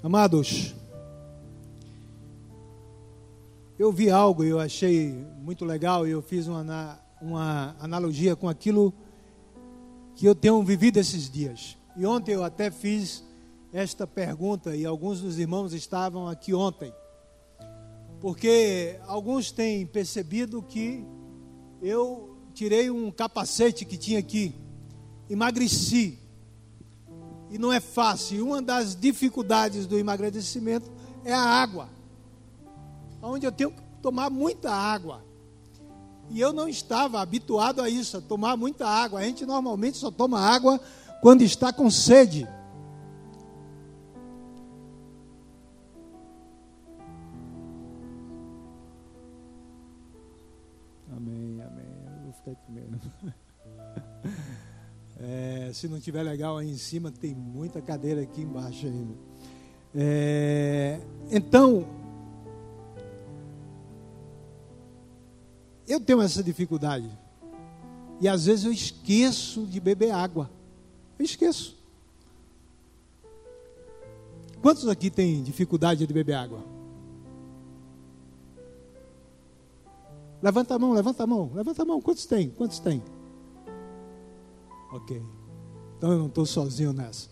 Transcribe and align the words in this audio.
Amados, 0.00 0.76
eu 3.76 3.90
vi 3.90 4.08
algo 4.10 4.44
e 4.44 4.48
eu 4.48 4.60
achei 4.60 5.12
muito 5.40 5.64
legal 5.64 6.06
e 6.06 6.12
eu 6.12 6.22
fiz 6.22 6.46
uma, 6.46 7.00
uma 7.20 7.74
analogia 7.80 8.36
com 8.36 8.48
aquilo 8.48 8.94
que 10.14 10.24
eu 10.24 10.36
tenho 10.36 10.62
vivido 10.62 10.98
esses 10.98 11.28
dias. 11.28 11.76
E 11.96 12.06
ontem 12.06 12.32
eu 12.32 12.44
até 12.44 12.70
fiz 12.70 13.24
esta 13.72 14.06
pergunta 14.06 14.76
e 14.76 14.86
alguns 14.86 15.20
dos 15.20 15.36
irmãos 15.36 15.72
estavam 15.72 16.28
aqui 16.28 16.54
ontem. 16.54 16.94
Porque 18.20 19.00
alguns 19.04 19.50
têm 19.50 19.84
percebido 19.84 20.62
que 20.62 21.04
eu 21.82 22.36
tirei 22.54 22.88
um 22.88 23.10
capacete 23.10 23.84
que 23.84 23.96
tinha 23.96 24.20
aqui, 24.20 24.54
emagreci. 25.28 26.20
E 27.50 27.58
não 27.58 27.72
é 27.72 27.80
fácil. 27.80 28.46
Uma 28.46 28.62
das 28.62 28.94
dificuldades 28.94 29.86
do 29.86 29.98
emagrecimento 29.98 30.90
é 31.24 31.32
a 31.32 31.40
água. 31.40 31.88
Onde 33.22 33.46
eu 33.46 33.52
tenho 33.52 33.70
que 33.70 33.82
tomar 34.02 34.30
muita 34.30 34.70
água. 34.70 35.24
E 36.30 36.40
eu 36.40 36.52
não 36.52 36.68
estava 36.68 37.20
habituado 37.20 37.80
a 37.80 37.88
isso, 37.88 38.18
a 38.18 38.20
tomar 38.20 38.56
muita 38.56 38.86
água. 38.86 39.20
A 39.20 39.24
gente 39.24 39.46
normalmente 39.46 39.96
só 39.96 40.10
toma 40.10 40.40
água 40.40 40.80
quando 41.22 41.42
está 41.42 41.72
com 41.72 41.90
sede. 41.90 42.46
É, 55.30 55.70
se 55.74 55.86
não 55.88 56.00
tiver 56.00 56.22
legal 56.22 56.56
aí 56.56 56.70
em 56.70 56.78
cima, 56.78 57.12
tem 57.12 57.34
muita 57.34 57.82
cadeira 57.82 58.22
aqui 58.22 58.40
embaixo 58.40 58.86
ainda. 58.86 59.12
É, 59.94 60.98
então, 61.30 61.86
eu 65.86 66.00
tenho 66.00 66.22
essa 66.22 66.42
dificuldade. 66.42 67.10
E 68.22 68.26
às 68.26 68.46
vezes 68.46 68.64
eu 68.64 68.72
esqueço 68.72 69.66
de 69.66 69.78
beber 69.78 70.12
água. 70.12 70.50
Eu 71.18 71.26
esqueço. 71.26 71.76
Quantos 74.62 74.88
aqui 74.88 75.10
têm 75.10 75.42
dificuldade 75.42 76.06
de 76.06 76.12
beber 76.14 76.36
água? 76.36 76.64
Levanta 80.40 80.74
a 80.74 80.78
mão, 80.78 80.92
levanta 80.92 81.22
a 81.22 81.26
mão, 81.26 81.50
levanta 81.54 81.82
a 81.82 81.84
mão. 81.84 82.00
Quantos 82.00 82.24
tem? 82.24 82.48
Quantos 82.48 82.78
tem? 82.78 83.02
Ok. 84.90 85.22
Então 85.96 86.12
eu 86.12 86.18
não 86.18 86.26
estou 86.26 86.46
sozinho 86.46 86.92
nessa. 86.92 87.28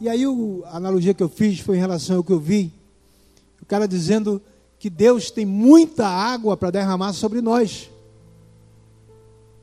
E 0.00 0.08
aí 0.08 0.26
o, 0.26 0.62
a 0.64 0.76
analogia 0.76 1.12
que 1.12 1.22
eu 1.22 1.28
fiz 1.28 1.60
foi 1.60 1.76
em 1.76 1.80
relação 1.80 2.16
ao 2.16 2.24
que 2.24 2.32
eu 2.32 2.40
vi. 2.40 2.72
O 3.60 3.66
cara 3.66 3.86
dizendo 3.86 4.40
que 4.78 4.88
Deus 4.88 5.30
tem 5.30 5.44
muita 5.44 6.06
água 6.06 6.56
para 6.56 6.70
derramar 6.70 7.12
sobre 7.12 7.42
nós. 7.42 7.90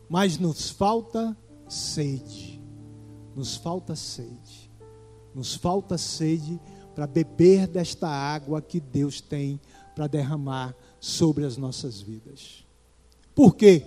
Mas 0.07 0.37
nos 0.37 0.69
falta 0.69 1.35
sede. 1.67 2.61
Nos 3.35 3.55
falta 3.55 3.95
sede. 3.95 4.71
Nos 5.33 5.55
falta 5.55 5.97
sede 5.97 6.59
para 6.93 7.07
beber 7.07 7.67
desta 7.67 8.07
água 8.07 8.61
que 8.61 8.79
Deus 8.79 9.19
tem 9.19 9.59
para 9.95 10.05
derramar 10.05 10.75
sobre 10.99 11.45
as 11.45 11.57
nossas 11.57 11.99
vidas. 11.99 12.66
Por 13.37 13.55
quê? 13.55 13.83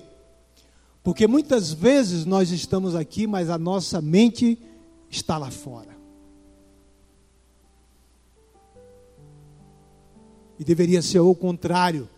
Porque 1.02 1.26
muitas 1.26 1.72
vezes 1.72 2.24
nós 2.24 2.52
estamos 2.52 2.94
aqui, 2.94 3.26
mas 3.26 3.50
a 3.50 3.58
nossa 3.58 4.00
mente 4.00 4.56
está 5.10 5.36
lá 5.36 5.50
fora. 5.50 5.90
E 10.56 10.62
deveria 10.62 11.02
ser 11.02 11.18
o 11.18 11.34
contrário. 11.34 12.08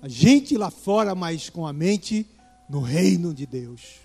A 0.00 0.08
gente 0.08 0.56
lá 0.56 0.70
fora, 0.70 1.14
mas 1.14 1.50
com 1.50 1.66
a 1.66 1.74
mente 1.74 2.26
no 2.70 2.80
reino 2.80 3.34
de 3.34 3.44
Deus. 3.44 3.96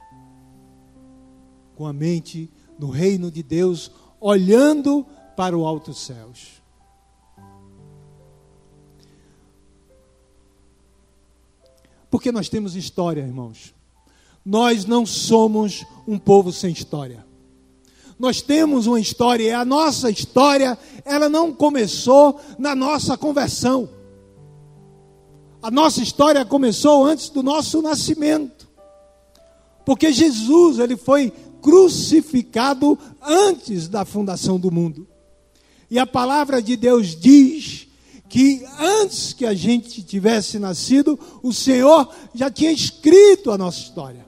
Com 1.74 1.88
a 1.88 1.94
mente 1.94 2.52
no 2.78 2.90
reino 2.90 3.32
de 3.32 3.42
Deus, 3.42 3.90
olhando 4.20 5.06
para 5.38 5.58
o 5.58 5.66
alto 5.66 5.94
céus. 5.94 6.62
Porque 12.14 12.32
nós 12.32 12.48
temos 12.48 12.76
história, 12.76 13.22
irmãos. 13.22 13.74
Nós 14.46 14.86
não 14.86 15.04
somos 15.04 15.84
um 16.08 16.20
povo 16.20 16.54
sem 16.54 16.72
história. 16.72 17.26
Nós 18.20 18.40
temos 18.40 18.86
uma 18.86 19.00
história, 19.00 19.44
e 19.46 19.52
a 19.52 19.66
nossa 19.66 20.12
história, 20.12 20.78
ela 21.06 21.28
não 21.28 21.52
começou 21.52 22.40
na 22.60 22.76
nossa 22.76 23.18
conversão. 23.18 23.90
A 25.60 25.72
nossa 25.72 26.04
história 26.04 26.46
começou 26.46 27.04
antes 27.04 27.30
do 27.30 27.42
nosso 27.42 27.82
nascimento. 27.82 28.70
Porque 29.84 30.14
Jesus, 30.14 30.78
ele 30.78 30.96
foi 30.96 31.34
crucificado 31.64 32.96
antes 33.24 33.88
da 33.88 34.06
fundação 34.06 34.60
do 34.60 34.70
mundo. 34.70 35.08
E 35.90 35.98
a 35.98 36.06
palavra 36.06 36.62
de 36.62 36.76
Deus 36.76 37.16
diz 37.16 37.88
que 38.34 38.66
antes 38.80 39.32
que 39.32 39.46
a 39.46 39.54
gente 39.54 40.02
tivesse 40.02 40.58
nascido, 40.58 41.20
o 41.44 41.54
Senhor 41.54 42.10
já 42.34 42.50
tinha 42.50 42.72
escrito 42.72 43.52
a 43.52 43.60
nossa 43.60 43.78
história. 43.78 44.26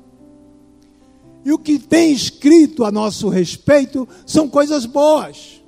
E 1.44 1.52
o 1.52 1.58
que 1.58 1.80
tem 1.80 2.12
escrito 2.12 2.86
a 2.86 2.92
nosso 2.92 3.30
respeito 3.30 4.08
são 4.24 4.48
coisas 4.48 4.86
boas. 4.86 5.60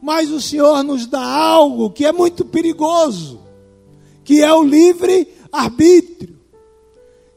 Mas 0.00 0.30
o 0.30 0.40
Senhor 0.40 0.82
nos 0.82 1.04
dá 1.04 1.22
algo 1.22 1.90
que 1.90 2.06
é 2.06 2.12
muito 2.12 2.46
perigoso, 2.46 3.42
que 4.24 4.40
é 4.40 4.54
o 4.54 4.64
livre 4.64 5.28
arbítrio, 5.52 6.40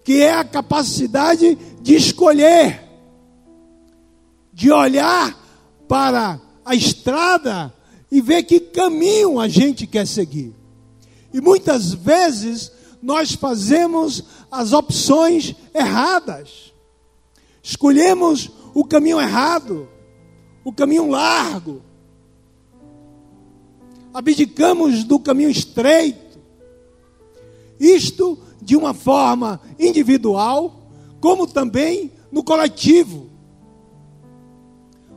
que 0.05 0.21
é 0.21 0.35
a 0.35 0.45
capacidade 0.45 1.57
de 1.81 1.95
escolher, 1.95 2.81
de 4.53 4.71
olhar 4.71 5.37
para 5.85 6.39
a 6.63 6.73
estrada 6.73 7.73
e 8.11 8.21
ver 8.21 8.43
que 8.43 8.59
caminho 8.59 9.39
a 9.39 9.47
gente 9.47 9.85
quer 9.85 10.07
seguir. 10.07 10.53
E 11.33 11.39
muitas 11.39 11.93
vezes 11.93 12.71
nós 13.01 13.33
fazemos 13.33 14.23
as 14.51 14.73
opções 14.73 15.55
erradas. 15.73 16.73
Escolhemos 17.61 18.49
o 18.73 18.83
caminho 18.83 19.19
errado, 19.19 19.87
o 20.63 20.73
caminho 20.73 21.07
largo. 21.07 21.81
Abdicamos 24.13 25.03
do 25.03 25.19
caminho 25.19 25.49
estreito. 25.49 26.39
Isto 27.79 28.37
de 28.61 28.75
uma 28.75 28.93
forma 28.93 29.61
individual, 29.79 30.81
como 31.21 31.47
também 31.47 32.11
no 32.31 32.43
coletivo. 32.43 33.29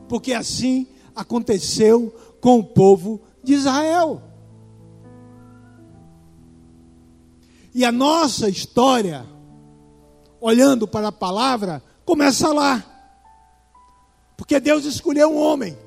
Porque 0.07 0.33
assim 0.33 0.87
aconteceu 1.15 2.13
com 2.43 2.59
o 2.59 2.63
povo 2.63 3.21
de 3.41 3.53
Israel. 3.53 4.21
E 7.73 7.85
a 7.85 7.91
nossa 7.91 8.49
história, 8.49 9.25
olhando 10.41 10.85
para 10.85 11.07
a 11.07 11.11
palavra, 11.11 11.81
começa 12.03 12.51
lá. 12.51 12.83
Porque 14.35 14.59
Deus 14.59 14.83
escolheu 14.83 15.29
um 15.29 15.37
homem, 15.37 15.77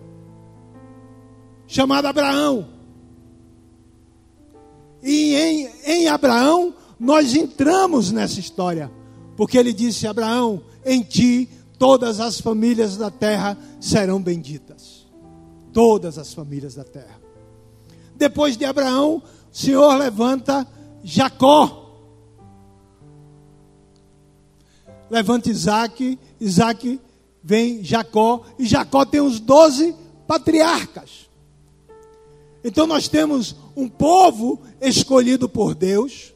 chamado 1.66 2.06
Abraão. 2.06 2.70
E 5.02 5.34
em, 5.34 5.70
em 5.84 6.08
Abraão, 6.08 6.74
nós 6.98 7.34
entramos 7.34 8.10
nessa 8.10 8.40
história. 8.40 8.90
Porque 9.36 9.58
ele 9.58 9.74
disse: 9.74 10.06
Abraão, 10.06 10.62
em 10.86 11.02
ti 11.02 11.50
todas 11.78 12.18
as 12.18 12.40
famílias 12.40 12.96
da 12.96 13.10
terra 13.10 13.58
serão 13.78 14.22
benditas 14.22 14.95
todas 15.76 16.16
as 16.16 16.32
famílias 16.32 16.74
da 16.74 16.84
terra. 16.84 17.20
Depois 18.14 18.56
de 18.56 18.64
Abraão, 18.64 19.22
o 19.52 19.54
Senhor 19.54 19.94
levanta 19.96 20.66
Jacó. 21.04 22.00
Levanta 25.10 25.50
Isaac, 25.50 26.18
Isaac 26.40 26.98
vem 27.44 27.84
Jacó, 27.84 28.42
e 28.58 28.64
Jacó 28.64 29.04
tem 29.04 29.20
os 29.20 29.38
doze 29.38 29.94
patriarcas. 30.26 31.28
Então 32.64 32.86
nós 32.86 33.06
temos 33.06 33.54
um 33.76 33.86
povo 33.86 34.58
escolhido 34.80 35.46
por 35.46 35.74
Deus, 35.74 36.32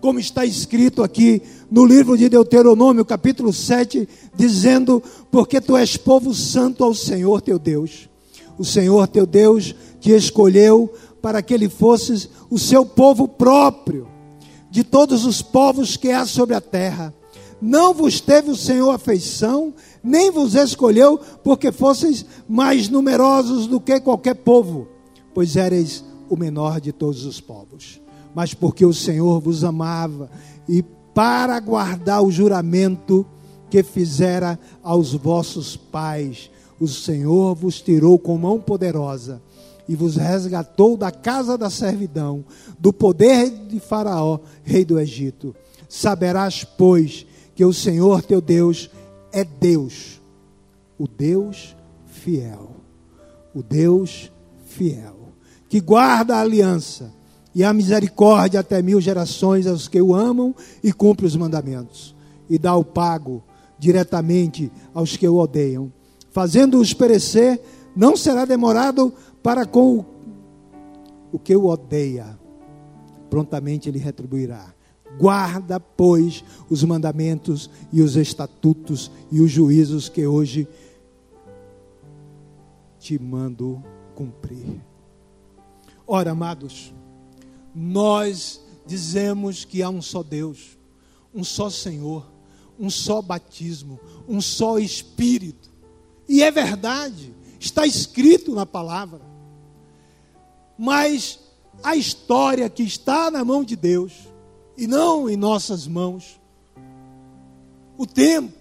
como 0.00 0.18
está 0.18 0.46
escrito 0.46 1.02
aqui 1.02 1.42
no 1.70 1.84
livro 1.84 2.16
de 2.16 2.30
Deuteronômio, 2.30 3.04
capítulo 3.04 3.52
7, 3.52 4.08
dizendo: 4.34 5.02
Porque 5.30 5.60
tu 5.60 5.76
és 5.76 5.98
povo 5.98 6.32
santo 6.32 6.82
ao 6.82 6.94
Senhor 6.94 7.42
teu 7.42 7.58
Deus 7.58 8.09
o 8.58 8.64
Senhor 8.64 9.06
teu 9.08 9.26
Deus 9.26 9.74
te 10.00 10.10
escolheu 10.10 10.92
para 11.20 11.42
que 11.42 11.52
ele 11.54 11.68
fosses 11.68 12.28
o 12.50 12.58
seu 12.58 12.84
povo 12.84 13.28
próprio, 13.28 14.08
de 14.70 14.82
todos 14.84 15.24
os 15.24 15.42
povos 15.42 15.96
que 15.96 16.10
há 16.10 16.24
sobre 16.24 16.54
a 16.54 16.60
terra. 16.60 17.12
Não 17.60 17.92
vos 17.92 18.20
teve 18.20 18.50
o 18.50 18.56
Senhor 18.56 18.90
afeição, 18.90 19.74
nem 20.02 20.30
vos 20.30 20.54
escolheu, 20.54 21.20
porque 21.44 21.70
fosseis 21.70 22.24
mais 22.48 22.88
numerosos 22.88 23.66
do 23.66 23.80
que 23.80 24.00
qualquer 24.00 24.34
povo, 24.34 24.88
pois 25.34 25.56
éreis 25.56 26.04
o 26.28 26.36
menor 26.36 26.80
de 26.80 26.92
todos 26.92 27.24
os 27.24 27.40
povos. 27.40 28.00
Mas 28.34 28.54
porque 28.54 28.86
o 28.86 28.94
Senhor 28.94 29.40
vos 29.40 29.62
amava, 29.64 30.30
e 30.68 30.82
para 31.12 31.58
guardar 31.60 32.22
o 32.22 32.30
juramento 32.30 33.26
que 33.68 33.82
fizera 33.82 34.58
aos 34.82 35.12
vossos 35.12 35.76
pais, 35.76 36.50
o 36.80 36.88
Senhor 36.88 37.54
vos 37.54 37.82
tirou 37.82 38.18
com 38.18 38.38
mão 38.38 38.58
poderosa 38.58 39.42
e 39.86 39.94
vos 39.94 40.16
resgatou 40.16 40.96
da 40.96 41.10
casa 41.10 41.58
da 41.58 41.68
servidão, 41.68 42.44
do 42.78 42.92
poder 42.92 43.50
de 43.50 43.78
Faraó, 43.78 44.38
rei 44.62 44.84
do 44.84 44.98
Egito. 44.98 45.54
Saberás, 45.88 46.64
pois, 46.64 47.26
que 47.54 47.64
o 47.64 47.72
Senhor 47.72 48.22
teu 48.22 48.40
Deus 48.40 48.88
é 49.30 49.44
Deus, 49.44 50.20
o 50.98 51.06
Deus 51.06 51.76
fiel, 52.06 52.70
o 53.54 53.62
Deus 53.62 54.32
fiel, 54.64 55.16
que 55.68 55.80
guarda 55.80 56.36
a 56.36 56.40
aliança 56.40 57.12
e 57.54 57.62
a 57.62 57.72
misericórdia 57.72 58.60
até 58.60 58.80
mil 58.80 59.00
gerações 59.00 59.66
aos 59.66 59.88
que 59.88 60.00
o 60.00 60.14
amam 60.14 60.54
e 60.82 60.92
cumpre 60.92 61.26
os 61.26 61.36
mandamentos, 61.36 62.14
e 62.48 62.58
dá 62.58 62.74
o 62.74 62.84
pago 62.84 63.42
diretamente 63.78 64.70
aos 64.94 65.16
que 65.16 65.28
o 65.28 65.36
odeiam, 65.36 65.92
fazendo-os 66.30 66.92
perecer, 66.92 67.60
não 67.94 68.16
será 68.16 68.44
demorado 68.44 69.12
para 69.42 69.66
com 69.66 69.98
o, 69.98 70.06
o 71.32 71.38
que 71.38 71.54
o 71.54 71.66
odeia, 71.66 72.38
prontamente 73.28 73.88
ele 73.88 73.98
retribuirá. 73.98 74.74
Guarda, 75.18 75.80
pois, 75.80 76.44
os 76.68 76.84
mandamentos 76.84 77.68
e 77.92 78.00
os 78.00 78.16
estatutos 78.16 79.10
e 79.30 79.40
os 79.40 79.50
juízos 79.50 80.08
que 80.08 80.26
hoje 80.26 80.68
te 82.98 83.18
mando 83.18 83.82
cumprir. 84.14 84.80
Ora, 86.06 86.30
amados, 86.30 86.94
nós 87.74 88.60
dizemos 88.86 89.64
que 89.64 89.82
há 89.82 89.88
um 89.88 90.02
só 90.02 90.22
Deus, 90.22 90.78
um 91.34 91.42
só 91.42 91.70
Senhor, 91.70 92.30
um 92.78 92.90
só 92.90 93.22
batismo, 93.22 93.98
um 94.28 94.40
só 94.40 94.78
Espírito. 94.78 95.69
E 96.30 96.44
é 96.44 96.50
verdade, 96.52 97.34
está 97.58 97.84
escrito 97.84 98.54
na 98.54 98.64
palavra. 98.64 99.20
Mas 100.78 101.40
a 101.82 101.96
história 101.96 102.70
que 102.70 102.84
está 102.84 103.32
na 103.32 103.44
mão 103.44 103.64
de 103.64 103.74
Deus 103.74 104.12
e 104.78 104.86
não 104.86 105.28
em 105.28 105.36
nossas 105.36 105.88
mãos, 105.88 106.40
o 107.98 108.06
tempo, 108.06 108.56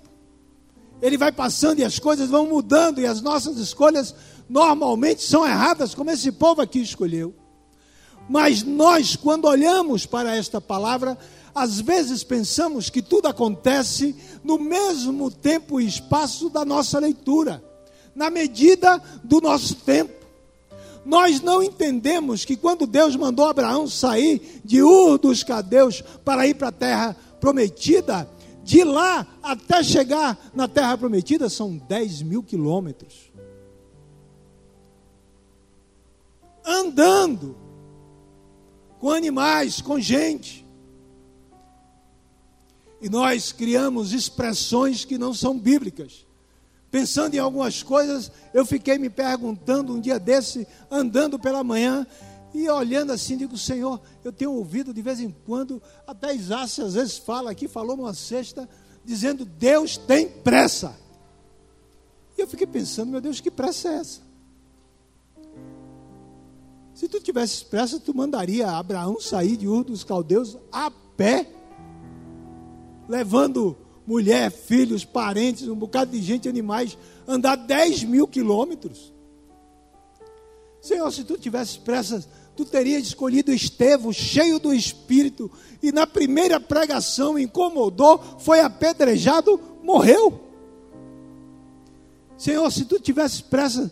ele 0.99 1.15
vai 1.15 1.31
passando 1.31 1.77
e 1.77 1.85
as 1.85 1.99
coisas 1.99 2.27
vão 2.27 2.47
mudando 2.47 3.01
e 3.01 3.05
as 3.05 3.21
nossas 3.21 3.57
escolhas 3.57 4.15
normalmente 4.49 5.21
são 5.21 5.45
erradas, 5.45 5.93
como 5.93 6.09
esse 6.09 6.31
povo 6.31 6.61
aqui 6.61 6.79
escolheu. 6.79 7.35
Mas 8.27 8.63
nós, 8.63 9.15
quando 9.15 9.45
olhamos 9.45 10.07
para 10.07 10.35
esta 10.35 10.59
palavra, 10.59 11.15
às 11.53 11.79
vezes 11.79 12.23
pensamos 12.23 12.89
que 12.89 13.01
tudo 13.01 13.27
acontece 13.27 14.15
no 14.43 14.57
mesmo 14.57 15.31
tempo 15.31 15.79
e 15.79 15.87
espaço 15.87 16.49
da 16.49 16.63
nossa 16.63 16.99
leitura, 16.99 17.63
na 18.15 18.29
medida 18.29 19.01
do 19.23 19.41
nosso 19.41 19.75
tempo. 19.75 20.19
Nós 21.05 21.41
não 21.41 21.63
entendemos 21.63 22.45
que 22.45 22.55
quando 22.55 22.85
Deus 22.85 23.15
mandou 23.15 23.45
Abraão 23.45 23.87
sair 23.87 24.61
de 24.63 24.81
Ur 24.83 25.17
dos 25.17 25.43
Cadeus 25.43 26.03
para 26.23 26.47
ir 26.47 26.55
para 26.55 26.67
a 26.67 26.71
terra 26.71 27.15
prometida, 27.39 28.29
de 28.63 28.83
lá 28.83 29.25
até 29.41 29.81
chegar 29.81 30.37
na 30.53 30.67
terra 30.67 30.97
prometida 30.97 31.49
são 31.49 31.77
10 31.77 32.21
mil 32.21 32.43
quilômetros. 32.43 33.31
Andando 36.63 37.57
com 38.99 39.09
animais, 39.09 39.81
com 39.81 39.99
gente. 39.99 40.58
E 43.01 43.09
nós 43.09 43.51
criamos 43.51 44.13
expressões 44.13 45.05
que 45.05 45.17
não 45.17 45.33
são 45.33 45.57
bíblicas. 45.57 46.25
Pensando 46.91 47.35
em 47.35 47.39
algumas 47.39 47.83
coisas, 47.83 48.31
eu 48.53 48.65
fiquei 48.65 48.97
me 48.97 49.09
perguntando 49.09 49.93
um 49.93 49.99
dia 49.99 50.19
desse, 50.19 50.67
andando 50.89 51.37
pela 51.37 51.63
manhã, 51.63 52.05
e 52.53 52.67
olhando 52.67 53.11
assim, 53.11 53.37
digo, 53.37 53.57
Senhor, 53.57 54.01
eu 54.23 54.31
tenho 54.31 54.53
ouvido 54.53 54.93
de 54.93 55.01
vez 55.01 55.19
em 55.19 55.33
quando, 55.45 55.81
até 56.07 56.33
Isácio 56.33 56.83
às 56.83 56.95
vezes 56.95 57.17
fala 57.17 57.51
aqui, 57.51 57.67
falou 57.67 57.95
numa 57.95 58.13
sexta, 58.13 58.67
dizendo, 59.05 59.45
Deus 59.45 59.97
tem 59.97 60.27
pressa. 60.27 60.97
E 62.37 62.41
eu 62.41 62.47
fiquei 62.47 62.65
pensando, 62.65 63.11
meu 63.11 63.21
Deus, 63.21 63.39
que 63.39 63.51
pressa 63.51 63.89
é 63.89 63.93
essa? 63.95 64.21
Se 66.95 67.07
tu 67.07 67.19
tivesse 67.19 67.63
pressa, 67.65 67.99
tu 67.99 68.13
mandaria 68.15 68.71
Abraão 68.71 69.21
sair 69.21 69.55
de 69.55 69.67
Ur 69.67 69.83
dos 69.83 70.03
Caldeus 70.03 70.57
a 70.71 70.91
pé, 71.15 71.47
levando 73.09 73.75
mulher, 74.05 74.51
filhos, 74.51 75.03
parentes, 75.03 75.67
um 75.67 75.75
bocado 75.75 76.11
de 76.11 76.21
gente, 76.21 76.47
animais, 76.47 76.95
andar 77.27 77.55
10 77.55 78.03
mil 78.03 78.27
quilômetros. 78.27 79.11
Senhor, 80.79 81.11
se 81.11 81.23
tu 81.23 81.37
tivesse 81.37 81.79
pressa, 81.79 82.23
tu 82.55 82.63
terias 82.63 83.03
escolhido 83.03 83.51
Estevão, 83.51 84.13
cheio 84.13 84.59
do 84.59 84.71
Espírito, 84.71 85.51
e 85.81 85.91
na 85.91 86.05
primeira 86.05 86.59
pregação 86.59 87.37
incomodou, 87.37 88.19
foi 88.37 88.61
apedrejado, 88.61 89.59
morreu. 89.83 90.39
Senhor, 92.37 92.71
se 92.71 92.85
tu 92.85 92.99
tivesse 92.99 93.43
pressa, 93.43 93.91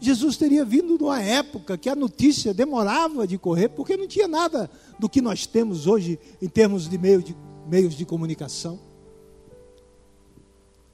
Jesus 0.00 0.36
teria 0.36 0.64
vindo 0.64 0.98
numa 0.98 1.22
época 1.22 1.78
que 1.78 1.88
a 1.88 1.94
notícia 1.94 2.52
demorava 2.52 3.26
de 3.26 3.38
correr, 3.38 3.68
porque 3.68 3.96
não 3.96 4.08
tinha 4.08 4.26
nada 4.26 4.68
do 4.98 5.08
que 5.08 5.20
nós 5.22 5.46
temos 5.46 5.86
hoje 5.86 6.18
em 6.40 6.48
termos 6.48 6.88
de, 6.88 6.98
meio 6.98 7.22
de 7.22 7.34
meios 7.66 7.94
de 7.94 8.04
comunicação. 8.04 8.78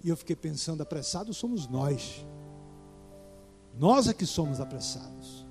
E 0.02 0.08
eu 0.08 0.16
fiquei 0.16 0.36
pensando, 0.36 0.82
apressados 0.82 1.36
somos 1.36 1.66
nós. 1.66 2.24
Nós 3.78 4.08
é 4.08 4.14
que 4.14 4.26
somos 4.26 4.60
apressados. 4.60 5.46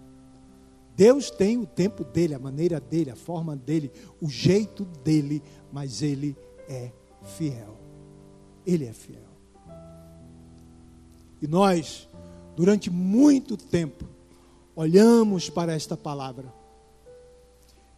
Deus 0.95 1.29
tem 1.29 1.57
o 1.57 1.65
tempo 1.65 2.03
dele, 2.03 2.33
a 2.33 2.39
maneira 2.39 2.79
dele, 2.79 3.11
a 3.11 3.15
forma 3.15 3.55
dele, 3.55 3.91
o 4.19 4.29
jeito 4.29 4.83
dele, 5.03 5.43
mas 5.71 6.01
ele 6.01 6.35
é 6.67 6.91
fiel. 7.37 7.77
Ele 8.65 8.85
é 8.85 8.93
fiel. 8.93 9.27
E 11.41 11.47
nós 11.47 12.07
durante 12.57 12.89
muito 12.89 13.55
tempo, 13.55 14.03
olhamos 14.75 15.47
para 15.47 15.73
esta 15.73 15.95
palavra 15.95 16.51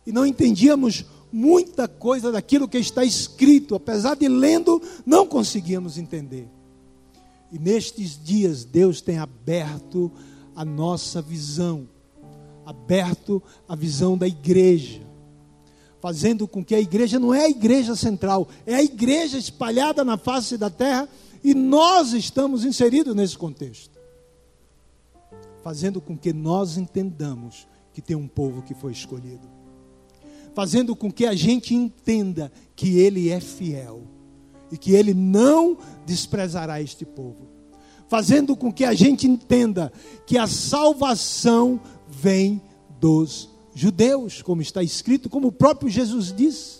e 0.05 0.11
não 0.11 0.25
entendíamos 0.25 1.05
muita 1.31 1.87
coisa 1.87 2.31
daquilo 2.31 2.67
que 2.67 2.77
está 2.77 3.03
escrito, 3.03 3.75
apesar 3.75 4.15
de 4.15 4.27
lendo, 4.27 4.81
não 5.05 5.27
conseguíamos 5.27 5.97
entender. 5.97 6.47
E 7.51 7.57
nestes 7.57 8.19
dias, 8.21 8.63
Deus 8.63 9.01
tem 9.01 9.17
aberto 9.17 10.11
a 10.55 10.63
nossa 10.63 11.21
visão, 11.21 11.87
aberto 12.65 13.41
a 13.67 13.75
visão 13.75 14.17
da 14.17 14.27
igreja, 14.27 15.01
fazendo 15.99 16.47
com 16.47 16.63
que 16.63 16.75
a 16.75 16.79
igreja 16.79 17.19
não 17.19 17.33
é 17.33 17.45
a 17.45 17.49
igreja 17.49 17.95
central, 17.95 18.47
é 18.65 18.75
a 18.75 18.83
igreja 18.83 19.37
espalhada 19.37 20.03
na 20.03 20.17
face 20.17 20.57
da 20.57 20.69
terra. 20.69 21.07
E 21.43 21.53
nós 21.53 22.11
estamos 22.13 22.65
inseridos 22.65 23.15
nesse 23.15 23.37
contexto. 23.37 23.97
Fazendo 25.63 26.01
com 26.01 26.17
que 26.17 26.33
nós 26.33 26.77
entendamos 26.77 27.67
que 27.93 28.01
tem 28.01 28.15
um 28.15 28.27
povo 28.27 28.61
que 28.61 28.73
foi 28.73 28.91
escolhido, 28.91 29.47
fazendo 30.59 30.93
com 30.93 31.09
que 31.09 31.25
a 31.25 31.33
gente 31.33 31.73
entenda 31.73 32.51
que 32.75 32.99
Ele 32.99 33.29
é 33.29 33.39
fiel 33.39 34.03
e 34.69 34.77
que 34.77 34.91
Ele 34.91 35.13
não 35.13 35.77
desprezará 36.05 36.81
este 36.81 37.05
povo, 37.05 37.47
fazendo 38.09 38.57
com 38.57 38.69
que 38.69 38.83
a 38.83 38.93
gente 38.93 39.25
entenda 39.25 39.89
que 40.27 40.37
a 40.37 40.47
salvação 40.47 41.79
vem 42.09 42.61
dos 42.99 43.47
judeus, 43.73 44.41
como 44.41 44.61
está 44.61 44.83
escrito, 44.83 45.29
como 45.29 45.47
o 45.47 45.51
próprio 45.53 45.89
Jesus 45.89 46.33
disse, 46.35 46.79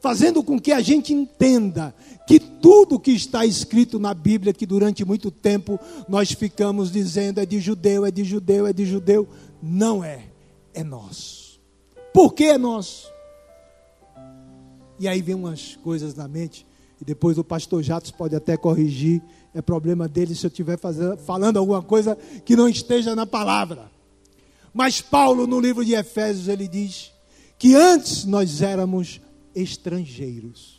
fazendo 0.00 0.42
com 0.42 0.58
que 0.58 0.72
a 0.72 0.80
gente 0.80 1.12
entenda 1.12 1.94
que 2.26 2.40
tudo 2.40 2.98
que 2.98 3.10
está 3.10 3.44
escrito 3.44 3.98
na 3.98 4.14
Bíblia, 4.14 4.54
que 4.54 4.64
durante 4.64 5.04
muito 5.04 5.30
tempo 5.30 5.78
nós 6.08 6.32
ficamos 6.32 6.90
dizendo 6.90 7.38
é 7.38 7.44
de 7.44 7.60
judeu, 7.60 8.06
é 8.06 8.10
de 8.10 8.24
judeu, 8.24 8.66
é 8.66 8.72
de 8.72 8.86
judeu, 8.86 9.28
não 9.62 10.02
é, 10.02 10.24
é 10.72 10.82
nosso. 10.82 11.43
Por 12.14 12.32
que 12.32 12.56
nosso? 12.56 13.12
E 14.98 15.06
aí 15.06 15.20
vem 15.20 15.34
umas 15.34 15.76
coisas 15.76 16.14
na 16.14 16.26
mente, 16.26 16.66
e 16.98 17.04
depois 17.04 17.36
o 17.36 17.44
pastor 17.44 17.82
Jatos 17.82 18.10
pode 18.10 18.34
até 18.34 18.56
corrigir, 18.56 19.20
é 19.52 19.60
problema 19.60 20.08
dele 20.08 20.34
se 20.34 20.46
eu 20.46 20.48
estiver 20.48 20.78
falando 21.26 21.58
alguma 21.58 21.82
coisa 21.82 22.16
que 22.44 22.56
não 22.56 22.68
esteja 22.68 23.14
na 23.14 23.26
palavra. 23.26 23.90
Mas 24.72 25.02
Paulo, 25.02 25.46
no 25.46 25.60
livro 25.60 25.84
de 25.84 25.92
Efésios, 25.92 26.48
ele 26.48 26.66
diz 26.66 27.12
que 27.58 27.74
antes 27.74 28.24
nós 28.24 28.62
éramos 28.62 29.20
estrangeiros 29.54 30.74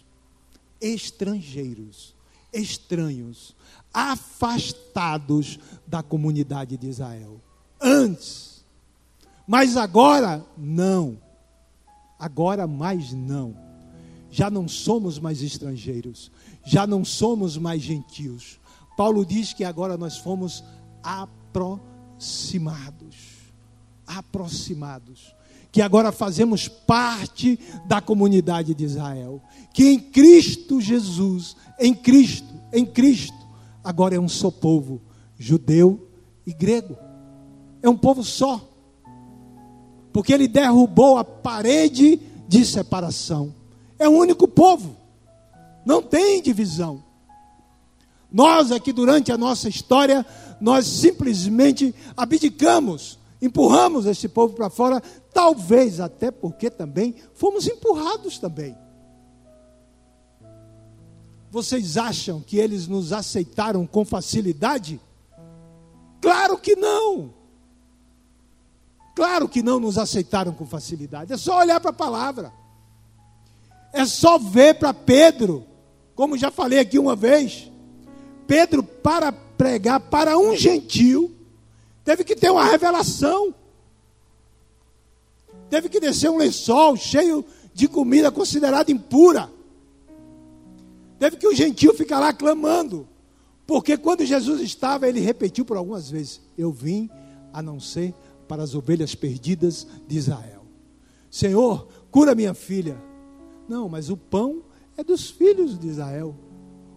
estrangeiros, 0.85 2.13
estranhos, 2.53 3.55
afastados 3.93 5.59
da 5.87 6.03
comunidade 6.03 6.77
de 6.77 6.87
Israel. 6.87 7.41
Antes. 7.81 8.63
Mas 9.47 9.77
agora, 9.77 10.45
não. 10.57 11.17
Agora 12.19 12.67
mais 12.67 13.13
não. 13.13 13.55
Já 14.31 14.49
não 14.49 14.67
somos 14.67 15.19
mais 15.19 15.41
estrangeiros, 15.41 16.29
já 16.65 16.85
não 16.85 17.05
somos 17.05 17.57
mais 17.57 17.81
gentios. 17.81 18.59
Paulo 18.97 19.25
diz 19.25 19.53
que 19.53 19.63
agora 19.63 19.97
nós 19.97 20.17
fomos 20.17 20.61
aproximados. 21.01 23.15
Aproximados. 24.05 25.33
Que 25.71 25.81
agora 25.81 26.11
fazemos 26.11 26.67
parte 26.67 27.57
da 27.87 28.01
comunidade 28.01 28.73
de 28.73 28.83
Israel. 28.83 29.41
Que 29.73 29.87
em 29.89 29.99
Cristo 29.99 30.81
Jesus, 30.81 31.55
em 31.79 31.93
Cristo, 31.93 32.53
em 32.73 32.85
Cristo, 32.85 33.37
agora 33.83 34.15
é 34.15 34.19
um 34.19 34.29
só 34.29 34.49
povo, 34.49 35.01
judeu 35.37 36.09
e 36.45 36.53
grego. 36.53 36.97
É 37.81 37.89
um 37.89 37.97
povo 37.97 38.23
só. 38.23 38.74
Porque 40.15 40.31
ele 40.31 40.47
derrubou 40.47 41.17
a 41.17 41.25
parede 41.25 42.17
de 42.47 42.65
separação. 42.65 43.53
É 43.99 44.07
um 44.07 44.15
único 44.15 44.47
povo. 44.47 44.95
Não 45.85 46.01
tem 46.01 46.41
divisão. 46.41 47.03
Nós 48.31 48.71
aqui 48.71 48.93
durante 48.93 49.29
a 49.33 49.37
nossa 49.37 49.67
história, 49.67 50.25
nós 50.61 50.85
simplesmente 50.85 51.93
abdicamos, 52.15 53.19
empurramos 53.41 54.05
esse 54.05 54.29
povo 54.29 54.53
para 54.53 54.69
fora, 54.69 55.03
talvez 55.33 55.99
até 55.99 56.31
porque 56.31 56.69
também 56.69 57.15
fomos 57.33 57.67
empurrados 57.67 58.39
também. 58.39 58.73
Vocês 61.51 61.97
acham 61.97 62.39
que 62.39 62.55
eles 62.55 62.87
nos 62.87 63.11
aceitaram 63.11 63.85
com 63.85 64.05
facilidade? 64.05 64.97
Claro 66.21 66.57
que 66.57 66.73
não. 66.77 67.33
Claro 69.15 69.47
que 69.47 69.63
não 69.63 69.79
nos 69.79 69.97
aceitaram 69.97 70.51
com 70.51 70.65
facilidade. 70.65 71.31
É 71.31 71.37
só 71.37 71.59
olhar 71.59 71.79
para 71.79 71.91
a 71.91 71.93
palavra. 71.93 72.53
É 73.93 74.05
só 74.05 74.37
ver 74.37 74.75
para 74.75 74.93
Pedro, 74.93 75.65
como 76.13 76.37
já 76.37 76.51
falei 76.51 76.79
aqui 76.79 76.99
uma 76.99 77.15
vez. 77.15 77.71
Pedro, 78.45 78.83
para 78.83 79.31
pregar 79.31 80.01
para 80.01 80.37
um 80.37 80.53
gentil, 80.53 81.33
teve 82.03 82.25
que 82.25 82.35
ter 82.35 82.51
uma 82.51 82.65
revelação. 82.65 83.55
Teve 85.69 85.87
que 85.87 85.99
descer 86.01 86.29
um 86.29 86.37
lençol 86.37 86.97
cheio 86.97 87.43
de 87.73 87.87
comida 87.87 88.29
considerada 88.29 88.91
impura. 88.91 89.49
Teve 91.17 91.37
que 91.37 91.47
o 91.47 91.55
gentil 91.55 91.93
ficar 91.93 92.19
lá 92.19 92.33
clamando. 92.33 93.07
Porque 93.65 93.97
quando 93.97 94.25
Jesus 94.25 94.61
estava, 94.61 95.07
ele 95.07 95.21
repetiu 95.21 95.63
por 95.63 95.77
algumas 95.77 96.09
vezes: 96.09 96.41
Eu 96.57 96.71
vim 96.71 97.09
a 97.53 97.61
não 97.61 97.79
ser 97.79 98.13
para 98.47 98.63
as 98.63 98.75
ovelhas 98.75 99.15
perdidas 99.15 99.87
de 100.07 100.17
Israel. 100.17 100.65
Senhor, 101.29 101.87
cura 102.11 102.35
minha 102.35 102.53
filha. 102.53 102.97
Não, 103.67 103.89
mas 103.89 104.09
o 104.09 104.17
pão 104.17 104.63
é 104.97 105.03
dos 105.03 105.29
filhos 105.29 105.77
de 105.77 105.87
Israel. 105.87 106.35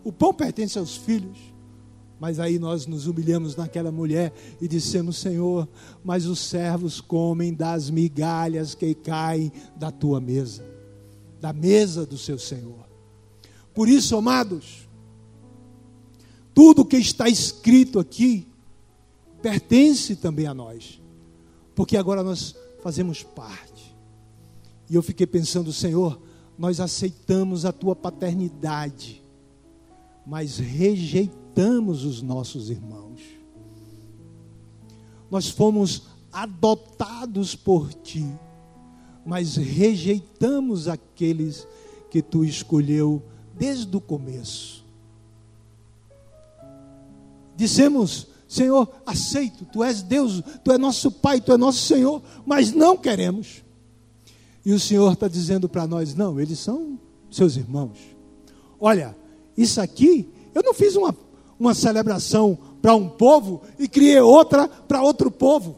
O 0.04 0.12
pão 0.12 0.32
pertence 0.32 0.78
aos 0.78 0.96
filhos. 0.96 1.38
Mas 2.20 2.40
aí 2.40 2.58
nós 2.58 2.86
nos 2.86 3.06
humilhamos 3.06 3.54
naquela 3.54 3.92
mulher 3.92 4.32
e 4.60 4.66
dissemos: 4.66 5.18
Senhor, 5.18 5.68
mas 6.02 6.26
os 6.26 6.40
servos 6.40 7.00
comem 7.00 7.54
das 7.54 7.90
migalhas 7.90 8.74
que 8.74 8.94
caem 8.94 9.52
da 9.76 9.90
tua 9.90 10.20
mesa, 10.20 10.64
da 11.40 11.52
mesa 11.52 12.04
do 12.04 12.18
seu 12.18 12.38
Senhor. 12.38 12.88
Por 13.72 13.88
isso, 13.88 14.16
amados, 14.16 14.88
tudo 16.52 16.84
que 16.84 16.96
está 16.96 17.28
escrito 17.28 18.00
aqui 18.00 18.48
pertence 19.40 20.16
também 20.16 20.46
a 20.48 20.54
nós, 20.54 21.00
porque 21.78 21.96
agora 21.96 22.24
nós 22.24 22.56
fazemos 22.82 23.22
parte. 23.22 23.96
E 24.90 24.96
eu 24.96 25.00
fiquei 25.00 25.28
pensando, 25.28 25.72
Senhor, 25.72 26.20
nós 26.58 26.80
aceitamos 26.80 27.64
a 27.64 27.70
tua 27.70 27.94
paternidade, 27.94 29.22
mas 30.26 30.58
rejeitamos 30.58 32.02
os 32.04 32.20
nossos 32.20 32.68
irmãos. 32.68 33.20
Nós 35.30 35.48
fomos 35.50 36.08
adotados 36.32 37.54
por 37.54 37.94
ti, 37.94 38.26
mas 39.24 39.54
rejeitamos 39.54 40.88
aqueles 40.88 41.64
que 42.10 42.20
tu 42.20 42.44
escolheu 42.44 43.22
desde 43.56 43.96
o 43.96 44.00
começo. 44.00 44.84
Dissemos, 47.54 48.26
Senhor, 48.48 48.88
aceito, 49.04 49.66
tu 49.66 49.84
és 49.84 50.00
Deus, 50.00 50.42
tu 50.64 50.72
és 50.72 50.80
nosso 50.80 51.10
Pai, 51.10 51.38
tu 51.38 51.52
és 51.52 51.58
nosso 51.58 51.80
Senhor, 51.80 52.22
mas 52.46 52.72
não 52.72 52.96
queremos. 52.96 53.62
E 54.64 54.72
o 54.72 54.80
Senhor 54.80 55.12
está 55.12 55.28
dizendo 55.28 55.68
para 55.68 55.86
nós: 55.86 56.14
não, 56.14 56.40
eles 56.40 56.58
são 56.58 56.98
seus 57.30 57.56
irmãos. 57.56 57.98
Olha, 58.80 59.14
isso 59.54 59.78
aqui, 59.80 60.32
eu 60.54 60.62
não 60.62 60.72
fiz 60.72 60.96
uma, 60.96 61.14
uma 61.60 61.74
celebração 61.74 62.56
para 62.80 62.94
um 62.94 63.06
povo 63.06 63.60
e 63.78 63.86
criei 63.86 64.20
outra 64.20 64.66
para 64.66 65.02
outro 65.02 65.30
povo. 65.30 65.76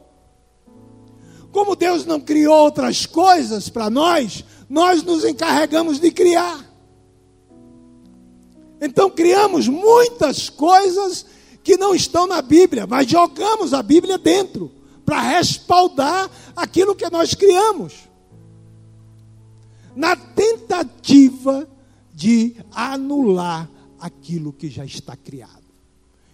Como 1.51 1.75
Deus 1.75 2.07
não 2.07 2.21
criou 2.21 2.55
outras 2.55 3.05
coisas 3.05 3.69
para 3.69 3.91
nós, 3.91 4.45
nós 4.69 5.03
nos 5.03 5.25
encarregamos 5.25 5.99
de 5.99 6.13
criar. 6.13 6.71
Então 8.81 9.11
criamos 9.11 9.67
muitas 9.67 10.49
coisas 10.49 11.27
que 11.71 11.77
não 11.77 11.95
estão 11.95 12.27
na 12.27 12.43
Bíblia, 12.43 12.85
mas 12.85 13.09
jogamos 13.09 13.73
a 13.73 13.81
Bíblia 13.81 14.19
dentro 14.19 14.73
para 15.07 15.21
respaldar 15.21 16.29
aquilo 16.57 16.97
que 16.97 17.09
nós 17.09 17.33
criamos. 17.33 17.95
Na 19.95 20.17
tentativa 20.17 21.69
de 22.13 22.57
anular 22.73 23.71
aquilo 24.01 24.53
que 24.53 24.69
já 24.69 24.85
está 24.85 25.15
criado, 25.15 25.63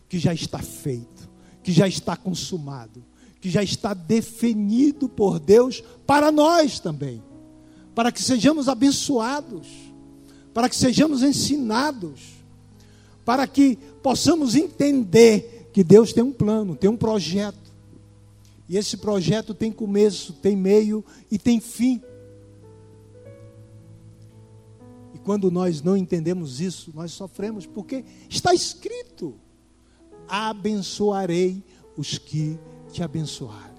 que 0.09 0.19
já 0.19 0.33
está 0.33 0.59
feito, 0.61 1.29
que 1.63 1.71
já 1.71 1.87
está 1.87 2.17
consumado, 2.17 3.05
que 3.39 3.51
já 3.51 3.63
está 3.63 3.93
definido 3.93 5.07
por 5.07 5.39
Deus 5.39 5.85
para 6.07 6.33
nós 6.33 6.81
também, 6.81 7.23
para 7.95 8.11
que 8.11 8.23
sejamos 8.23 8.71
abençoados, 8.71 9.69
para 10.55 10.67
que 10.67 10.77
sejamos 10.77 11.23
ensinados, 11.23 12.36
para 13.27 13.47
que 13.47 13.77
possamos 14.03 14.55
entender 14.55 15.69
que 15.71 15.85
Deus 15.85 16.15
tem 16.15 16.25
um 16.25 16.33
plano, 16.33 16.75
tem 16.75 16.89
um 16.89 16.97
projeto. 16.97 17.77
E 18.67 18.79
esse 18.79 18.97
projeto 18.97 19.53
tem 19.53 19.71
começo, 19.71 20.33
tem 20.33 20.57
meio 20.57 21.05
e 21.31 21.39
tem 21.39 21.61
fim. 21.61 22.01
quando 25.27 25.51
nós 25.51 25.83
não 25.83 25.95
entendemos 25.97 26.61
isso, 26.61 26.93
nós 26.95 27.11
sofremos, 27.11 27.67
porque 27.67 28.05
está 28.31 28.55
escrito: 28.55 29.35
abençoarei 30.29 31.65
os 31.97 32.17
que 32.17 32.57
te 32.93 33.03
abençoarem. 33.03 33.75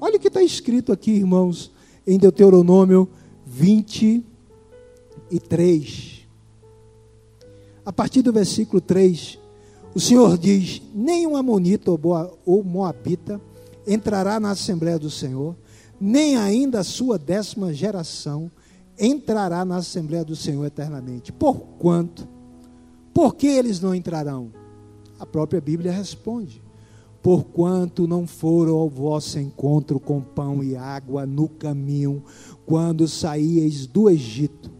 Olha 0.00 0.18
o 0.18 0.20
que 0.20 0.28
está 0.28 0.40
escrito 0.40 0.92
aqui, 0.92 1.10
irmãos, 1.10 1.72
em 2.06 2.16
Deuteronômio 2.16 3.10
23. 3.44 6.11
A 7.84 7.92
partir 7.92 8.22
do 8.22 8.32
versículo 8.32 8.80
3, 8.80 9.38
o 9.94 10.00
Senhor 10.00 10.38
diz: 10.38 10.80
Nenhum 10.94 11.36
Amonita 11.36 11.90
ou 11.90 12.62
Moabita 12.62 13.40
entrará 13.86 14.38
na 14.38 14.50
Assembleia 14.50 14.98
do 14.98 15.10
Senhor, 15.10 15.56
nem 16.00 16.36
ainda 16.36 16.80
a 16.80 16.84
sua 16.84 17.18
décima 17.18 17.72
geração 17.72 18.50
entrará 18.98 19.64
na 19.64 19.76
Assembleia 19.76 20.24
do 20.24 20.36
Senhor 20.36 20.64
eternamente. 20.64 21.32
Por 21.32 21.58
quanto? 21.78 22.28
Por 23.12 23.34
que 23.34 23.46
eles 23.46 23.80
não 23.80 23.94
entrarão? 23.94 24.52
A 25.18 25.26
própria 25.26 25.60
Bíblia 25.60 25.92
responde: 25.92 26.62
Porquanto 27.22 28.06
não 28.06 28.26
foram 28.26 28.76
ao 28.76 28.88
vosso 28.88 29.38
encontro 29.38 30.00
com 30.00 30.20
pão 30.20 30.62
e 30.62 30.76
água 30.76 31.26
no 31.26 31.48
caminho, 31.48 32.22
quando 32.64 33.08
saíeis 33.08 33.86
do 33.86 34.08
Egito, 34.08 34.70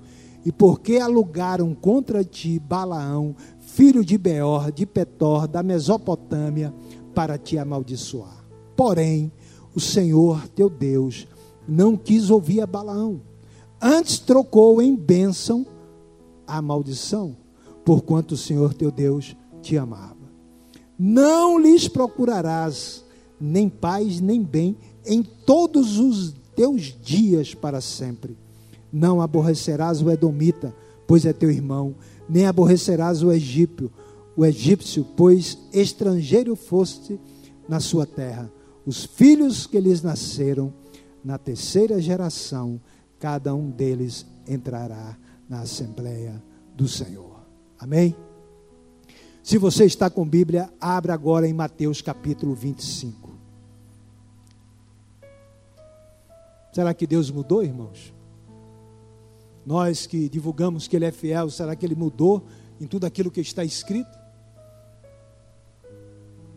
e 0.44 0.50
porque 0.50 0.96
alugaram 0.98 1.74
contra 1.74 2.24
ti 2.24 2.58
Balaão, 2.58 3.34
filho 3.58 4.04
de 4.04 4.18
Beor, 4.18 4.72
de 4.72 4.86
Petor, 4.86 5.46
da 5.46 5.62
Mesopotâmia, 5.62 6.74
para 7.14 7.38
te 7.38 7.58
amaldiçoar. 7.58 8.44
Porém, 8.76 9.30
o 9.74 9.80
Senhor 9.80 10.48
teu 10.48 10.68
Deus 10.68 11.26
não 11.66 11.96
quis 11.96 12.30
ouvir 12.30 12.60
a 12.60 12.66
Balaão 12.66 13.20
antes 13.82 14.20
trocou 14.20 14.80
em 14.80 14.94
bênção 14.94 15.66
a 16.46 16.62
maldição, 16.62 17.36
porquanto 17.84 18.34
o 18.34 18.38
Senhor 18.38 18.72
teu 18.72 18.92
Deus 18.92 19.36
te 19.60 19.76
amava. 19.76 20.22
Não 20.96 21.58
lhes 21.58 21.88
procurarás 21.88 23.04
nem 23.40 23.68
paz 23.68 24.20
nem 24.20 24.40
bem 24.40 24.76
em 25.04 25.20
todos 25.22 25.98
os 25.98 26.32
teus 26.54 26.96
dias 27.02 27.54
para 27.54 27.80
sempre. 27.80 28.38
Não 28.92 29.22
aborrecerás 29.22 30.02
o 30.02 30.10
Edomita, 30.10 30.74
pois 31.06 31.24
é 31.24 31.32
teu 31.32 31.50
irmão, 31.50 31.94
nem 32.28 32.46
aborrecerás 32.46 33.22
o 33.22 33.32
egípcio, 33.32 33.90
o 34.36 34.44
egípcio, 34.44 35.06
pois 35.16 35.58
estrangeiro 35.72 36.54
foste 36.56 37.18
na 37.68 37.80
sua 37.80 38.06
terra. 38.06 38.50
Os 38.84 39.04
filhos 39.04 39.66
que 39.66 39.78
lhes 39.78 40.02
nasceram 40.02 40.72
na 41.24 41.38
terceira 41.38 42.00
geração, 42.00 42.80
cada 43.18 43.54
um 43.54 43.70
deles 43.70 44.26
entrará 44.46 45.16
na 45.48 45.60
Assembleia 45.60 46.42
do 46.74 46.88
Senhor. 46.88 47.40
Amém? 47.78 48.16
Se 49.42 49.58
você 49.58 49.84
está 49.84 50.08
com 50.08 50.26
Bíblia, 50.26 50.72
abra 50.80 51.14
agora 51.14 51.46
em 51.48 51.52
Mateus 51.52 52.00
capítulo 52.00 52.54
25. 52.54 53.30
Será 56.72 56.94
que 56.94 57.06
Deus 57.06 57.30
mudou, 57.30 57.62
irmãos? 57.62 58.14
Nós 59.64 60.06
que 60.06 60.28
divulgamos 60.28 60.88
que 60.88 60.96
Ele 60.96 61.04
é 61.04 61.12
fiel, 61.12 61.50
será 61.50 61.76
que 61.76 61.86
Ele 61.86 61.94
mudou 61.94 62.44
em 62.80 62.86
tudo 62.86 63.04
aquilo 63.04 63.30
que 63.30 63.40
está 63.40 63.64
escrito? 63.64 64.18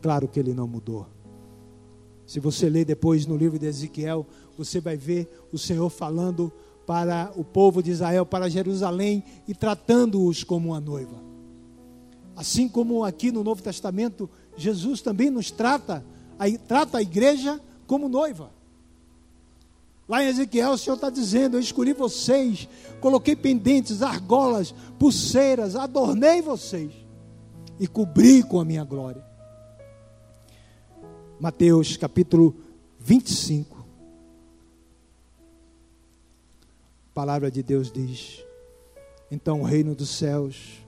Claro 0.01 0.27
que 0.27 0.39
Ele 0.39 0.53
não 0.53 0.67
mudou. 0.67 1.07
Se 2.25 2.39
você 2.39 2.69
ler 2.69 2.85
depois 2.85 3.25
no 3.25 3.38
livro 3.38 3.59
de 3.59 3.67
Ezequiel, 3.67 4.25
você 4.57 4.79
vai 4.79 4.97
ver 4.97 5.29
o 5.51 5.57
Senhor 5.57 5.89
falando 5.89 6.51
para 6.85 7.31
o 7.35 7.43
povo 7.43 7.81
de 7.81 7.91
Israel, 7.91 8.25
para 8.25 8.50
Jerusalém 8.50 9.24
e 9.47 9.53
tratando-os 9.53 10.43
como 10.43 10.69
uma 10.69 10.79
noiva. 10.79 11.24
Assim 12.35 12.67
como 12.67 13.03
aqui 13.03 13.31
no 13.31 13.43
Novo 13.43 13.62
Testamento, 13.62 14.29
Jesus 14.57 15.01
também 15.01 15.29
nos 15.29 15.51
trata, 15.51 16.03
trata 16.67 16.97
a 16.97 17.01
igreja 17.01 17.62
como 17.88 18.09
noiva. 18.09 18.51
Lá 20.07 20.24
em 20.24 20.27
Ezequiel, 20.27 20.71
o 20.71 20.77
Senhor 20.77 20.95
está 20.95 21.09
dizendo: 21.09 21.57
Eu 21.57 21.62
escolhi 21.62 21.93
vocês, 21.93 22.69
coloquei 23.01 23.35
pendentes, 23.35 24.01
argolas, 24.01 24.74
pulseiras, 25.00 25.75
adornei 25.75 26.41
vocês 26.41 26.91
e 27.79 27.88
cobri 27.88 28.43
com 28.43 28.59
a 28.59 28.65
minha 28.65 28.83
glória. 28.83 29.25
Mateus 31.39 31.97
capítulo 31.97 32.55
25. 33.00 33.75
A 37.09 37.13
palavra 37.13 37.50
de 37.50 37.63
Deus 37.63 37.91
diz: 37.91 38.45
Então 39.31 39.62
o 39.62 39.63
reino 39.63 39.95
dos 39.95 40.09
céus 40.09 40.85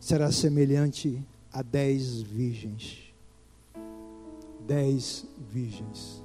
será 0.00 0.32
semelhante 0.32 1.22
a 1.52 1.62
dez 1.62 2.22
virgens. 2.22 3.12
Dez 4.66 5.26
virgens. 5.50 6.24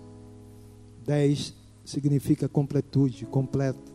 Dez 1.05 1.53
significa 1.85 2.47
completude, 2.47 3.25
completo. 3.25 3.91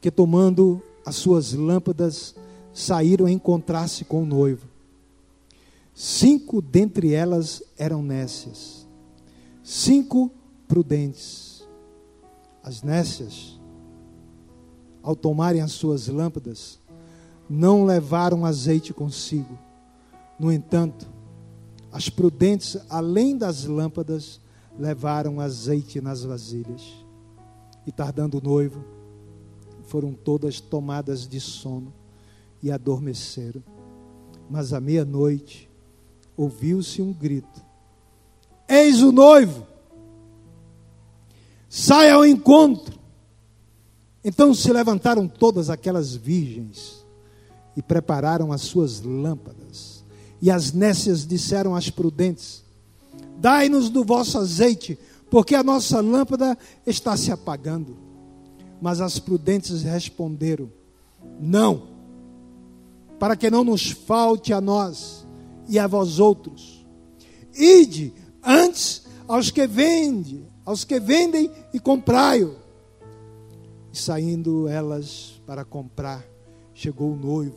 Que 0.00 0.10
tomando 0.10 0.82
as 1.04 1.16
suas 1.16 1.52
lâmpadas 1.52 2.34
saíram 2.72 3.26
a 3.26 3.30
encontrar-se 3.30 4.04
com 4.04 4.22
o 4.22 4.26
noivo. 4.26 4.66
Cinco 5.94 6.62
dentre 6.62 7.12
elas 7.12 7.62
eram 7.76 8.02
nécias, 8.02 8.86
cinco 9.62 10.30
prudentes. 10.66 11.66
As 12.62 12.82
nécias, 12.82 13.60
ao 15.02 15.16
tomarem 15.16 15.60
as 15.60 15.72
suas 15.72 16.06
lâmpadas, 16.08 16.78
não 17.50 17.84
levaram 17.84 18.46
azeite 18.46 18.94
consigo. 18.94 19.58
No 20.38 20.50
entanto, 20.50 21.06
as 21.90 22.08
prudentes, 22.08 22.78
além 22.88 23.36
das 23.36 23.64
lâmpadas, 23.64 24.40
levaram 24.78 25.40
azeite 25.40 26.00
nas 26.00 26.22
vasilhas. 26.24 26.82
E 27.86 27.92
tardando 27.92 28.38
o 28.38 28.40
noivo, 28.40 28.84
foram 29.84 30.12
todas 30.12 30.60
tomadas 30.60 31.26
de 31.26 31.40
sono 31.40 31.92
e 32.62 32.70
adormeceram. 32.70 33.62
Mas 34.48 34.72
à 34.72 34.80
meia-noite 34.80 35.70
ouviu-se 36.36 37.02
um 37.02 37.12
grito: 37.12 37.62
Eis 38.68 39.02
o 39.02 39.12
noivo! 39.12 39.66
Saia 41.68 42.14
ao 42.14 42.24
encontro! 42.24 43.00
Então 44.24 44.54
se 44.54 44.72
levantaram 44.72 45.26
todas 45.26 45.68
aquelas 45.68 46.14
virgens 46.14 47.04
e 47.76 47.82
prepararam 47.82 48.52
as 48.52 48.62
suas 48.62 49.00
lâmpadas. 49.00 50.04
E 50.40 50.50
as 50.50 50.72
nécias 50.72 51.26
disseram 51.26 51.74
às 51.74 51.90
prudentes: 51.90 52.61
Dai-nos 53.38 53.90
do 53.90 54.04
vosso 54.04 54.38
azeite, 54.38 54.98
porque 55.30 55.54
a 55.54 55.62
nossa 55.62 56.00
lâmpada 56.00 56.56
está 56.86 57.16
se 57.16 57.32
apagando. 57.32 57.96
Mas 58.80 59.00
as 59.00 59.18
prudentes 59.18 59.82
responderam: 59.82 60.70
Não, 61.40 61.88
para 63.18 63.36
que 63.36 63.50
não 63.50 63.64
nos 63.64 63.90
falte 63.90 64.52
a 64.52 64.60
nós 64.60 65.26
e 65.68 65.78
a 65.78 65.86
vós 65.86 66.18
outros. 66.18 66.84
Ide 67.54 68.12
antes 68.42 69.02
aos 69.28 69.50
que 69.50 69.66
vendem, 69.66 70.46
aos 70.64 70.84
que 70.84 70.98
vendem 70.98 71.50
e 71.72 71.78
comprai-o. 71.78 72.56
E 73.92 73.96
saindo 73.96 74.66
elas 74.68 75.40
para 75.46 75.64
comprar, 75.64 76.24
chegou 76.74 77.12
o 77.12 77.16
noivo. 77.16 77.56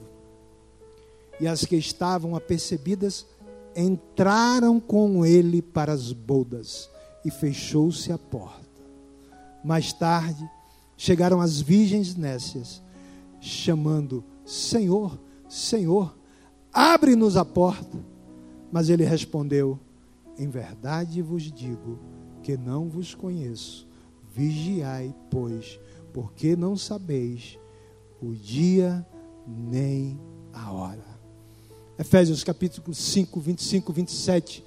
E 1.39 1.47
as 1.47 1.65
que 1.65 1.75
estavam 1.75 2.35
apercebidas 2.35 3.25
entraram 3.75 4.79
com 4.79 5.25
ele 5.25 5.61
para 5.61 5.91
as 5.91 6.11
bodas 6.11 6.89
e 7.23 7.31
fechou-se 7.31 8.11
a 8.11 8.17
porta. 8.17 8.63
Mais 9.63 9.91
tarde, 9.91 10.47
chegaram 10.95 11.41
as 11.41 11.59
virgens 11.59 12.15
nécias, 12.15 12.81
chamando: 13.41 14.23
Senhor, 14.45 15.19
Senhor, 15.49 16.15
abre-nos 16.71 17.35
a 17.35 17.43
porta. 17.43 17.97
Mas 18.71 18.89
ele 18.89 19.03
respondeu: 19.03 19.79
Em 20.37 20.47
verdade 20.47 21.21
vos 21.21 21.43
digo 21.51 21.99
que 22.43 22.57
não 22.57 22.87
vos 22.87 23.15
conheço. 23.15 23.87
Vigiai, 24.33 25.15
pois, 25.31 25.79
porque 26.13 26.55
não 26.55 26.75
sabeis 26.75 27.57
o 28.21 28.33
dia 28.33 29.05
nem 29.47 30.19
a 30.53 30.71
hora. 30.71 31.14
Efésios 31.97 32.43
capítulo 32.43 32.93
5, 32.93 33.39
25, 33.39 33.93
27. 33.93 34.63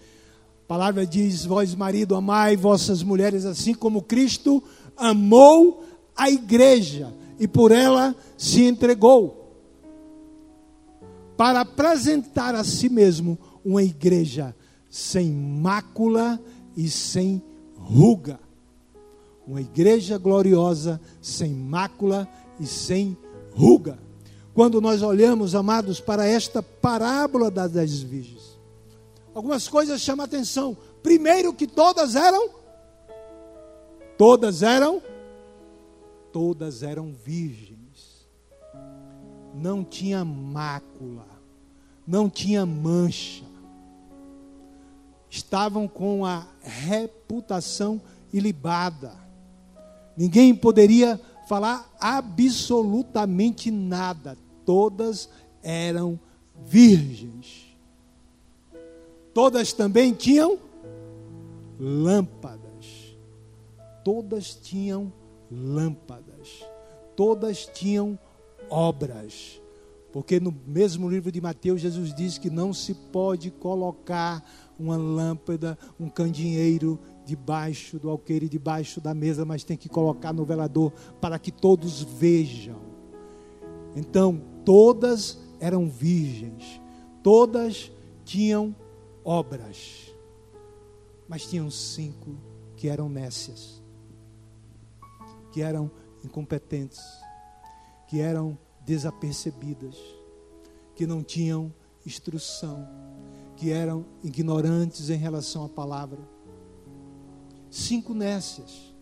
A 0.65 0.67
palavra 0.67 1.07
diz: 1.07 1.45
Vós, 1.45 1.75
marido, 1.75 2.15
amai 2.15 2.57
vossas 2.57 3.03
mulheres 3.03 3.45
assim 3.45 3.75
como 3.75 4.03
Cristo 4.03 4.63
amou 4.97 5.85
a 6.17 6.31
igreja 6.31 7.15
e 7.39 7.47
por 7.47 7.71
ela 7.71 8.17
se 8.37 8.65
entregou, 8.65 9.55
para 11.37 11.61
apresentar 11.61 12.55
a 12.55 12.65
si 12.65 12.89
mesmo 12.89 13.39
uma 13.65 13.83
igreja 13.83 14.57
sem 14.89 15.31
mácula 15.31 16.41
e 16.75 16.89
sem 16.89 17.43
ruga. 17.77 18.41
Uma 19.47 19.61
igreja 19.61 20.19
gloriosa, 20.19 21.01
sem 21.21 21.53
mácula 21.53 22.27
e 22.59 22.67
sem 22.67 23.17
ruga 23.53 24.08
quando 24.59 24.81
nós 24.81 25.03
olhamos, 25.03 25.55
amados, 25.55 26.01
para 26.01 26.27
esta 26.27 26.61
parábola 26.61 27.49
das 27.49 27.71
dez 27.71 28.03
virgens. 28.03 28.59
Algumas 29.33 29.69
coisas 29.69 30.01
chamam 30.01 30.25
a 30.25 30.27
atenção. 30.27 30.77
Primeiro, 31.01 31.55
que 31.55 31.65
todas 31.65 32.17
eram, 32.17 32.51
todas 34.17 34.65
eram, 34.65 35.01
todas 36.33 36.83
eram 36.83 37.13
virgens. 37.13 38.27
Não 39.55 39.85
tinha 39.85 40.25
mácula, 40.25 41.29
não 42.05 42.29
tinha 42.29 42.67
mancha. 42.67 43.45
Estavam 45.31 45.87
com 45.87 46.27
a 46.27 46.45
reputação 46.63 48.01
ilibada. 48.33 49.13
Ninguém 50.17 50.53
poderia 50.53 51.21
falar 51.47 51.89
absolutamente 52.01 53.71
nada 53.71 54.37
todas 54.69 55.31
eram 55.63 56.21
virgens. 56.63 57.75
Todas 59.33 59.73
também 59.73 60.13
tinham 60.13 60.59
lâmpadas. 61.81 63.17
Todas 64.05 64.55
tinham 64.55 65.11
lâmpadas. 65.51 66.63
Todas 67.17 67.65
tinham 67.65 68.19
obras. 68.69 69.59
Porque 70.13 70.39
no 70.39 70.55
mesmo 70.67 71.09
livro 71.09 71.33
de 71.33 71.41
Mateus, 71.41 71.81
Jesus 71.81 72.15
diz 72.15 72.37
que 72.37 72.51
não 72.51 72.75
se 72.75 72.93
pode 72.93 73.51
colocar 73.51 74.45
uma 74.79 74.99
lâmpada, 74.99 75.79
um 75.99 76.11
candeeiro 76.11 76.99
debaixo 77.25 77.99
do 77.99 78.11
alqueire, 78.11 78.51
debaixo 78.51 79.01
da 79.01 79.15
mesa, 79.15 79.47
mas 79.47 79.65
tem 79.65 79.79
que 79.79 79.89
colocar 79.89 80.35
no 80.35 80.45
velador 80.45 80.93
para 81.23 81.39
que 81.39 81.51
todos 81.51 82.03
vejam. 82.03 82.77
Então, 83.97 84.43
todas 84.69 85.39
eram 85.61 85.89
virgens, 85.89 86.79
todas 87.23 87.91
tinham 88.23 88.77
obras, 89.25 90.15
mas 91.27 91.47
tinham 91.47 91.71
cinco 91.71 92.37
que 92.77 92.87
eram 92.87 93.09
nécias, 93.09 93.83
que 95.53 95.63
eram 95.63 95.91
incompetentes, 96.23 97.01
que 98.09 98.21
eram 98.21 98.59
desapercebidas, 98.85 99.97
que 100.95 101.07
não 101.07 101.23
tinham 101.23 101.73
instrução, 102.05 102.87
que 103.57 103.71
eram 103.71 104.05
ignorantes 104.23 105.09
em 105.09 105.17
relação 105.17 105.65
à 105.65 105.69
palavra. 105.71 106.21
Cinco 107.71 108.13
nécias, 108.13 108.95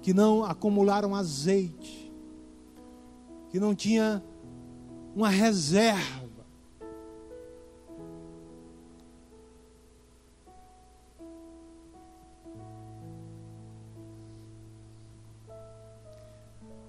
que 0.00 0.14
não 0.14 0.44
acumularam 0.44 1.12
azeite, 1.12 2.01
que 3.52 3.60
não 3.60 3.74
tinha 3.74 4.24
uma 5.14 5.28
reserva. 5.28 6.32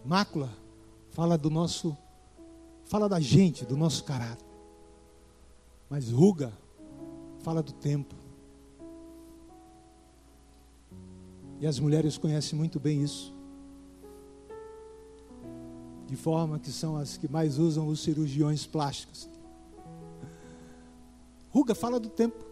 Mácula 0.06 0.50
fala 1.12 1.38
do 1.38 1.50
nosso, 1.50 1.98
fala 2.86 3.10
da 3.10 3.20
gente, 3.20 3.66
do 3.66 3.76
nosso 3.76 4.06
caráter. 4.06 4.48
Mas 5.90 6.10
ruga 6.10 6.54
fala 7.40 7.62
do 7.62 7.74
tempo. 7.74 8.16
E 11.60 11.68
as 11.68 11.78
mulheres 11.78 12.18
conhecem 12.18 12.58
muito 12.58 12.80
bem 12.80 13.04
isso. 13.04 13.43
De 16.14 16.18
forma 16.18 16.60
que 16.60 16.72
são 16.72 16.96
as 16.96 17.18
que 17.18 17.28
mais 17.28 17.58
usam 17.58 17.88
os 17.88 18.04
cirurgiões 18.04 18.68
plásticos. 18.68 19.28
Ruga 21.50 21.74
fala 21.74 22.00
do 22.00 22.08
tempo. 22.08 22.46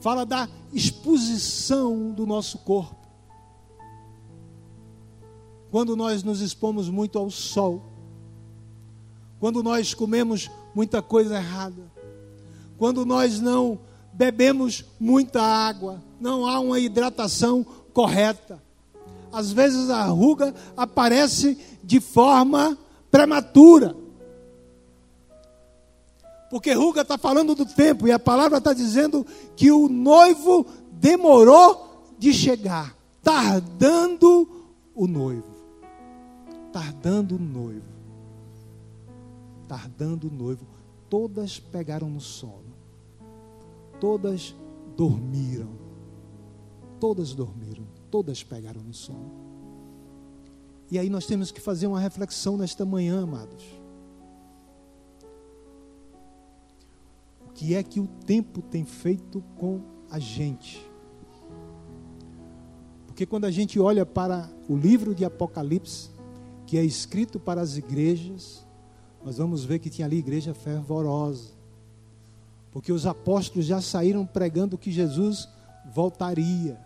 Fala 0.00 0.24
da 0.24 0.48
exposição 0.72 2.10
do 2.10 2.24
nosso 2.24 2.56
corpo 2.60 2.96
quando 5.70 5.94
nós 5.94 6.22
nos 6.22 6.40
expomos 6.40 6.88
muito 6.88 7.18
ao 7.18 7.30
sol, 7.30 7.82
quando 9.38 9.62
nós 9.62 9.92
comemos 9.92 10.50
muita 10.74 11.02
coisa 11.02 11.36
errada, 11.36 11.82
quando 12.78 13.04
nós 13.04 13.40
não 13.40 13.78
bebemos 14.10 14.86
muita 14.98 15.42
água, 15.42 16.02
não 16.18 16.46
há 16.46 16.58
uma 16.60 16.80
hidratação 16.80 17.62
correta. 17.92 18.62
Às 19.30 19.50
vezes 19.50 19.88
a 19.88 20.04
ruga 20.04 20.54
aparece 20.76 21.58
de 21.92 22.00
forma 22.00 22.76
prematura. 23.10 23.94
Porque 26.50 26.72
ruga 26.72 27.02
está 27.02 27.18
falando 27.18 27.54
do 27.54 27.66
tempo 27.66 28.06
e 28.06 28.12
a 28.12 28.18
palavra 28.18 28.58
está 28.58 28.72
dizendo 28.72 29.26
que 29.56 29.70
o 29.70 29.88
noivo 29.88 30.66
demorou 30.92 32.14
de 32.18 32.32
chegar, 32.32 32.96
tardando 33.22 34.48
o 34.94 35.06
noivo 35.06 35.52
tardando 36.72 37.36
o 37.36 37.38
noivo. 37.38 37.92
Tardando 39.68 40.28
o 40.28 40.30
noivo. 40.30 40.66
Todas 41.08 41.60
pegaram 41.60 42.08
no 42.08 42.20
sono. 42.20 42.72
Todas 44.00 44.56
dormiram. 44.96 45.70
Todas 46.98 47.34
dormiram. 47.34 47.86
Todas 48.10 48.42
pegaram 48.42 48.82
no 48.82 48.94
sono. 48.94 49.41
E 50.92 50.98
aí 50.98 51.08
nós 51.08 51.24
temos 51.24 51.50
que 51.50 51.58
fazer 51.58 51.86
uma 51.86 51.98
reflexão 51.98 52.58
nesta 52.58 52.84
manhã, 52.84 53.22
amados. 53.22 53.64
O 57.48 57.52
que 57.54 57.74
é 57.74 57.82
que 57.82 57.98
o 57.98 58.06
tempo 58.06 58.60
tem 58.60 58.84
feito 58.84 59.42
com 59.56 59.80
a 60.10 60.18
gente? 60.18 60.86
Porque 63.06 63.24
quando 63.24 63.46
a 63.46 63.50
gente 63.50 63.80
olha 63.80 64.04
para 64.04 64.50
o 64.68 64.76
livro 64.76 65.14
de 65.14 65.24
Apocalipse, 65.24 66.10
que 66.66 66.76
é 66.76 66.84
escrito 66.84 67.40
para 67.40 67.62
as 67.62 67.78
igrejas, 67.78 68.62
nós 69.24 69.38
vamos 69.38 69.64
ver 69.64 69.78
que 69.78 69.88
tinha 69.88 70.06
ali 70.06 70.18
igreja 70.18 70.52
fervorosa. 70.52 71.54
Porque 72.70 72.92
os 72.92 73.06
apóstolos 73.06 73.64
já 73.64 73.80
saíram 73.80 74.26
pregando 74.26 74.76
que 74.76 74.92
Jesus 74.92 75.48
voltaria. 75.86 76.78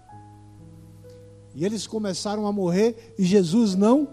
E 1.57 1.65
eles 1.65 1.87
começaram 1.87 2.47
a 2.47 2.53
morrer 2.53 3.15
e 3.19 3.25
Jesus 3.25 3.75
não 3.75 4.07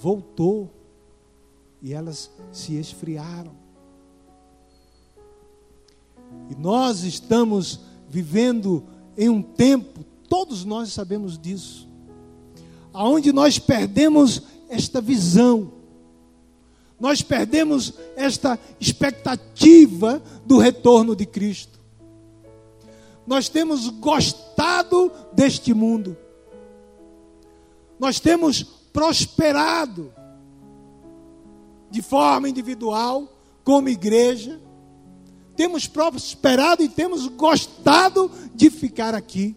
voltou. 0.00 0.72
E 1.82 1.92
elas 1.92 2.30
se 2.52 2.76
esfriaram. 2.76 3.50
E 6.48 6.54
nós 6.54 7.02
estamos 7.02 7.80
vivendo 8.08 8.84
em 9.18 9.28
um 9.28 9.42
tempo, 9.42 10.04
todos 10.28 10.64
nós 10.64 10.92
sabemos 10.92 11.36
disso, 11.36 11.88
aonde 12.92 13.32
nós 13.32 13.58
perdemos 13.58 14.42
esta 14.68 15.00
visão. 15.00 15.72
Nós 16.98 17.22
perdemos 17.22 17.92
esta 18.14 18.56
expectativa 18.78 20.22
do 20.46 20.58
retorno 20.58 21.16
de 21.16 21.26
Cristo. 21.26 21.80
Nós 23.26 23.48
temos 23.48 23.88
gostado 23.88 25.10
deste 25.32 25.74
mundo. 25.74 26.16
Nós 27.98 28.20
temos 28.20 28.62
prosperado 28.62 30.12
de 31.90 32.02
forma 32.02 32.48
individual, 32.48 33.32
como 33.64 33.88
igreja. 33.88 34.60
Temos 35.56 35.86
prosperado 35.86 36.82
e 36.82 36.88
temos 36.88 37.26
gostado 37.26 38.30
de 38.54 38.70
ficar 38.70 39.14
aqui. 39.14 39.56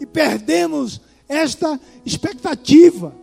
E 0.00 0.06
perdemos 0.06 1.00
esta 1.28 1.80
expectativa 2.04 3.14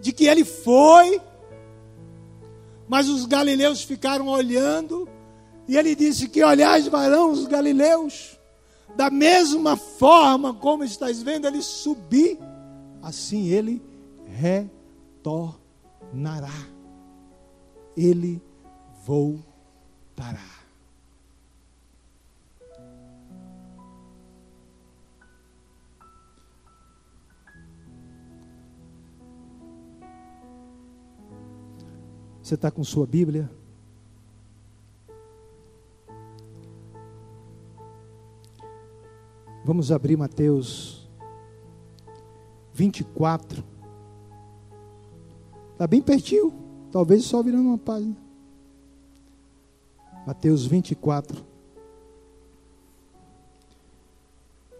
de 0.00 0.12
que 0.12 0.24
ele 0.24 0.44
foi, 0.44 1.20
mas 2.88 3.08
os 3.08 3.26
galileus 3.26 3.82
ficaram 3.82 4.28
olhando, 4.28 5.08
e 5.68 5.76
ele 5.76 5.94
disse 5.94 6.28
que 6.28 6.42
olhais 6.42 6.86
varão 6.88 7.30
os 7.30 7.46
galileus, 7.46 8.39
da 8.96 9.10
mesma 9.10 9.76
forma 9.76 10.54
como 10.54 10.84
estáis 10.84 11.22
vendo 11.22 11.46
ele 11.46 11.62
subir, 11.62 12.38
assim 13.02 13.48
ele 13.48 13.82
retornará. 14.26 15.50
Ele 17.96 18.40
voltará. 19.04 20.60
Você 32.42 32.54
está 32.56 32.70
com 32.70 32.82
sua 32.82 33.06
Bíblia? 33.06 33.48
Vamos 39.64 39.92
abrir 39.92 40.16
Mateus 40.16 41.08
24. 42.72 43.62
Está 45.72 45.86
bem 45.86 46.00
pertinho, 46.00 46.52
talvez 46.90 47.24
só 47.24 47.42
virando 47.42 47.68
uma 47.68 47.78
página. 47.78 48.16
Mateus 50.26 50.64
24, 50.66 51.44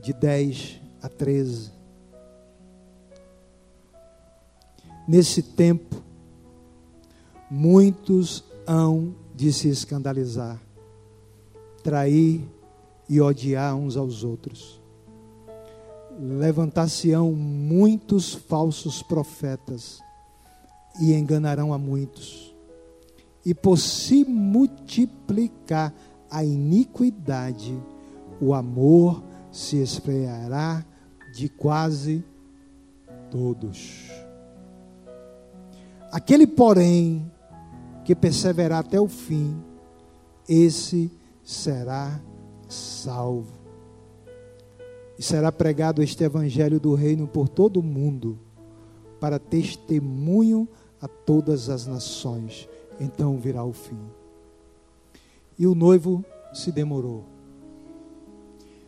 de 0.01 0.13
10 0.13 0.81
a 1.03 1.09
13. 1.09 1.73
Nesse 5.07 5.43
tempo, 5.43 6.03
muitos 7.51 8.45
hão 8.67 9.15
de 9.35 9.53
se 9.53 9.69
escandalizar, 9.69 10.61
trair 11.83 12.47
e 13.11 13.21
odiar 13.21 13.75
uns 13.75 13.97
aos 13.97 14.23
outros. 14.23 14.81
Levantar-se-ão 16.17 17.33
muitos 17.33 18.33
falsos 18.33 19.03
profetas 19.03 19.99
e 21.01 21.13
enganarão 21.13 21.75
a 21.75 21.79
muitos. 21.79 22.55
E 23.45 23.53
por 23.53 23.79
se 23.79 24.25
multiplicar 24.25 25.93
a 26.31 26.45
iniquidade, 26.45 27.77
o 28.41 28.55
amor 28.55 29.25
se 29.51 29.79
esfriará 29.79 30.87
de 31.35 31.49
quase 31.49 32.25
todos. 33.29 34.09
Aquele, 36.13 36.47
porém, 36.47 37.29
que 38.05 38.15
perseverar 38.15 38.81
até 38.81 39.01
o 39.01 39.09
fim, 39.09 39.61
esse 40.49 41.11
será 41.43 42.21
salvo. 42.73 43.59
E 45.19 45.23
será 45.23 45.53
pregado 45.53 46.03
este 46.03 46.25
evangelho 46.25 46.81
do 46.81 46.95
reino 46.95 47.27
por 47.27 47.49
todo 47.49 47.81
o 47.81 47.83
mundo, 47.83 48.39
para 49.21 49.39
testemunho 49.39 50.67
a 51.01 51.07
todas 51.07 51.69
as 51.69 51.87
nações. 51.87 52.69
Então 52.99 53.37
virá 53.37 53.65
o 53.65 53.73
fim. 53.73 54.01
E 55.59 55.67
o 55.67 55.75
noivo 55.75 56.25
se 56.55 56.73
demorou. 56.73 57.25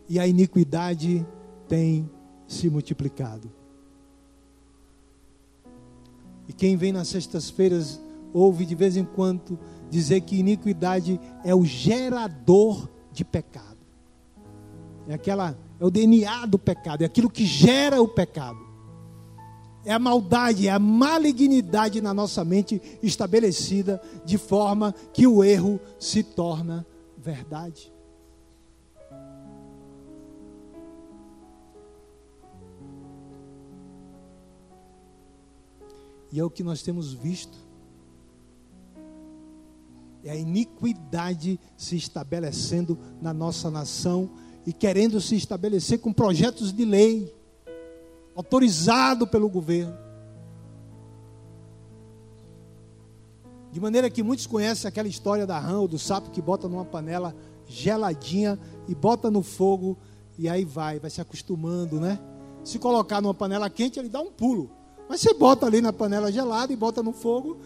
E 0.09 0.19
a 0.19 0.27
iniquidade 0.27 1.25
tem 1.67 2.09
se 2.47 2.69
multiplicado. 2.69 3.51
E 6.47 6.53
quem 6.53 6.75
vem 6.75 6.91
nas 6.91 7.07
sextas-feiras 7.07 8.01
ouve 8.33 8.65
de 8.65 8.75
vez 8.75 8.97
em 8.97 9.05
quando 9.05 9.57
dizer 9.89 10.21
que 10.21 10.39
iniquidade 10.39 11.19
é 11.43 11.53
o 11.53 11.63
gerador 11.63 12.89
de 13.11 13.23
pecado. 13.23 13.72
É 15.07 15.13
aquela 15.13 15.57
é 15.79 15.85
o 15.85 15.91
DNA 15.91 16.45
do 16.45 16.57
pecado, 16.57 17.01
é 17.01 17.05
aquilo 17.05 17.29
que 17.29 17.45
gera 17.45 18.01
o 18.01 18.07
pecado. 18.07 18.57
É 19.85 19.91
a 19.91 19.99
maldade, 19.99 20.67
é 20.67 20.71
a 20.71 20.79
malignidade 20.79 21.99
na 21.99 22.13
nossa 22.13 22.45
mente 22.45 22.81
estabelecida 23.01 24.01
de 24.23 24.37
forma 24.37 24.93
que 25.11 25.27
o 25.27 25.43
erro 25.43 25.77
se 25.99 26.23
torna 26.23 26.87
verdade. 27.17 27.91
E 36.31 36.39
é 36.39 36.43
o 36.43 36.49
que 36.49 36.63
nós 36.63 36.81
temos 36.81 37.13
visto. 37.13 37.57
É 40.23 40.31
a 40.31 40.35
iniquidade 40.35 41.59
se 41.75 41.97
estabelecendo 41.97 42.97
na 43.21 43.33
nossa 43.33 43.69
nação 43.69 44.31
e 44.65 44.71
querendo 44.71 45.19
se 45.19 45.35
estabelecer 45.35 45.99
com 45.99 46.13
projetos 46.13 46.71
de 46.71 46.85
lei, 46.85 47.33
autorizado 48.35 49.27
pelo 49.27 49.49
governo. 49.49 49.97
De 53.71 53.79
maneira 53.79 54.09
que 54.09 54.21
muitos 54.21 54.45
conhecem 54.45 54.87
aquela 54.87 55.07
história 55.07 55.47
da 55.47 55.59
rã 55.59 55.79
ou 55.79 55.87
do 55.87 55.97
sapo 55.97 56.29
que 56.29 56.41
bota 56.41 56.67
numa 56.67 56.85
panela 56.85 57.35
geladinha 57.65 58.59
e 58.87 58.93
bota 58.93 59.31
no 59.31 59.41
fogo 59.41 59.97
e 60.37 60.47
aí 60.47 60.63
vai, 60.63 60.99
vai 60.99 61.09
se 61.09 61.21
acostumando, 61.21 61.99
né? 61.99 62.19
Se 62.63 62.79
colocar 62.79 63.21
numa 63.21 63.33
panela 63.33 63.69
quente, 63.69 63.99
ele 63.99 64.09
dá 64.09 64.21
um 64.21 64.31
pulo. 64.31 64.69
Mas 65.09 65.21
você 65.21 65.33
bota 65.33 65.65
ali 65.65 65.81
na 65.81 65.91
panela 65.91 66.31
gelada 66.31 66.71
e 66.71 66.75
bota 66.75 67.03
no 67.03 67.11
fogo, 67.11 67.57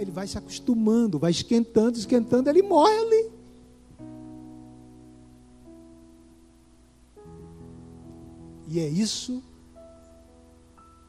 ele 0.00 0.10
vai 0.10 0.26
se 0.26 0.38
acostumando, 0.38 1.18
vai 1.18 1.30
esquentando, 1.30 1.98
esquentando, 1.98 2.48
ele 2.48 2.62
morre 2.62 2.96
ali. 2.96 3.30
E 8.66 8.80
é 8.80 8.88
isso 8.88 9.42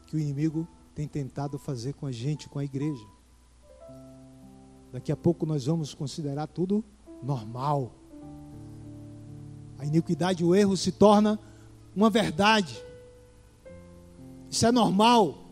que 0.06 0.16
o 0.16 0.20
inimigo 0.20 0.68
tem 0.94 1.08
tentado 1.08 1.58
fazer 1.58 1.94
com 1.94 2.06
a 2.06 2.12
gente, 2.12 2.50
com 2.50 2.60
a 2.60 2.64
igreja. 2.64 3.06
Daqui 4.92 5.12
a 5.12 5.18
pouco 5.18 5.46
nós 5.46 5.66
vamos 5.66 5.94
considerar 5.94 6.48
tudo 6.48 6.84
normal. 7.22 7.92
A 9.78 9.86
iniquidade, 9.86 10.44
o 10.44 10.56
erro 10.56 10.78
se 10.78 10.92
torna 10.92 11.40
uma 11.96 12.10
verdade. 12.10 12.82
Isso 14.50 14.66
é 14.66 14.72
normal 14.72 15.48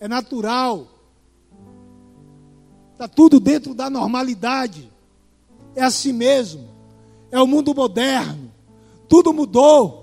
é 0.00 0.06
natural. 0.06 0.86
Está 2.92 3.08
tudo 3.08 3.38
dentro 3.38 3.74
da 3.74 3.88
normalidade. 3.88 4.90
É 5.74 5.82
assim 5.82 6.12
mesmo. 6.12 6.68
É 7.30 7.40
o 7.40 7.46
mundo 7.46 7.74
moderno. 7.74 8.50
Tudo 9.08 9.32
mudou. 9.32 9.97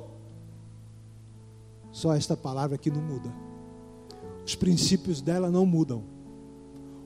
Só 1.96 2.14
esta 2.14 2.36
palavra 2.36 2.78
que 2.78 2.92
não 2.92 3.02
muda. 3.02 3.34
Os 4.46 4.54
princípios 4.54 5.22
dela 5.22 5.50
não 5.50 5.66
mudam. 5.66 6.04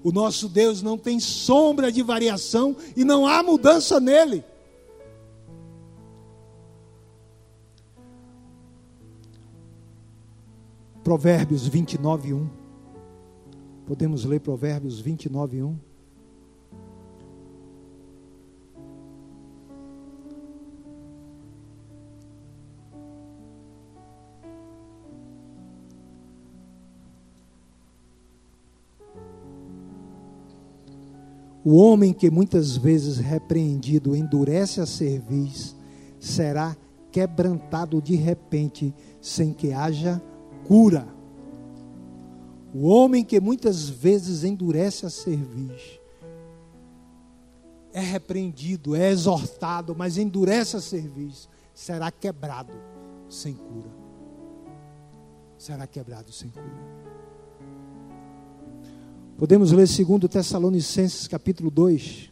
O 0.04 0.12
nosso 0.12 0.50
Deus 0.50 0.82
não 0.82 0.98
tem 0.98 1.20
sombra 1.20 1.92
de 1.92 2.02
variação 2.02 2.76
e 2.98 3.04
não 3.04 3.28
há 3.28 3.44
mudança 3.44 4.00
nele. 4.00 4.44
Provérbios 11.04 11.68
29, 11.68 12.34
1. 12.34 12.50
Podemos 13.86 14.26
ler 14.26 14.40
Provérbios 14.40 15.00
29, 15.00 15.62
1. 15.62 15.89
O 31.72 31.76
homem 31.76 32.12
que 32.12 32.32
muitas 32.32 32.76
vezes 32.76 33.20
repreendido 33.20 34.16
endurece 34.16 34.82
a 34.82 34.88
cerviz, 34.88 35.76
será 36.20 36.76
quebrantado 37.12 38.02
de 38.02 38.16
repente, 38.16 38.92
sem 39.22 39.54
que 39.54 39.72
haja 39.72 40.20
cura. 40.68 41.08
O 42.74 42.88
homem 42.88 43.24
que 43.24 43.40
muitas 43.40 43.88
vezes 43.88 44.44
endurece 44.44 45.06
a 45.06 45.12
cerviz, 45.12 46.00
é 47.94 48.00
repreendido, 48.00 48.96
é 48.96 49.12
exortado, 49.12 49.96
mas 49.96 50.18
endurece 50.18 50.76
a 50.76 50.82
cerviz, 50.82 51.48
será 51.72 52.10
quebrado 52.10 52.74
sem 53.30 53.54
cura. 53.54 53.92
Será 55.56 55.86
quebrado 55.86 56.32
sem 56.32 56.50
cura. 56.50 57.09
Podemos 59.40 59.72
ler 59.72 59.88
segundo 59.88 60.28
Tessalonicenses 60.28 61.26
capítulo 61.26 61.72
2. 61.72 62.30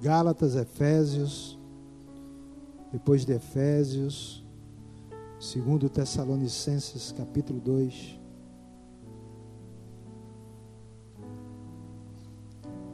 Gálatas, 0.00 0.56
Efésios, 0.56 1.58
depois 2.90 3.26
de 3.26 3.34
Efésios, 3.34 4.42
Segundo 5.38 5.90
Tessalonicenses 5.90 7.12
capítulo 7.12 7.60
2. 7.60 8.18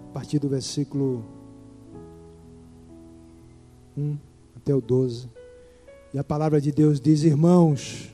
A 0.08 0.12
partir 0.12 0.40
do 0.40 0.48
versículo 0.48 1.24
1 3.96 4.18
até 4.56 4.74
o 4.74 4.80
12. 4.80 5.30
E 6.12 6.18
a 6.18 6.24
palavra 6.24 6.60
de 6.60 6.72
Deus 6.72 7.00
diz: 7.00 7.22
Irmãos, 7.22 8.13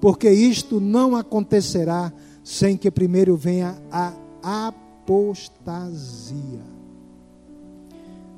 porque 0.00 0.30
isto 0.30 0.80
não 0.80 1.16
acontecerá 1.16 2.12
sem 2.42 2.76
que 2.76 2.90
primeiro 2.90 3.36
venha 3.36 3.80
a 3.90 4.12
apostasia. 4.68 6.62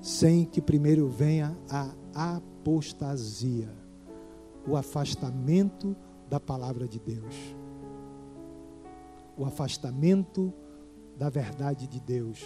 Sem 0.00 0.44
que 0.44 0.62
primeiro 0.62 1.08
venha 1.08 1.56
a 1.68 1.90
apostasia 2.36 3.80
o 4.66 4.76
afastamento 4.76 5.96
da 6.28 6.38
palavra 6.38 6.86
de 6.86 6.98
Deus, 7.00 7.34
o 9.36 9.44
afastamento 9.44 10.52
da 11.18 11.28
verdade 11.28 11.86
de 11.86 12.00
Deus, 12.00 12.44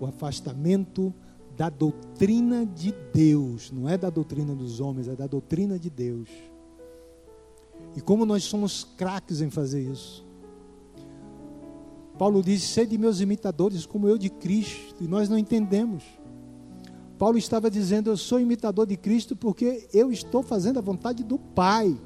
o 0.00 0.06
afastamento 0.06 1.14
da 1.56 1.68
doutrina 1.68 2.66
de 2.66 2.92
Deus, 3.12 3.70
não 3.70 3.88
é 3.88 3.96
da 3.96 4.10
doutrina 4.10 4.54
dos 4.54 4.80
homens, 4.80 5.06
é 5.06 5.14
da 5.14 5.26
doutrina 5.26 5.78
de 5.78 5.88
Deus. 5.88 6.28
E 7.96 8.00
como 8.00 8.26
nós 8.26 8.44
somos 8.44 8.84
craques 8.96 9.40
em 9.40 9.50
fazer 9.50 9.82
isso. 9.82 10.24
Paulo 12.18 12.42
diz: 12.42 12.62
sede 12.62 12.96
meus 12.98 13.20
imitadores, 13.20 13.86
como 13.86 14.08
eu 14.08 14.18
de 14.18 14.30
Cristo, 14.30 15.02
e 15.02 15.08
nós 15.08 15.28
não 15.28 15.38
entendemos. 15.38 16.02
Paulo 17.18 17.38
estava 17.38 17.70
dizendo: 17.70 18.10
Eu 18.10 18.16
sou 18.16 18.40
imitador 18.40 18.86
de 18.86 18.96
Cristo 18.96 19.36
porque 19.36 19.88
eu 19.92 20.10
estou 20.10 20.42
fazendo 20.42 20.78
a 20.78 20.82
vontade 20.82 21.22
do 21.22 21.38
Pai. 21.38 21.96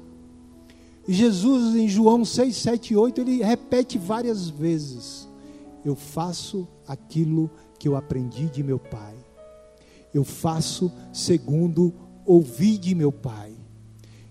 E 1.07 1.13
Jesus, 1.13 1.75
em 1.75 1.87
João 1.87 2.23
6, 2.23 2.55
7 2.55 2.93
e 2.93 2.97
8, 2.97 3.21
ele 3.21 3.43
repete 3.43 3.97
várias 3.97 4.49
vezes: 4.49 5.27
Eu 5.83 5.95
faço 5.95 6.67
aquilo 6.87 7.49
que 7.79 7.87
eu 7.87 7.95
aprendi 7.95 8.45
de 8.49 8.63
meu 8.63 8.79
Pai. 8.79 9.15
Eu 10.13 10.23
faço 10.23 10.91
segundo 11.13 11.93
ouvi 12.25 12.77
de 12.77 12.93
meu 12.93 13.11
Pai. 13.11 13.58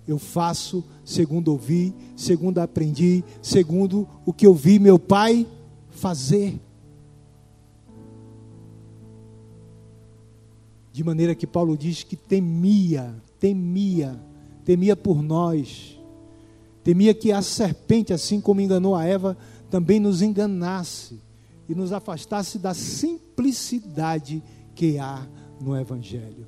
Eu 0.08 0.18
faço 0.18 0.82
segundo 1.04 1.48
ouvi, 1.48 1.94
segundo 2.16 2.58
aprendi, 2.58 3.22
segundo 3.40 4.08
o 4.26 4.32
que 4.32 4.46
eu 4.46 4.54
vi 4.54 4.80
meu 4.80 4.98
Pai 4.98 5.46
fazer. 5.90 6.58
De 10.92 11.04
maneira 11.04 11.34
que 11.34 11.46
Paulo 11.46 11.76
diz 11.76 12.02
que 12.02 12.16
temia, 12.16 13.14
temia, 13.38 14.18
temia 14.64 14.96
por 14.96 15.22
nós, 15.22 15.98
Temia 16.88 17.12
que 17.12 17.30
a 17.30 17.42
serpente, 17.42 18.14
assim 18.14 18.40
como 18.40 18.62
enganou 18.62 18.94
a 18.94 19.04
Eva, 19.04 19.36
também 19.68 20.00
nos 20.00 20.22
enganasse 20.22 21.20
e 21.68 21.74
nos 21.74 21.92
afastasse 21.92 22.58
da 22.58 22.72
simplicidade 22.72 24.42
que 24.74 24.98
há 24.98 25.28
no 25.60 25.76
Evangelho. 25.76 26.46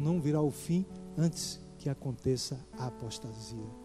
Não 0.00 0.20
virá 0.20 0.40
o 0.40 0.50
fim 0.50 0.84
antes 1.16 1.60
que 1.78 1.88
aconteça 1.88 2.58
a 2.78 2.86
apostasia. 2.86 3.82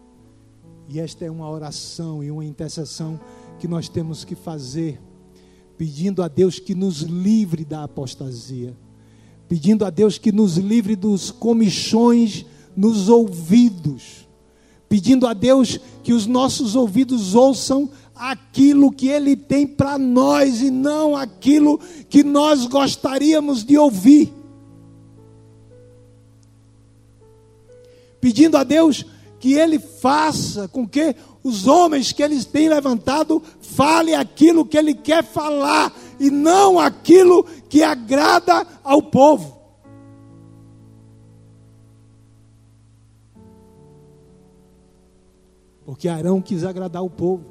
E 0.88 0.98
esta 0.98 1.24
é 1.24 1.30
uma 1.30 1.50
oração 1.50 2.22
e 2.22 2.30
uma 2.30 2.44
intercessão 2.44 3.20
que 3.58 3.68
nós 3.68 3.88
temos 3.88 4.24
que 4.24 4.34
fazer, 4.34 5.00
pedindo 5.76 6.22
a 6.22 6.28
Deus 6.28 6.58
que 6.58 6.74
nos 6.74 7.02
livre 7.02 7.64
da 7.64 7.84
apostasia, 7.84 8.76
pedindo 9.48 9.84
a 9.84 9.90
Deus 9.90 10.16
que 10.16 10.32
nos 10.32 10.56
livre 10.56 10.96
dos 10.96 11.30
comichões 11.30 12.46
nos 12.76 13.08
ouvidos, 13.08 14.28
pedindo 14.88 15.26
a 15.26 15.34
Deus 15.34 15.78
que 16.02 16.12
os 16.12 16.26
nossos 16.26 16.76
ouvidos 16.76 17.34
ouçam 17.34 17.90
aquilo 18.14 18.92
que 18.92 19.08
Ele 19.08 19.36
tem 19.36 19.66
para 19.66 19.98
nós 19.98 20.62
e 20.62 20.70
não 20.70 21.16
aquilo 21.16 21.78
que 22.08 22.22
nós 22.22 22.66
gostaríamos 22.66 23.64
de 23.64 23.76
ouvir. 23.76 24.37
Pedindo 28.20 28.56
a 28.56 28.64
Deus 28.64 29.04
que 29.38 29.54
Ele 29.54 29.78
faça 29.78 30.68
com 30.68 30.86
que 30.86 31.14
os 31.42 31.66
homens 31.66 32.12
que 32.12 32.22
Ele 32.22 32.42
tem 32.44 32.68
levantado 32.68 33.42
fale 33.60 34.14
aquilo 34.14 34.66
que 34.66 34.76
Ele 34.76 34.94
quer 34.94 35.24
falar 35.24 35.92
e 36.18 36.30
não 36.30 36.78
aquilo 36.78 37.44
que 37.68 37.82
agrada 37.82 38.66
ao 38.82 39.02
povo. 39.02 39.56
Porque 45.84 46.06
Arão 46.06 46.42
quis 46.42 46.64
agradar 46.64 47.02
o 47.02 47.08
povo, 47.08 47.46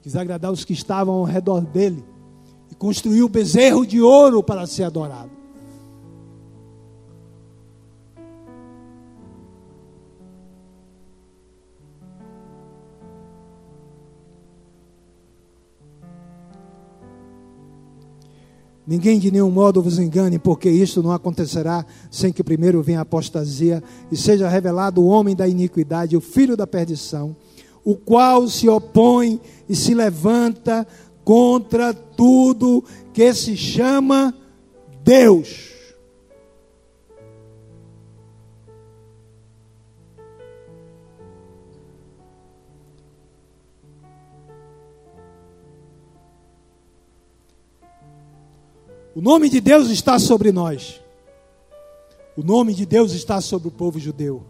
quis 0.00 0.16
agradar 0.16 0.50
os 0.50 0.64
que 0.64 0.72
estavam 0.72 1.16
ao 1.16 1.24
redor 1.24 1.60
dele, 1.60 2.02
e 2.70 2.74
construiu 2.74 3.26
o 3.26 3.28
bezerro 3.28 3.86
de 3.86 4.00
ouro 4.00 4.42
para 4.42 4.66
ser 4.66 4.84
adorado. 4.84 5.41
Ninguém 18.86 19.18
de 19.18 19.30
nenhum 19.30 19.50
modo 19.50 19.80
vos 19.80 19.98
engane, 19.98 20.38
porque 20.38 20.68
isto 20.68 21.02
não 21.02 21.12
acontecerá 21.12 21.86
sem 22.10 22.32
que 22.32 22.42
primeiro 22.42 22.82
venha 22.82 22.98
a 22.98 23.02
apostasia 23.02 23.82
e 24.10 24.16
seja 24.16 24.48
revelado 24.48 25.00
o 25.00 25.06
homem 25.06 25.36
da 25.36 25.46
iniquidade, 25.46 26.16
o 26.16 26.20
filho 26.20 26.56
da 26.56 26.66
perdição, 26.66 27.36
o 27.84 27.94
qual 27.94 28.48
se 28.48 28.68
opõe 28.68 29.40
e 29.68 29.76
se 29.76 29.94
levanta 29.94 30.86
contra 31.24 31.94
tudo 31.94 32.84
que 33.12 33.32
se 33.32 33.56
chama 33.56 34.34
Deus 35.04 35.71
O 49.14 49.20
nome 49.20 49.50
de 49.50 49.60
Deus 49.60 49.90
está 49.90 50.18
sobre 50.18 50.50
nós. 50.50 50.98
O 52.34 52.42
nome 52.42 52.72
de 52.72 52.86
Deus 52.86 53.12
está 53.12 53.42
sobre 53.42 53.68
o 53.68 53.70
povo 53.70 53.98
judeu. 53.98 54.42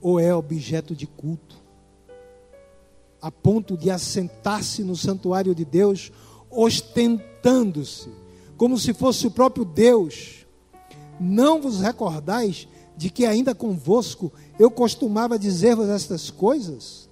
Ou 0.00 0.18
é 0.18 0.34
objeto 0.34 0.96
de 0.96 1.06
culto, 1.06 1.56
a 3.22 3.30
ponto 3.30 3.76
de 3.76 3.90
assentar-se 3.90 4.82
no 4.82 4.96
santuário 4.96 5.54
de 5.54 5.64
Deus, 5.64 6.10
ostentando-se, 6.50 8.10
como 8.56 8.76
se 8.76 8.92
fosse 8.92 9.28
o 9.28 9.30
próprio 9.30 9.64
Deus. 9.64 10.44
Não 11.20 11.62
vos 11.62 11.80
recordais 11.80 12.66
de 12.96 13.10
que 13.10 13.26
ainda 13.26 13.54
convosco 13.54 14.32
eu 14.58 14.70
costumava 14.70 15.38
dizer-vos 15.38 15.88
estas 15.88 16.30
coisas, 16.30 17.08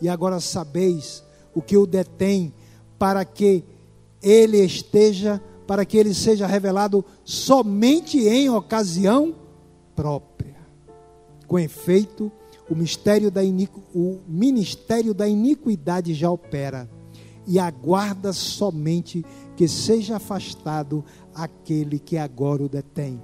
e 0.00 0.08
agora 0.08 0.40
sabeis 0.40 1.22
o 1.54 1.62
que 1.62 1.76
o 1.76 1.86
detém, 1.86 2.52
para 2.98 3.24
que 3.24 3.64
ele 4.22 4.58
esteja, 4.58 5.40
para 5.66 5.84
que 5.84 5.96
ele 5.96 6.14
seja 6.14 6.46
revelado 6.46 7.04
somente 7.24 8.18
em 8.18 8.48
ocasião 8.50 9.34
própria. 9.94 10.56
Com 11.46 11.58
efeito, 11.58 12.30
o 12.70 12.74
mistério 12.74 13.30
da 13.30 13.42
o 13.94 14.20
ministério 14.26 15.12
da 15.12 15.28
iniquidade 15.28 16.14
já 16.14 16.30
opera 16.30 16.88
e 17.46 17.58
aguarda 17.58 18.32
somente 18.32 19.24
que 19.56 19.68
seja 19.68 20.16
afastado 20.16 21.04
aquele 21.34 21.98
que 21.98 22.16
agora 22.16 22.62
o 22.62 22.68
detém. 22.68 23.20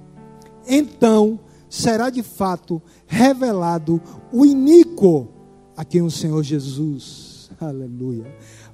Então, 0.67 1.39
será 1.71 2.09
de 2.09 2.21
fato 2.21 2.81
revelado 3.07 4.01
o 4.29 4.45
iníquo 4.45 5.29
a 5.77 5.85
quem 5.85 6.01
o 6.01 6.11
Senhor 6.11 6.43
Jesus, 6.43 7.49
aleluia, 7.61 8.25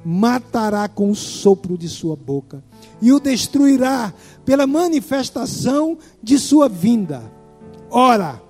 matará 0.03 0.89
com 0.89 1.11
o 1.11 1.15
sopro 1.15 1.77
de 1.77 1.87
sua 1.87 2.15
boca 2.15 2.63
e 2.99 3.13
o 3.13 3.19
destruirá 3.19 4.11
pela 4.43 4.65
manifestação 4.65 5.95
de 6.23 6.39
sua 6.39 6.67
vinda. 6.67 7.21
Ora, 7.91 8.41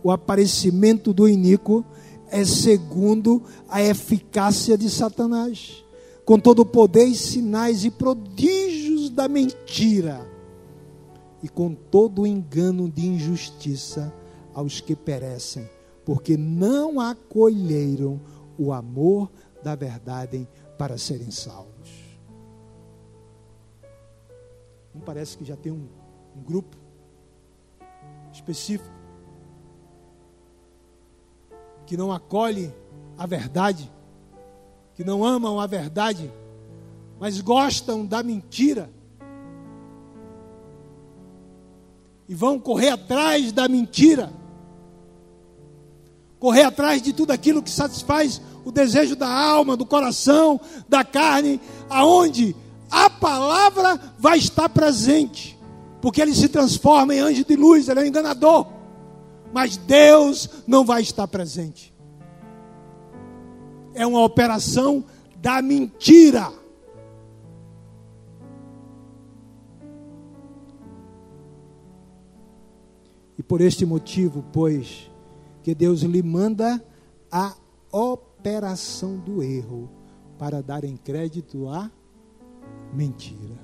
o 0.00 0.12
aparecimento 0.12 1.12
do 1.12 1.28
iníquo 1.28 1.84
é 2.30 2.44
segundo 2.44 3.42
a 3.68 3.82
eficácia 3.82 4.78
de 4.78 4.88
Satanás, 4.88 5.84
com 6.24 6.38
todo 6.38 6.60
o 6.60 6.66
poder 6.66 7.06
e 7.06 7.16
sinais 7.16 7.84
e 7.84 7.90
prodígios 7.90 9.10
da 9.10 9.26
mentira 9.26 10.37
e 11.42 11.48
com 11.48 11.74
todo 11.74 12.22
o 12.22 12.26
engano 12.26 12.90
de 12.90 13.06
injustiça 13.06 14.12
aos 14.54 14.80
que 14.80 14.96
perecem, 14.96 15.68
porque 16.04 16.36
não 16.36 17.00
acolheram 17.00 18.20
o 18.58 18.72
amor 18.72 19.30
da 19.62 19.74
verdade 19.74 20.48
para 20.76 20.98
serem 20.98 21.30
salvos. 21.30 22.18
Não 24.94 25.00
parece 25.00 25.38
que 25.38 25.44
já 25.44 25.56
tem 25.56 25.70
um, 25.70 25.86
um 26.36 26.42
grupo 26.42 26.76
específico 28.32 28.98
que 31.86 31.96
não 31.96 32.12
acolhe 32.12 32.74
a 33.16 33.26
verdade, 33.26 33.90
que 34.94 35.04
não 35.04 35.24
amam 35.24 35.58
a 35.58 35.66
verdade, 35.66 36.30
mas 37.18 37.40
gostam 37.40 38.04
da 38.04 38.22
mentira 38.22 38.90
e 42.28 42.34
vão 42.34 42.58
correr 42.58 42.90
atrás 42.90 43.52
da 43.52 43.66
mentira, 43.68 44.30
correr 46.38 46.62
atrás 46.62 47.00
de 47.00 47.12
tudo 47.12 47.30
aquilo 47.30 47.62
que 47.62 47.70
satisfaz 47.70 48.40
o 48.64 48.70
desejo 48.70 49.16
da 49.16 49.28
alma, 49.28 49.76
do 49.76 49.86
coração, 49.86 50.60
da 50.88 51.02
carne, 51.02 51.60
aonde 51.88 52.54
a 52.90 53.08
palavra 53.08 53.98
vai 54.18 54.38
estar 54.38 54.68
presente, 54.68 55.58
porque 56.02 56.20
ele 56.20 56.34
se 56.34 56.48
transforma 56.48 57.14
em 57.14 57.20
anjo 57.20 57.44
de 57.44 57.56
luz, 57.56 57.88
ele 57.88 58.00
é 58.00 58.02
um 58.02 58.06
enganador, 58.06 58.66
mas 59.52 59.76
Deus 59.76 60.48
não 60.66 60.84
vai 60.84 61.02
estar 61.02 61.26
presente. 61.26 61.94
É 63.94 64.06
uma 64.06 64.22
operação 64.22 65.04
da 65.40 65.62
mentira. 65.62 66.52
Por 73.48 73.62
este 73.62 73.86
motivo, 73.86 74.44
pois, 74.52 75.10
que 75.62 75.74
Deus 75.74 76.02
lhe 76.02 76.22
manda 76.22 76.84
a 77.32 77.56
operação 77.90 79.16
do 79.16 79.42
erro 79.42 79.88
para 80.38 80.62
dar 80.62 80.84
em 80.84 80.96
crédito 80.96 81.66
à 81.66 81.90
mentira. 82.92 83.58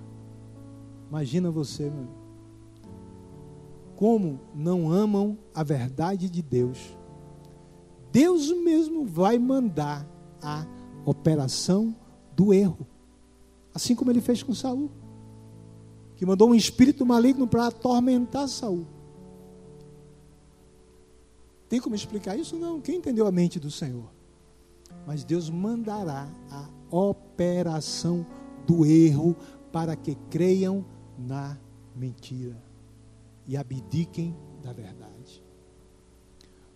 Imagina 1.09 1.51
você, 1.51 1.91
meu. 1.91 2.09
Como 3.95 4.41
não 4.55 4.91
amam 4.91 5.39
a 5.55 5.63
verdade 5.63 6.29
de 6.29 6.43
Deus. 6.43 6.97
Deus 8.11 8.51
mesmo 8.51 9.05
vai 9.05 9.39
mandar 9.39 10.09
a 10.43 10.67
operação 11.05 11.95
do 12.35 12.53
erro. 12.53 12.87
Assim 13.73 13.95
como 13.95 14.11
ele 14.11 14.21
fez 14.21 14.43
com 14.43 14.55
Saul. 14.55 14.91
Que 16.17 16.27
mandou 16.27 16.49
um 16.49 16.55
espírito 16.55 17.05
maligno 17.05 17.47
para 17.47 17.67
atormentar 17.67 18.49
Saul. 18.49 18.94
Tem 21.75 21.81
como 21.81 21.97
explicar 21.97 22.39
isso? 22.39 22.55
Não. 22.57 22.81
Quem 22.81 22.99
entendeu 22.99 23.27
a 23.27 23.33
mente 23.33 23.59
do 23.59 23.69
Senhor? 23.69 24.09
mas 25.07 25.25
Deus 25.25 25.51
mandará 25.51 26.31
a 26.49 26.69
operação 26.97 28.25
do 28.65 28.87
erro 28.87 29.37
para 29.73 29.97
que 29.97 30.15
creiam 30.31 30.87
na 31.19 31.59
mentira 31.97 32.57
e 33.45 33.57
abdiquem 33.57 34.37
da 34.63 34.73
verdade. 34.73 35.43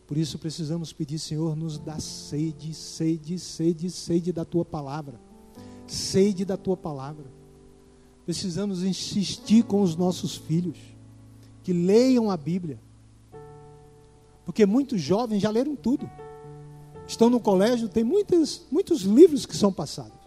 Por 0.04 0.16
isso 0.16 0.36
precisamos 0.36 0.92
pedir, 0.92 1.20
Senhor, 1.20 1.54
nos 1.54 1.78
dá 1.78 2.00
sede, 2.00 2.74
sede, 2.74 3.38
sede, 3.38 3.90
sede 3.90 4.32
da 4.32 4.44
tua 4.44 4.64
palavra. 4.64 5.20
Sede 5.86 6.44
da 6.44 6.56
tua 6.56 6.76
palavra. 6.76 7.30
Precisamos 8.24 8.82
insistir 8.82 9.62
com 9.62 9.80
os 9.80 9.94
nossos 9.94 10.34
filhos 10.36 10.76
que 11.62 11.72
leiam 11.72 12.32
a 12.32 12.36
Bíblia. 12.36 12.80
Porque 14.48 14.64
muitos 14.64 15.02
jovens 15.02 15.42
já 15.42 15.50
leram 15.50 15.76
tudo. 15.76 16.10
Estão 17.06 17.28
no 17.28 17.38
colégio, 17.38 17.86
tem 17.86 18.02
muitos, 18.02 18.66
muitos 18.70 19.02
livros 19.02 19.44
que 19.44 19.54
são 19.54 19.70
passados, 19.70 20.18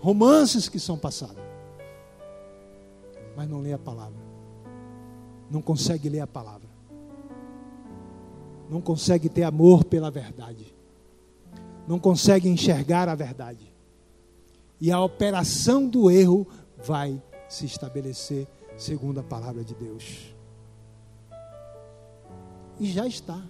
romances 0.00 0.68
que 0.68 0.78
são 0.78 0.98
passados, 0.98 1.42
mas 3.34 3.48
não 3.48 3.60
lê 3.62 3.72
a 3.72 3.78
palavra, 3.78 4.20
não 5.50 5.62
consegue 5.62 6.10
ler 6.10 6.20
a 6.20 6.26
palavra, 6.26 6.68
não 8.68 8.82
consegue 8.82 9.30
ter 9.30 9.44
amor 9.44 9.82
pela 9.82 10.10
verdade, 10.10 10.74
não 11.88 11.98
consegue 11.98 12.50
enxergar 12.50 13.08
a 13.08 13.14
verdade, 13.14 13.74
e 14.78 14.92
a 14.92 15.00
operação 15.00 15.88
do 15.88 16.10
erro 16.10 16.46
vai 16.76 17.20
se 17.48 17.64
estabelecer 17.64 18.46
segundo 18.76 19.20
a 19.20 19.22
palavra 19.22 19.64
de 19.64 19.74
Deus. 19.74 20.34
E 22.78 22.86
já 22.90 23.06
está 23.06 23.42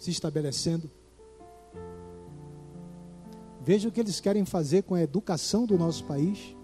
se 0.00 0.10
estabelecendo. 0.10 0.90
Veja 3.60 3.88
o 3.88 3.92
que 3.92 4.00
eles 4.00 4.18
querem 4.18 4.44
fazer 4.46 4.82
com 4.82 4.94
a 4.94 5.02
educação 5.02 5.66
do 5.66 5.78
nosso 5.78 6.04
país. 6.04 6.56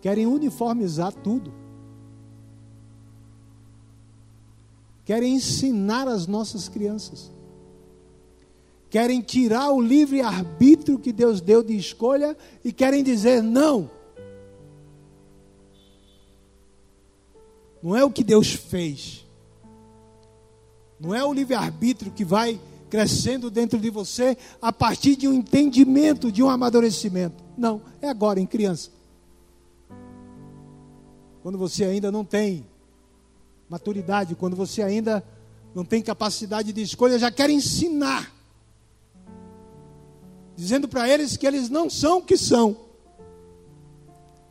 Querem 0.00 0.26
uniformizar 0.26 1.12
tudo. 1.14 1.54
Querem 5.04 5.36
ensinar 5.36 6.08
as 6.08 6.26
nossas 6.26 6.68
crianças. 6.68 7.32
Querem 8.90 9.20
tirar 9.20 9.70
o 9.70 9.80
livre 9.80 10.20
arbítrio 10.20 10.98
que 10.98 11.12
Deus 11.12 11.40
deu 11.40 11.62
de 11.62 11.76
escolha 11.76 12.36
e 12.64 12.72
querem 12.72 13.02
dizer 13.04 13.42
não. 13.42 13.90
Não 17.80 17.94
é 17.94 18.04
o 18.04 18.10
que 18.10 18.24
Deus 18.24 18.52
fez. 18.52 19.23
Não 21.04 21.14
é 21.14 21.22
o 21.22 21.34
livre 21.34 21.54
arbítrio 21.54 22.10
que 22.10 22.24
vai 22.24 22.58
crescendo 22.88 23.50
dentro 23.50 23.78
de 23.78 23.90
você 23.90 24.38
a 24.62 24.72
partir 24.72 25.16
de 25.16 25.28
um 25.28 25.34
entendimento, 25.34 26.32
de 26.32 26.42
um 26.42 26.48
amadurecimento. 26.48 27.44
Não, 27.58 27.82
é 28.00 28.08
agora, 28.08 28.40
em 28.40 28.46
criança. 28.46 28.90
Quando 31.42 31.58
você 31.58 31.84
ainda 31.84 32.10
não 32.10 32.24
tem 32.24 32.66
maturidade, 33.68 34.34
quando 34.34 34.56
você 34.56 34.80
ainda 34.80 35.22
não 35.74 35.84
tem 35.84 36.00
capacidade 36.00 36.72
de 36.72 36.80
escolha, 36.80 37.18
já 37.18 37.30
quer 37.30 37.50
ensinar. 37.50 38.32
Dizendo 40.56 40.88
para 40.88 41.08
eles 41.08 41.36
que 41.36 41.46
eles 41.46 41.68
não 41.68 41.90
são 41.90 42.18
o 42.18 42.22
que 42.22 42.36
são. 42.36 42.76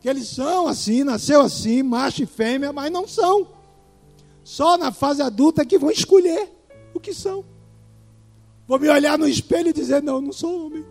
Que 0.01 0.09
eles 0.09 0.27
são 0.27 0.67
assim, 0.67 1.03
nasceu 1.03 1.41
assim, 1.41 1.81
macho 1.81 2.23
e 2.23 2.27
fêmea, 2.27 2.71
mas 2.71 2.91
não 2.91 3.07
são. 3.07 3.47
Só 4.43 4.77
na 4.77 4.91
fase 4.91 5.21
adulta 5.21 5.65
que 5.65 5.77
vão 5.77 5.89
escolher 5.89 6.49
o 6.93 6.99
que 6.99 7.13
são. 7.13 7.45
Vou 8.67 8.79
me 8.79 8.89
olhar 8.89 9.17
no 9.17 9.27
espelho 9.27 9.69
e 9.69 9.73
dizer: 9.73 10.01
não, 10.01 10.21
não 10.21 10.33
sou 10.33 10.67
homem. 10.67 10.85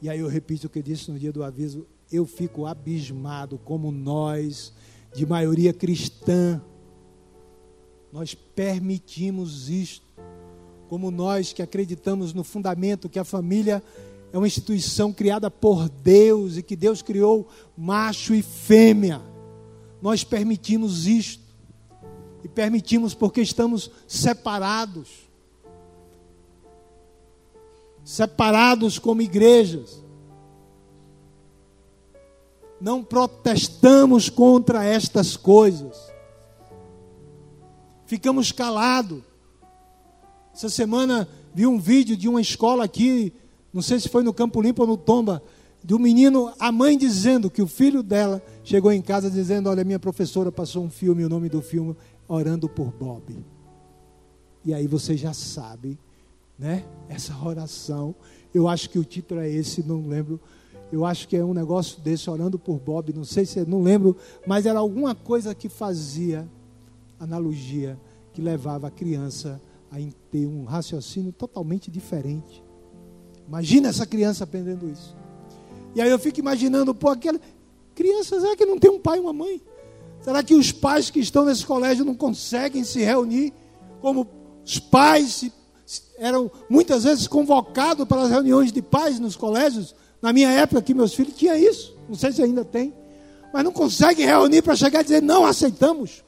E 0.00 0.08
aí 0.08 0.20
eu 0.20 0.28
repito 0.28 0.66
o 0.66 0.70
que 0.70 0.82
disse 0.82 1.10
no 1.10 1.18
dia 1.18 1.32
do 1.32 1.42
aviso: 1.42 1.86
eu 2.12 2.26
fico 2.26 2.66
abismado 2.66 3.58
como 3.58 3.90
nós, 3.90 4.72
de 5.14 5.24
maioria 5.24 5.72
cristã, 5.72 6.62
nós 8.12 8.34
permitimos 8.34 9.68
isto. 9.68 10.04
Como 10.88 11.10
nós 11.10 11.52
que 11.52 11.62
acreditamos 11.62 12.34
no 12.34 12.44
fundamento 12.44 13.08
que 13.08 13.18
a 13.18 13.24
família 13.24 13.82
é 14.34 14.36
uma 14.36 14.48
instituição 14.48 15.12
criada 15.12 15.48
por 15.48 15.88
Deus 15.88 16.56
e 16.56 16.62
que 16.64 16.74
Deus 16.74 17.00
criou 17.00 17.48
macho 17.76 18.34
e 18.34 18.42
fêmea. 18.42 19.22
Nós 20.02 20.24
permitimos 20.24 21.06
isto. 21.06 21.44
E 22.42 22.48
permitimos 22.48 23.14
porque 23.14 23.40
estamos 23.40 23.88
separados. 24.08 25.08
Separados 28.02 28.98
como 28.98 29.22
igrejas. 29.22 30.02
Não 32.80 33.04
protestamos 33.04 34.28
contra 34.28 34.82
estas 34.84 35.36
coisas. 35.36 36.12
Ficamos 38.04 38.50
calados. 38.50 39.22
Essa 40.52 40.68
semana 40.68 41.28
vi 41.54 41.68
um 41.68 41.78
vídeo 41.78 42.16
de 42.16 42.28
uma 42.28 42.40
escola 42.40 42.82
aqui 42.82 43.32
não 43.74 43.82
sei 43.82 43.98
se 43.98 44.08
foi 44.08 44.22
no 44.22 44.32
Campo 44.32 44.62
Limpo 44.62 44.82
ou 44.82 44.88
no 44.88 44.96
Tomba, 44.96 45.42
do 45.82 45.98
menino, 45.98 46.52
a 46.60 46.70
mãe 46.70 46.96
dizendo 46.96 47.50
que 47.50 47.60
o 47.60 47.66
filho 47.66 48.04
dela 48.04 48.40
chegou 48.62 48.92
em 48.92 49.02
casa 49.02 49.28
dizendo: 49.28 49.68
Olha, 49.68 49.82
minha 49.82 49.98
professora 49.98 50.52
passou 50.52 50.84
um 50.84 50.88
filme, 50.88 51.24
o 51.24 51.28
nome 51.28 51.48
do 51.48 51.60
filme, 51.60 51.96
Orando 52.28 52.68
por 52.68 52.92
Bob. 52.92 53.44
E 54.64 54.72
aí 54.72 54.86
você 54.86 55.16
já 55.16 55.34
sabe, 55.34 55.98
né? 56.56 56.84
Essa 57.08 57.36
oração. 57.44 58.14
Eu 58.54 58.68
acho 58.68 58.88
que 58.88 58.98
o 58.98 59.04
título 59.04 59.40
é 59.40 59.50
esse, 59.50 59.82
não 59.82 60.06
lembro. 60.06 60.40
Eu 60.92 61.04
acho 61.04 61.26
que 61.26 61.36
é 61.36 61.44
um 61.44 61.52
negócio 61.52 62.00
desse, 62.00 62.30
Orando 62.30 62.58
por 62.58 62.78
Bob. 62.78 63.12
Não 63.12 63.24
sei 63.24 63.44
se, 63.44 63.66
não 63.66 63.82
lembro, 63.82 64.16
mas 64.46 64.66
era 64.66 64.78
alguma 64.78 65.16
coisa 65.16 65.52
que 65.52 65.68
fazia 65.68 66.48
analogia, 67.18 67.98
que 68.32 68.40
levava 68.40 68.86
a 68.86 68.90
criança 68.90 69.60
a 69.90 69.96
ter 70.30 70.46
um 70.46 70.64
raciocínio 70.64 71.32
totalmente 71.32 71.90
diferente 71.90 72.63
Imagina 73.46 73.88
essa 73.88 74.06
criança 74.06 74.44
aprendendo 74.44 74.88
isso. 74.88 75.16
E 75.94 76.00
aí 76.00 76.10
eu 76.10 76.18
fico 76.18 76.40
imaginando, 76.40 76.94
pô, 76.94 77.10
aquela 77.10 77.40
criança, 77.94 78.40
será 78.40 78.56
que 78.56 78.66
não 78.66 78.78
tem 78.78 78.90
um 78.90 78.98
pai 78.98 79.18
e 79.18 79.20
uma 79.20 79.32
mãe? 79.32 79.62
Será 80.20 80.42
que 80.42 80.54
os 80.54 80.72
pais 80.72 81.10
que 81.10 81.20
estão 81.20 81.44
nesse 81.44 81.64
colégio 81.64 82.04
não 82.04 82.14
conseguem 82.14 82.82
se 82.82 83.00
reunir 83.00 83.52
como 84.00 84.26
os 84.64 84.78
pais 84.78 85.50
eram 86.16 86.50
muitas 86.68 87.04
vezes 87.04 87.28
convocados 87.28 88.06
para 88.06 88.22
as 88.22 88.30
reuniões 88.30 88.72
de 88.72 88.80
pais 88.80 89.20
nos 89.20 89.36
colégios? 89.36 89.94
Na 90.22 90.32
minha 90.32 90.50
época, 90.50 90.80
que 90.80 90.94
meus 90.94 91.12
filhos 91.12 91.34
tinha 91.36 91.56
isso, 91.58 91.94
não 92.08 92.14
sei 92.14 92.32
se 92.32 92.42
ainda 92.42 92.64
tem, 92.64 92.94
mas 93.52 93.62
não 93.62 93.70
conseguem 93.70 94.24
reunir 94.24 94.62
para 94.62 94.74
chegar 94.74 95.02
e 95.02 95.04
dizer 95.04 95.22
não 95.22 95.44
aceitamos. 95.44 96.24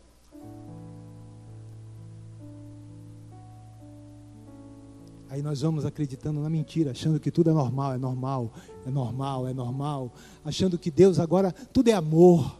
Aí 5.36 5.42
nós 5.42 5.60
vamos 5.60 5.84
acreditando 5.84 6.40
na 6.40 6.48
mentira, 6.48 6.92
achando 6.92 7.20
que 7.20 7.30
tudo 7.30 7.50
é 7.50 7.52
normal, 7.52 7.92
é 7.92 7.98
normal, 7.98 8.50
é 8.86 8.90
normal, 8.90 9.46
é 9.46 9.52
normal, 9.52 10.10
achando 10.42 10.78
que 10.78 10.90
Deus 10.90 11.18
agora 11.18 11.52
tudo 11.74 11.88
é 11.88 11.92
amor. 11.92 12.58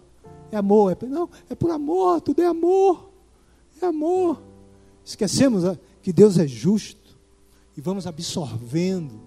É 0.53 0.59
amor, 0.59 0.93
é, 0.93 1.07
não, 1.07 1.27
é 1.49 1.55
por 1.55 1.71
amor, 1.71 2.21
tudo 2.21 2.43
é 2.43 2.47
amor. 2.47 3.11
É 3.81 3.87
amor. 3.87 4.43
Esquecemos 5.03 5.65
ah, 5.65 5.79
que 6.03 6.13
Deus 6.13 6.37
é 6.37 6.47
justo 6.47 7.17
e 7.75 7.81
vamos 7.81 8.07
absorvendo, 8.07 9.23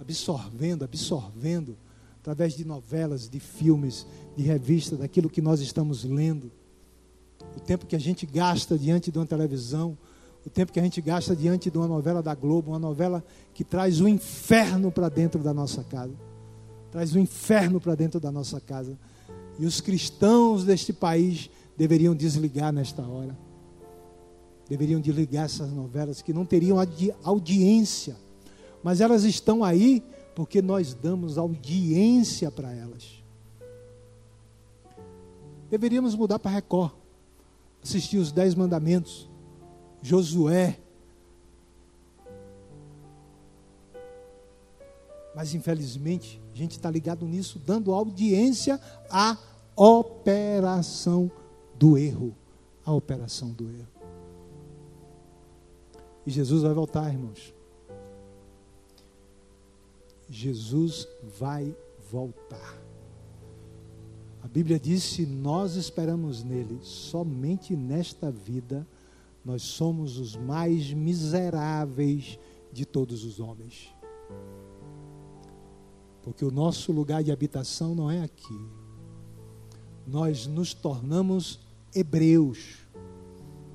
absorvendo, 0.00 0.84
absorvendo 0.84 1.76
através 2.20 2.54
de 2.54 2.64
novelas, 2.64 3.28
de 3.28 3.40
filmes, 3.40 4.06
de 4.36 4.44
revistas, 4.44 5.00
daquilo 5.00 5.28
que 5.28 5.42
nós 5.42 5.58
estamos 5.58 6.04
lendo. 6.04 6.52
O 7.56 7.58
tempo 7.58 7.84
que 7.84 7.96
a 7.96 8.00
gente 8.00 8.24
gasta 8.26 8.78
diante 8.78 9.10
de 9.10 9.18
uma 9.18 9.26
televisão, 9.26 9.98
o 10.46 10.50
tempo 10.50 10.72
que 10.72 10.78
a 10.78 10.82
gente 10.82 11.00
gasta 11.00 11.34
diante 11.34 11.72
de 11.72 11.76
uma 11.76 11.88
novela 11.88 12.22
da 12.22 12.32
Globo, 12.32 12.70
uma 12.70 12.78
novela 12.78 13.24
que 13.52 13.64
traz 13.64 14.00
o 14.00 14.06
inferno 14.06 14.92
para 14.92 15.08
dentro 15.08 15.42
da 15.42 15.52
nossa 15.52 15.82
casa. 15.82 16.14
Traz 16.92 17.16
o 17.16 17.18
inferno 17.18 17.80
para 17.80 17.96
dentro 17.96 18.20
da 18.20 18.30
nossa 18.30 18.60
casa. 18.60 18.96
E 19.58 19.66
os 19.66 19.80
cristãos 19.80 20.62
deste 20.62 20.92
país 20.92 21.50
deveriam 21.76 22.14
desligar 22.14 22.72
nesta 22.72 23.02
hora. 23.02 23.36
Deveriam 24.68 25.00
desligar 25.00 25.46
essas 25.46 25.72
novelas 25.72 26.22
que 26.22 26.32
não 26.32 26.46
teriam 26.46 26.76
audiência. 27.24 28.16
Mas 28.84 29.00
elas 29.00 29.24
estão 29.24 29.64
aí 29.64 30.00
porque 30.36 30.62
nós 30.62 30.94
damos 30.94 31.38
audiência 31.38 32.52
para 32.52 32.72
elas. 32.72 33.20
Deveríamos 35.68 36.14
mudar 36.14 36.38
para 36.38 36.52
Record. 36.52 36.92
Assistir 37.82 38.18
os 38.18 38.30
Dez 38.30 38.54
Mandamentos 38.54 39.25
Josué. 40.06 40.78
Mas 45.34 45.52
infelizmente 45.52 46.40
a 46.52 46.56
gente 46.56 46.72
está 46.72 46.88
ligado 46.88 47.26
nisso, 47.26 47.58
dando 47.58 47.92
audiência 47.92 48.80
a 49.10 49.36
operação 49.74 51.28
do 51.74 51.98
erro. 51.98 52.36
A 52.84 52.92
operação 52.92 53.50
do 53.50 53.68
erro. 53.68 53.88
E 56.24 56.30
Jesus 56.30 56.62
vai 56.62 56.72
voltar, 56.72 57.12
irmãos. 57.12 57.52
Jesus 60.28 61.08
vai 61.36 61.74
voltar. 62.12 62.80
A 64.40 64.46
Bíblia 64.46 64.78
diz: 64.78 65.02
se 65.02 65.26
nós 65.26 65.74
esperamos 65.74 66.44
nele 66.44 66.78
somente 66.82 67.74
nesta 67.74 68.30
vida, 68.30 68.86
nós 69.46 69.62
somos 69.62 70.18
os 70.18 70.34
mais 70.34 70.92
miseráveis 70.92 72.36
de 72.72 72.84
todos 72.84 73.22
os 73.22 73.38
homens. 73.38 73.94
Porque 76.20 76.44
o 76.44 76.50
nosso 76.50 76.90
lugar 76.90 77.22
de 77.22 77.30
habitação 77.30 77.94
não 77.94 78.10
é 78.10 78.24
aqui. 78.24 78.60
Nós 80.04 80.48
nos 80.48 80.74
tornamos 80.74 81.60
hebreus, 81.94 82.74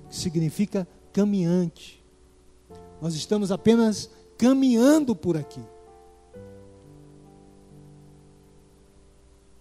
que 0.10 0.16
significa 0.18 0.86
caminhante. 1.14 2.04
Nós 3.02 3.16
estamos 3.16 3.50
apenas 3.50 4.10
caminhando 4.38 5.16
por 5.16 5.38
aqui. 5.38 5.64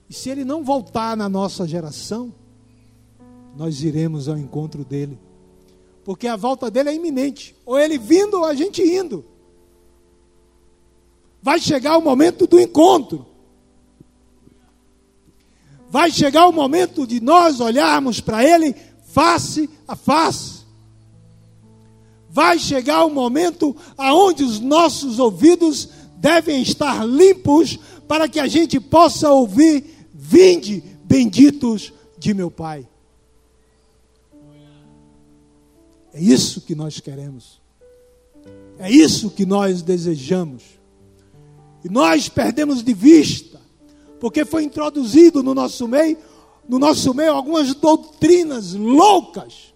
E 0.08 0.12
se 0.12 0.28
ele 0.28 0.44
não 0.44 0.64
voltar 0.64 1.16
na 1.16 1.28
nossa 1.28 1.68
geração, 1.68 2.34
nós 3.56 3.84
iremos 3.84 4.28
ao 4.28 4.36
encontro 4.36 4.84
dele. 4.84 5.16
Porque 6.10 6.26
a 6.26 6.34
volta 6.34 6.68
dele 6.68 6.88
é 6.88 6.94
iminente. 6.96 7.54
Ou 7.64 7.78
ele 7.78 7.96
vindo 7.96 8.38
ou 8.38 8.44
a 8.44 8.52
gente 8.52 8.82
indo. 8.82 9.24
Vai 11.40 11.60
chegar 11.60 11.96
o 11.96 12.02
momento 12.02 12.48
do 12.48 12.58
encontro. 12.58 13.24
Vai 15.88 16.10
chegar 16.10 16.48
o 16.48 16.52
momento 16.52 17.06
de 17.06 17.20
nós 17.20 17.60
olharmos 17.60 18.20
para 18.20 18.44
ele 18.44 18.74
face 19.04 19.70
a 19.86 19.94
face. 19.94 20.64
Vai 22.28 22.58
chegar 22.58 23.04
o 23.04 23.10
momento 23.10 23.76
aonde 23.96 24.42
os 24.42 24.58
nossos 24.58 25.20
ouvidos 25.20 25.90
devem 26.16 26.60
estar 26.60 27.06
limpos 27.06 27.78
para 28.08 28.28
que 28.28 28.40
a 28.40 28.48
gente 28.48 28.80
possa 28.80 29.30
ouvir 29.30 30.08
Vinde, 30.12 30.82
benditos 31.04 31.92
de 32.18 32.34
meu 32.34 32.50
Pai. 32.50 32.89
É 36.12 36.20
isso 36.20 36.60
que 36.60 36.74
nós 36.74 37.00
queremos. 37.00 37.60
É 38.78 38.90
isso 38.90 39.30
que 39.30 39.44
nós 39.44 39.82
desejamos. 39.82 40.62
E 41.84 41.88
nós 41.88 42.28
perdemos 42.28 42.82
de 42.82 42.92
vista, 42.92 43.60
porque 44.18 44.44
foi 44.44 44.64
introduzido 44.64 45.42
no 45.42 45.54
nosso 45.54 45.86
meio, 45.88 46.18
no 46.68 46.78
nosso 46.78 47.14
meio 47.14 47.32
algumas 47.32 47.74
doutrinas 47.74 48.74
loucas, 48.74 49.74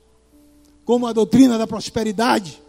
como 0.85 1.07
a 1.07 1.13
doutrina 1.13 1.57
da 1.57 1.67
prosperidade. 1.67 2.63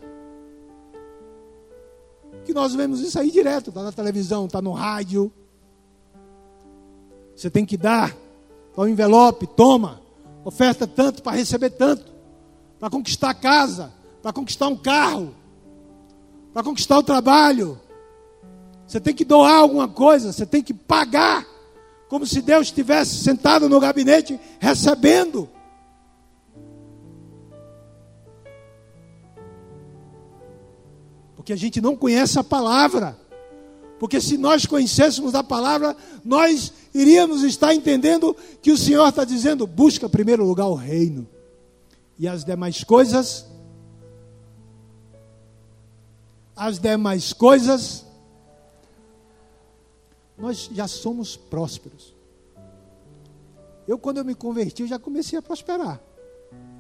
Que 2.45 2.53
nós 2.53 2.76
vemos 2.76 3.01
isso 3.01 3.20
aí 3.20 3.32
direto, 3.32 3.70
está 3.70 3.82
na 3.82 3.91
televisão, 3.91 4.45
está 4.45 4.61
no 4.61 4.72
rádio. 4.72 5.32
Você 7.36 7.49
tem 7.49 7.66
que 7.66 7.76
dar. 7.76 8.16
o 8.78 8.88
envelope, 8.88 9.47
toma. 9.47 10.01
Oferta 10.43 10.86
tanto 10.86 11.24
para 11.24 11.38
receber 11.38 11.72
tanto. 11.72 12.14
Para 12.80 12.89
conquistar 12.89 13.30
a 13.30 13.34
casa, 13.34 13.93
para 14.21 14.34
conquistar 14.34 14.67
um 14.67 14.76
carro, 14.76 15.34
para 16.53 16.63
conquistar 16.63 16.97
o 16.97 17.03
trabalho. 17.03 17.80
Você 18.88 18.99
tem 18.99 19.13
que 19.13 19.26
doar 19.26 19.55
alguma 19.55 19.88
coisa, 19.88 20.32
você 20.32 20.45
tem 20.45 20.63
que 20.63 20.73
pagar. 20.73 21.45
Como 22.07 22.26
se 22.26 22.41
Deus 22.41 22.67
estivesse 22.67 23.17
sentado 23.17 23.67
no 23.67 23.80
gabinete 23.80 24.39
recebendo. 24.59 25.49
Porque 31.36 31.53
a 31.53 31.57
gente 31.57 31.82
não 31.82 31.95
conhece 31.95 32.39
a 32.39 32.43
palavra. 32.43 33.19
Porque 33.99 34.19
se 34.19 34.38
nós 34.38 34.65
conhecêssemos 34.65 35.36
a 35.36 35.43
palavra, 35.43 35.95
nós 36.23 36.73
iríamos 36.93 37.43
estar 37.43 37.73
entendendo 37.73 38.36
que 38.61 38.71
o 38.71 38.78
Senhor 38.78 39.07
está 39.07 39.23
dizendo: 39.23 39.65
busca 39.65 40.09
primeiro 40.09 40.45
lugar 40.45 40.67
o 40.67 40.73
reino, 40.73 41.28
e 42.18 42.28
as 42.28 42.43
demais 42.43 42.84
coisas, 42.84 43.45
as 46.55 46.80
demais 46.80 47.34
coisas, 47.34 48.05
nós 50.38 50.70
já 50.72 50.88
somos 50.88 51.36
prósperos. 51.36 52.13
Eu, 53.88 53.97
quando 53.97 54.18
eu 54.18 54.26
me 54.26 54.34
converti, 54.34 54.82
eu 54.82 54.88
já 54.88 54.97
comecei 54.97 55.38
a 55.38 55.41
prosperar. 55.41 56.01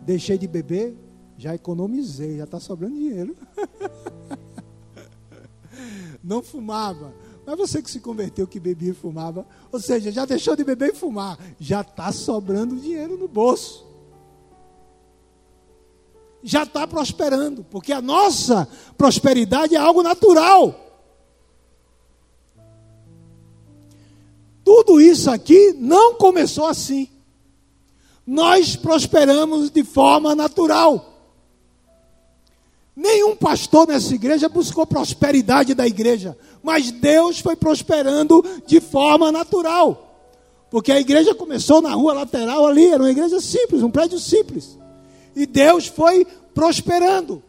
Deixei 0.01 0.37
de 0.37 0.47
beber, 0.47 0.95
já 1.37 1.53
economizei, 1.53 2.37
já 2.37 2.45
está 2.45 2.59
sobrando 2.59 2.95
dinheiro. 2.95 3.35
não 6.23 6.41
fumava. 6.41 7.13
Mas 7.45 7.57
você 7.57 7.81
que 7.81 7.91
se 7.91 7.99
converteu, 7.99 8.47
que 8.47 8.59
bebia 8.59 8.91
e 8.91 8.93
fumava, 8.93 9.45
ou 9.71 9.79
seja, 9.79 10.11
já 10.11 10.25
deixou 10.25 10.55
de 10.55 10.63
beber 10.63 10.93
e 10.93 10.95
fumar, 10.95 11.37
já 11.59 11.81
está 11.81 12.11
sobrando 12.11 12.75
dinheiro 12.75 13.17
no 13.17 13.27
bolso. 13.27 13.85
Já 16.47 16.61
está 16.61 16.85
prosperando, 16.85 17.63
porque 17.71 17.91
a 17.91 17.99
nossa 17.99 18.67
prosperidade 18.95 19.73
é 19.73 19.79
algo 19.79 20.03
natural. 20.03 20.79
Tudo 24.63 25.01
isso 25.01 25.31
aqui 25.31 25.73
não 25.73 26.13
começou 26.13 26.67
assim. 26.67 27.09
Nós 28.27 28.75
prosperamos 28.75 29.71
de 29.71 29.83
forma 29.83 30.35
natural. 30.35 31.13
Nenhum 32.95 33.35
pastor 33.35 33.87
nessa 33.87 34.13
igreja 34.13 34.47
buscou 34.47 34.85
prosperidade 34.85 35.73
da 35.73 35.87
igreja, 35.87 36.37
mas 36.61 36.91
Deus 36.91 37.39
foi 37.39 37.55
prosperando 37.55 38.45
de 38.67 38.79
forma 38.79 39.31
natural. 39.31 40.29
Porque 40.69 40.91
a 40.91 40.99
igreja 40.99 41.33
começou 41.33 41.81
na 41.81 41.95
rua 41.95 42.13
lateral 42.13 42.67
ali, 42.67 42.85
era 42.85 43.01
uma 43.01 43.09
igreja 43.09 43.41
simples, 43.41 43.81
um 43.81 43.89
prédio 43.89 44.19
simples. 44.19 44.77
E 45.35 45.45
Deus 45.45 45.87
foi 45.87 46.23
prosperando. 46.53 47.43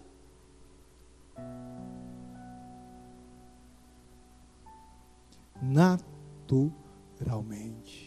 Naturalmente. 5.63 8.05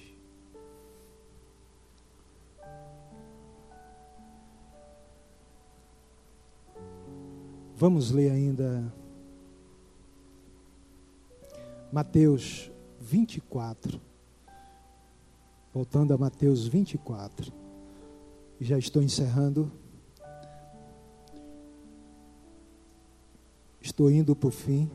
Vamos 7.76 8.12
ler 8.12 8.32
ainda 8.32 8.94
Mateus 11.94 12.70
24. 13.00 14.02
Voltando 15.74 16.14
a 16.14 16.18
Mateus 16.18 16.68
24. 16.68 17.59
Já 18.60 18.78
estou 18.78 19.02
encerrando. 19.02 19.72
Estou 23.80 24.12
indo 24.12 24.36
para 24.36 24.50
o 24.50 24.52
fim. 24.52 24.90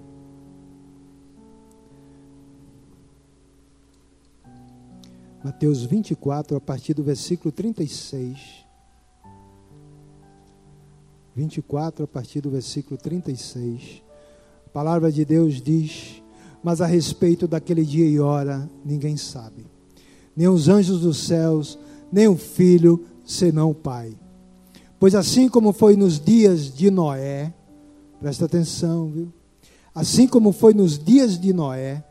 Mateus 5.42 5.82
24, 5.82 6.56
a 6.56 6.60
partir 6.60 6.94
do 6.94 7.02
versículo 7.02 7.50
36. 7.50 8.64
24, 11.34 12.04
a 12.04 12.08
partir 12.08 12.40
do 12.40 12.50
versículo 12.50 12.96
36. 12.96 14.02
A 14.66 14.68
palavra 14.70 15.10
de 15.10 15.24
Deus 15.24 15.60
diz: 15.60 16.22
Mas 16.62 16.80
a 16.80 16.86
respeito 16.86 17.48
daquele 17.48 17.84
dia 17.84 18.06
e 18.06 18.20
hora, 18.20 18.68
ninguém 18.84 19.16
sabe, 19.16 19.66
nem 20.36 20.48
os 20.48 20.68
anjos 20.68 21.00
dos 21.00 21.18
céus, 21.26 21.78
nem 22.12 22.28
o 22.28 22.36
filho, 22.36 23.04
senão 23.24 23.70
o 23.70 23.74
Pai. 23.74 24.14
Pois 24.98 25.14
assim 25.14 25.48
como 25.48 25.72
foi 25.72 25.96
nos 25.96 26.20
dias 26.20 26.72
de 26.72 26.90
Noé, 26.90 27.52
presta 28.20 28.44
atenção, 28.44 29.10
viu? 29.10 29.32
Assim 29.94 30.26
como 30.26 30.52
foi 30.52 30.74
nos 30.74 30.98
dias 30.98 31.38
de 31.38 31.52
Noé, 31.52 32.04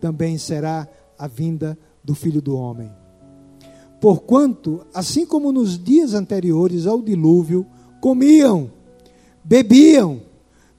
também 0.00 0.36
será 0.36 0.88
a 1.18 1.26
vinda 1.26 1.78
do 2.04 2.14
filho 2.14 2.42
do 2.42 2.56
homem. 2.56 2.90
Porquanto, 4.00 4.86
assim 4.92 5.24
como 5.24 5.50
nos 5.50 5.82
dias 5.82 6.14
anteriores 6.14 6.86
ao 6.86 7.00
dilúvio, 7.00 7.66
comiam, 8.00 8.70
bebiam, 9.42 10.20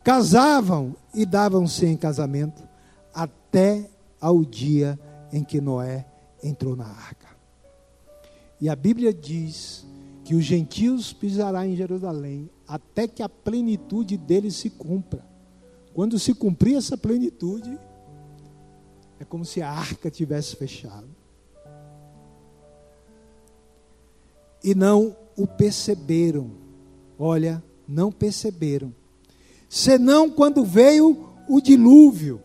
casavam 0.04 0.96
e 1.14 1.26
davam-se 1.26 1.86
em 1.86 1.98
casamento 1.98 2.62
até 3.14 3.90
ao 4.22 4.46
dia 4.46 5.00
em 5.34 5.44
que 5.44 5.60
Noé 5.60 6.06
entrou 6.44 6.76
na 6.76 6.86
arca. 6.86 7.17
E 8.60 8.70
a 8.70 8.76
Bíblia 8.76 9.14
diz 9.14 9.86
que 10.24 10.36
os 10.36 10.44
gentios 10.44 11.14
pisarão 11.14 11.64
em 11.66 11.76
Jerusalém 11.76 12.50
até 12.68 13.08
que 13.08 13.24
a 13.24 13.30
plenitude 13.30 14.18
deles 14.18 14.56
se 14.56 14.70
cumpra. 14.70 15.26
Quando 15.94 16.20
se 16.20 16.34
cumprir 16.34 16.76
essa 16.76 16.98
plenitude, 16.98 17.80
é 19.20 19.26
como 19.26 19.46
se 19.46 19.62
a 19.62 19.70
arca 19.70 20.12
tivesse 20.12 20.56
fechado. 20.56 21.08
e 24.64 24.76
não 24.76 25.16
o 25.38 25.48
perceberam. 25.48 26.52
Olha, 27.18 27.64
não 27.88 28.12
perceberam. 28.12 28.94
Senão 29.70 30.30
quando 30.30 30.64
veio 30.64 31.30
o 31.48 31.62
dilúvio. 31.62 32.42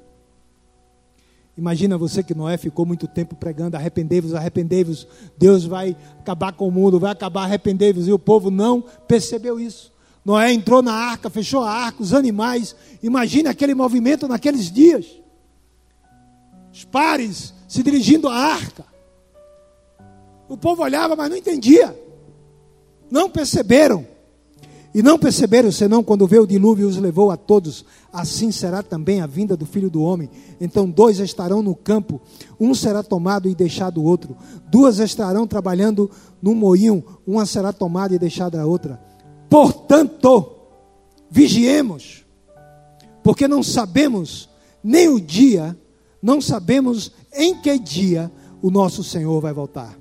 Imagina 1.56 1.98
você 1.98 2.22
que 2.22 2.34
Noé 2.34 2.56
ficou 2.56 2.86
muito 2.86 3.06
tempo 3.06 3.36
pregando: 3.36 3.76
arrependei-vos, 3.76 4.34
arrependei-vos, 4.34 5.06
Deus 5.36 5.64
vai 5.64 5.96
acabar 6.18 6.52
com 6.52 6.66
o 6.66 6.70
mundo, 6.70 6.98
vai 6.98 7.12
acabar, 7.12 7.44
arrependei-vos, 7.44 8.08
e 8.08 8.12
o 8.12 8.18
povo 8.18 8.50
não 8.50 8.82
percebeu 9.06 9.60
isso. 9.60 9.92
Noé 10.24 10.52
entrou 10.52 10.82
na 10.82 10.94
arca, 10.94 11.28
fechou 11.28 11.62
a 11.62 11.70
arca, 11.70 12.02
os 12.02 12.14
animais. 12.14 12.76
Imagine 13.02 13.48
aquele 13.48 13.74
movimento 13.74 14.28
naqueles 14.28 14.70
dias. 14.70 15.06
Os 16.72 16.84
pares 16.84 17.52
se 17.68 17.82
dirigindo 17.82 18.28
à 18.28 18.34
arca. 18.34 18.84
O 20.48 20.56
povo 20.56 20.82
olhava, 20.82 21.16
mas 21.16 21.28
não 21.28 21.36
entendia. 21.36 21.98
Não 23.10 23.28
perceberam. 23.28 24.06
E 24.94 25.02
não 25.02 25.18
perceberam, 25.18 25.72
senão 25.72 26.04
quando 26.04 26.26
veio 26.26 26.42
o 26.42 26.46
dilúvio 26.46 26.86
e 26.86 26.90
os 26.90 26.98
levou 26.98 27.30
a 27.30 27.36
todos. 27.36 27.84
Assim 28.12 28.52
será 28.52 28.82
também 28.82 29.22
a 29.22 29.26
vinda 29.26 29.56
do 29.56 29.64
filho 29.64 29.88
do 29.88 30.02
homem. 30.02 30.28
Então 30.60 30.88
dois 30.88 31.18
estarão 31.18 31.62
no 31.62 31.74
campo, 31.74 32.20
um 32.60 32.74
será 32.74 33.02
tomado 33.02 33.48
e 33.48 33.54
deixado 33.54 34.02
o 34.02 34.04
outro. 34.04 34.36
Duas 34.70 34.98
estarão 34.98 35.46
trabalhando 35.46 36.10
no 36.42 36.54
moinho, 36.54 37.02
uma 37.26 37.46
será 37.46 37.72
tomada 37.72 38.14
e 38.14 38.18
deixada 38.18 38.60
a 38.60 38.66
outra. 38.66 39.00
Portanto, 39.48 40.52
vigiemos, 41.30 42.24
porque 43.22 43.48
não 43.48 43.62
sabemos 43.62 44.48
nem 44.84 45.08
o 45.08 45.18
dia, 45.18 45.76
não 46.22 46.40
sabemos 46.40 47.12
em 47.34 47.54
que 47.60 47.78
dia 47.78 48.30
o 48.60 48.70
nosso 48.70 49.02
Senhor 49.02 49.40
vai 49.40 49.54
voltar. 49.54 49.98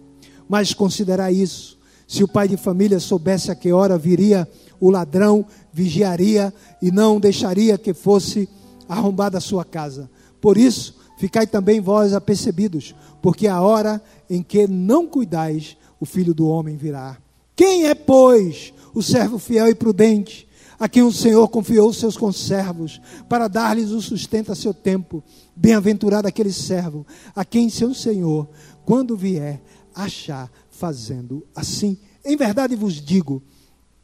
Mas 0.50 0.74
considerar 0.74 1.32
isso, 1.32 1.80
se 2.06 2.26
o 2.26 2.28
pai 2.28 2.46
de 2.46 2.58
família 2.58 3.00
soubesse 3.00 3.50
a 3.50 3.56
que 3.56 3.72
hora 3.72 3.98
viria 3.98 4.46
o 4.82 4.90
ladrão, 4.90 5.46
vigiaria 5.72 6.52
e 6.82 6.92
não 6.92 7.20
deixaria 7.20 7.78
que 7.78 7.94
fosse 7.94 8.50
arrombada 8.90 9.38
a 9.38 9.42
sua 9.42 9.64
casa. 9.64 10.10
Por 10.42 10.58
isso, 10.58 10.96
ficai 11.18 11.46
também 11.46 11.80
vós 11.80 12.14
apercebidos, 12.14 12.96
porque 13.22 13.48
a 13.48 13.62
hora 13.62 14.02
em 14.28 14.42
que 14.42 14.68
não 14.68 15.06
cuidais, 15.06 15.78
o 16.00 16.06
filho 16.06 16.34
do 16.34 16.48
homem 16.48 16.76
virá. 16.76 17.18
Quem 17.56 17.86
é, 17.86 17.94
pois, 17.94 18.74
o 18.94 19.04
servo 19.04 19.38
fiel 19.38 19.70
e 19.70 19.76
prudente, 19.76 20.48
a 20.80 20.90
quem 20.90 21.04
o 21.04 21.12
Senhor 21.12 21.48
confiou 21.50 21.90
os 21.90 21.98
seus 21.98 22.18
conservos, 22.18 23.00
para 23.30 23.48
dar-lhes 23.48 23.92
o 23.92 24.02
sustento 24.02 24.52
a 24.52 24.56
seu 24.56 24.74
tempo. 24.74 25.24
Bem-aventurado 25.56 26.28
aquele 26.28 26.52
servo, 26.52 27.06
a 27.36 27.46
quem 27.46 27.70
seu 27.70 27.94
Senhor, 27.94 28.50
quando 28.84 29.16
vier, 29.16 29.62
achar 29.94 30.52
fazendo 30.72 31.46
assim. 31.56 32.00
Em 32.26 32.36
verdade 32.36 32.76
vos 32.76 32.96
digo 32.96 33.44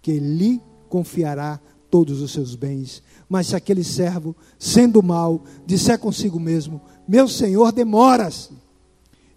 que 0.08 0.20
lhe 0.20 0.64
confiará 0.88 1.60
todos 1.91 2.22
os 2.22 2.32
seus 2.32 2.55
bens. 2.55 3.03
Mas 3.28 3.47
se 3.47 3.58
aquele 3.58 3.84
servo, 3.84 4.34
sendo 4.58 5.03
mau, 5.03 5.43
disser 5.66 5.99
consigo 5.99 6.39
mesmo: 6.39 6.80
Meu 7.05 7.28
senhor 7.28 7.74
demora-se, 7.74 8.51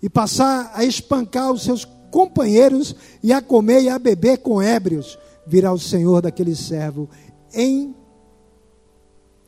e 0.00 0.08
passar 0.08 0.70
a 0.72 0.84
espancar 0.84 1.50
os 1.50 1.64
seus 1.64 1.84
companheiros 2.12 2.94
e 3.20 3.32
a 3.32 3.42
comer 3.42 3.82
e 3.82 3.88
a 3.88 3.98
beber 3.98 4.38
com 4.38 4.62
ébrios, 4.62 5.18
virá 5.44 5.72
o 5.72 5.78
Senhor 5.78 6.22
daquele 6.22 6.54
servo 6.54 7.10
em 7.52 7.92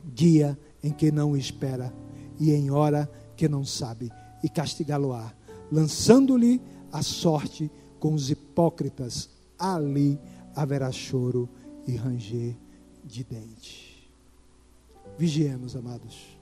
dia 0.03 0.59
em 0.83 0.91
que 0.91 1.09
não 1.09 1.37
espera 1.37 1.93
e 2.37 2.51
em 2.51 2.69
hora 2.69 3.09
que 3.37 3.47
não 3.47 3.63
sabe, 3.63 4.11
e 4.43 4.49
castigá-lo-á, 4.49 5.31
lançando-lhe 5.71 6.61
a 6.91 7.01
sorte 7.01 7.71
com 7.97 8.13
os 8.13 8.29
hipócritas. 8.29 9.29
Ali 9.57 10.19
haverá 10.55 10.91
choro 10.91 11.49
e 11.87 11.95
ranger 11.95 12.55
de 13.03 13.23
dente. 13.23 14.11
Vigiemos, 15.17 15.75
amados. 15.75 16.37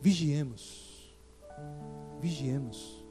Vigiemos. 0.00 1.14
Vigiemos. 2.20 3.04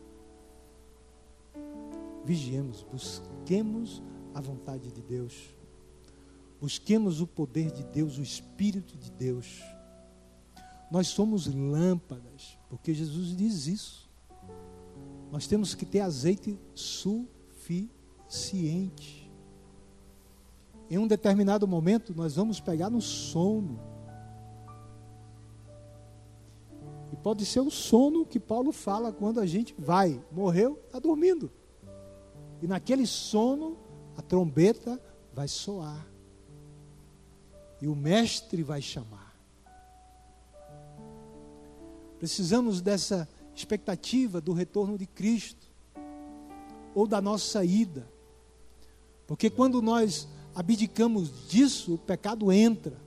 Vigiemos. 2.23 2.83
Busquemos 2.83 4.01
a 4.33 4.41
vontade 4.41 4.91
de 4.91 5.01
Deus. 5.01 5.55
Busquemos 6.61 7.19
o 7.19 7.27
poder 7.27 7.71
de 7.71 7.83
Deus, 7.83 8.17
o 8.17 8.21
Espírito 8.21 8.97
de 8.97 9.11
Deus. 9.11 9.61
Nós 10.89 11.07
somos 11.07 11.47
lâmpadas, 11.47 12.57
porque 12.69 12.93
Jesus 12.93 13.35
diz 13.35 13.67
isso. 13.67 14.09
Nós 15.31 15.47
temos 15.47 15.73
que 15.75 15.85
ter 15.85 16.01
azeite 16.01 16.57
suficiente. 16.75 17.91
Em 20.93 20.97
um 20.99 21.07
determinado 21.07 21.67
momento, 21.67 22.13
nós 22.13 22.35
vamos 22.35 22.59
pegar 22.59 22.87
no 22.87 23.01
sono. 23.01 23.79
E 27.11 27.15
pode 27.15 27.47
ser 27.47 27.61
o 27.61 27.71
sono 27.71 28.27
que 28.27 28.39
Paulo 28.39 28.71
fala 28.71 29.11
quando 29.11 29.39
a 29.39 29.45
gente 29.47 29.73
vai, 29.75 30.23
morreu, 30.31 30.79
está 30.85 30.99
dormindo. 30.99 31.51
E 32.61 32.67
naquele 32.67 33.07
sono, 33.07 33.75
a 34.15 34.21
trombeta 34.21 35.01
vai 35.33 35.47
soar. 35.47 36.07
E 37.81 37.87
o 37.87 37.95
mestre 37.95 38.61
vai 38.61 38.79
chamar. 38.79 39.35
Precisamos 42.19 42.81
dessa 42.81 43.27
expectativa 43.55 44.39
do 44.39 44.53
retorno 44.53 44.95
de 44.95 45.07
Cristo 45.07 45.71
ou 46.93 47.07
da 47.07 47.19
nossa 47.19 47.65
ida. 47.65 48.07
Porque 49.25 49.49
quando 49.49 49.81
nós 49.81 50.27
abdicamos 50.55 51.47
disso, 51.49 51.95
o 51.95 51.97
pecado 51.97 52.51
entra. 52.51 52.97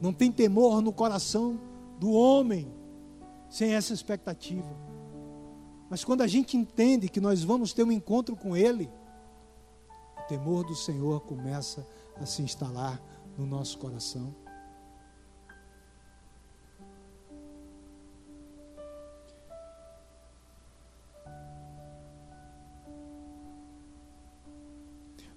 Não 0.00 0.12
tem 0.12 0.30
temor 0.30 0.80
no 0.80 0.92
coração 0.92 1.60
do 1.98 2.12
homem 2.12 2.72
sem 3.48 3.74
essa 3.74 3.92
expectativa. 3.92 4.74
Mas 5.88 6.04
quando 6.04 6.22
a 6.22 6.26
gente 6.26 6.56
entende 6.56 7.08
que 7.08 7.20
nós 7.20 7.42
vamos 7.42 7.72
ter 7.72 7.82
um 7.82 7.92
encontro 7.92 8.36
com 8.36 8.56
Ele, 8.56 8.88
temor 10.28 10.64
do 10.64 10.76
Senhor 10.76 11.20
começa 11.22 11.84
a 12.16 12.24
se 12.24 12.40
instalar 12.42 13.02
no 13.36 13.44
nosso 13.44 13.76
coração. 13.78 14.32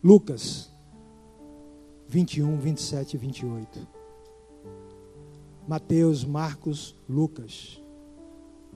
Lucas 0.04 0.73
21, 2.14 2.60
27 2.60 3.16
e 3.16 3.18
28. 3.18 3.88
Mateus, 5.68 6.24
Marcos, 6.24 6.96
Lucas. 7.10 7.82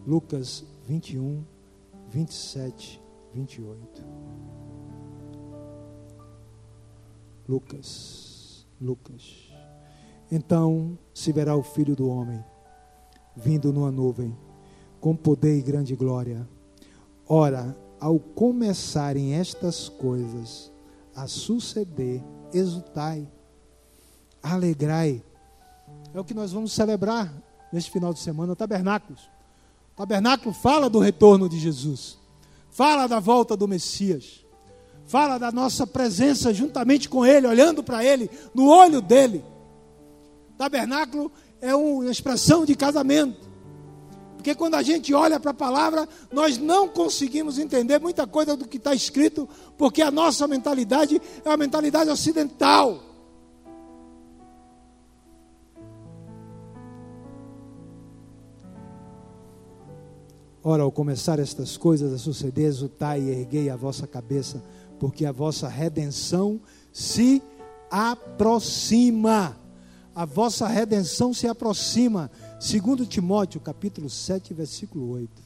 Lucas 0.07 0.65
21, 0.87 1.43
27, 2.09 2.99
28. 3.35 4.03
Lucas, 7.47 8.65
Lucas. 8.81 9.53
Então 10.31 10.97
se 11.13 11.31
verá 11.31 11.55
o 11.55 11.61
filho 11.61 11.95
do 11.95 12.09
homem 12.09 12.43
vindo 13.35 13.71
numa 13.71 13.91
nuvem, 13.91 14.35
com 14.99 15.15
poder 15.15 15.59
e 15.59 15.61
grande 15.61 15.95
glória. 15.95 16.49
Ora, 17.29 17.77
ao 17.99 18.19
começarem 18.19 19.35
estas 19.35 19.87
coisas 19.87 20.71
a 21.15 21.27
suceder, 21.27 22.23
exultai, 22.53 23.27
alegrai. 24.41 25.23
É 26.13 26.19
o 26.19 26.23
que 26.23 26.33
nós 26.33 26.51
vamos 26.51 26.73
celebrar 26.73 27.33
neste 27.71 27.91
final 27.91 28.13
de 28.13 28.19
semana, 28.19 28.55
tabernáculos. 28.55 29.21
O 29.93 29.97
tabernáculo 29.97 30.53
fala 30.53 30.89
do 30.89 30.99
retorno 30.99 31.49
de 31.49 31.59
Jesus, 31.59 32.17
fala 32.69 33.07
da 33.07 33.19
volta 33.19 33.57
do 33.57 33.67
Messias 33.67 34.45
fala 35.07 35.37
da 35.37 35.51
nossa 35.51 35.87
presença 35.87 36.53
juntamente 36.53 37.09
com 37.09 37.25
Ele, 37.25 37.47
olhando 37.47 37.81
para 37.81 38.03
Ele, 38.03 38.29
no 38.53 38.67
olho 38.67 39.01
dele. 39.01 39.43
Tabernáculo 40.57 41.31
é 41.61 41.73
uma 41.73 42.11
expressão 42.11 42.65
de 42.65 42.75
casamento. 42.75 43.46
Porque 44.47 44.59
quando 44.59 44.75
a 44.75 44.81
gente 44.81 45.13
olha 45.13 45.41
para 45.41 45.51
a 45.51 45.53
palavra, 45.53 46.07
nós 46.31 46.57
não 46.57 46.87
conseguimos 46.87 47.59
entender 47.59 47.99
muita 47.99 48.25
coisa 48.25 48.55
do 48.55 48.65
que 48.65 48.77
está 48.77 48.95
escrito, 48.95 49.45
porque 49.77 50.01
a 50.01 50.09
nossa 50.09 50.47
mentalidade 50.47 51.21
é 51.43 51.49
uma 51.49 51.57
mentalidade 51.57 52.09
ocidental. 52.09 52.97
Ora, 60.63 60.83
ao 60.83 60.93
começar 60.93 61.39
estas 61.39 61.75
coisas 61.75 62.13
a 62.13 62.17
suceder, 62.17 62.67
exultai 62.67 63.19
e 63.19 63.29
erguei 63.29 63.69
a 63.69 63.75
vossa 63.75 64.07
cabeça 64.07 64.63
porque 64.97 65.25
a 65.25 65.33
vossa 65.33 65.67
redenção 65.67 66.61
se 66.93 67.43
aproxima. 67.91 69.57
A 70.15 70.23
vossa 70.23 70.67
redenção 70.67 71.33
se 71.33 71.49
aproxima. 71.49 72.31
Segundo 72.59 73.05
Timóteo, 73.05 73.61
capítulo 73.61 74.09
7, 74.09 74.51
versículo 74.51 75.11
8. 75.11 75.43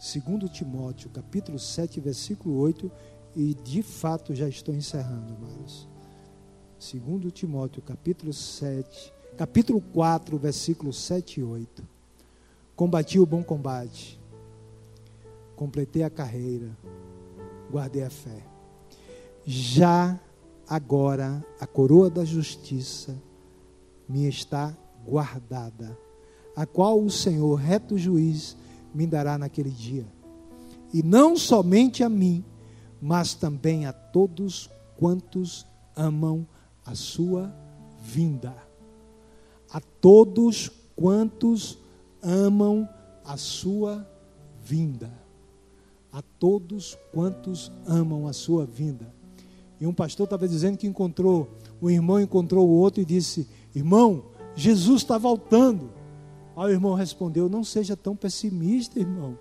Segundo 0.00 0.48
Timóteo, 0.48 1.10
capítulo 1.10 1.58
7, 1.58 2.00
versículo 2.00 2.56
8, 2.56 2.90
E 3.36 3.52
de 3.52 3.82
fato 3.82 4.34
já 4.34 4.48
estou 4.48 4.74
encerrando, 4.74 5.34
amados. 5.34 5.86
Segundo 6.78 7.30
Timóteo, 7.30 7.82
capítulo 7.82 8.32
7, 8.32 9.12
capítulo 9.36 9.82
4, 9.82 10.38
versículos 10.38 10.98
7 10.98 11.40
e 11.40 11.42
8. 11.42 11.86
Combati 12.74 13.20
o 13.20 13.26
bom 13.26 13.42
combate, 13.42 14.18
completei 15.56 16.04
a 16.04 16.10
carreira, 16.10 16.74
guardei 17.70 18.02
a 18.02 18.10
fé. 18.10 18.42
Já 19.44 20.18
agora 20.66 21.44
a 21.60 21.66
coroa 21.66 22.08
da 22.08 22.24
justiça 22.24 23.14
me 24.08 24.26
está 24.26 24.74
guardada, 25.08 25.98
a 26.54 26.66
qual 26.66 27.00
o 27.00 27.10
Senhor, 27.10 27.54
reto 27.54 27.96
juiz, 27.96 28.56
me 28.94 29.06
dará 29.06 29.38
naquele 29.38 29.70
dia. 29.70 30.06
E 30.92 31.02
não 31.02 31.36
somente 31.36 32.02
a 32.02 32.08
mim, 32.08 32.44
mas 33.00 33.34
também 33.34 33.86
a 33.86 33.92
todos 33.92 34.70
quantos 34.96 35.66
amam 35.96 36.46
a 36.84 36.94
sua 36.94 37.52
vinda. 38.00 38.54
A 39.70 39.80
todos 39.80 40.70
quantos 40.96 41.78
amam 42.22 42.88
a 43.24 43.36
sua 43.36 44.06
vinda. 44.64 45.12
A 46.10 46.22
todos 46.22 46.96
quantos 47.12 47.70
amam 47.86 48.26
a 48.26 48.32
sua 48.32 48.64
vinda. 48.64 49.12
E 49.80 49.86
um 49.86 49.92
pastor 49.92 50.24
estava 50.24 50.48
dizendo 50.48 50.78
que 50.78 50.86
encontrou, 50.86 51.48
o 51.80 51.90
irmão 51.90 52.20
encontrou 52.20 52.66
o 52.66 52.72
outro 52.72 53.02
e 53.02 53.04
disse: 53.04 53.46
Irmão, 53.74 54.24
Jesus 54.58 55.02
está 55.02 55.16
voltando. 55.16 55.92
Aí 56.56 56.64
o 56.64 56.70
irmão 56.70 56.94
respondeu: 56.94 57.48
Não 57.48 57.62
seja 57.62 57.96
tão 57.96 58.16
pessimista, 58.16 58.98
irmão. 58.98 59.38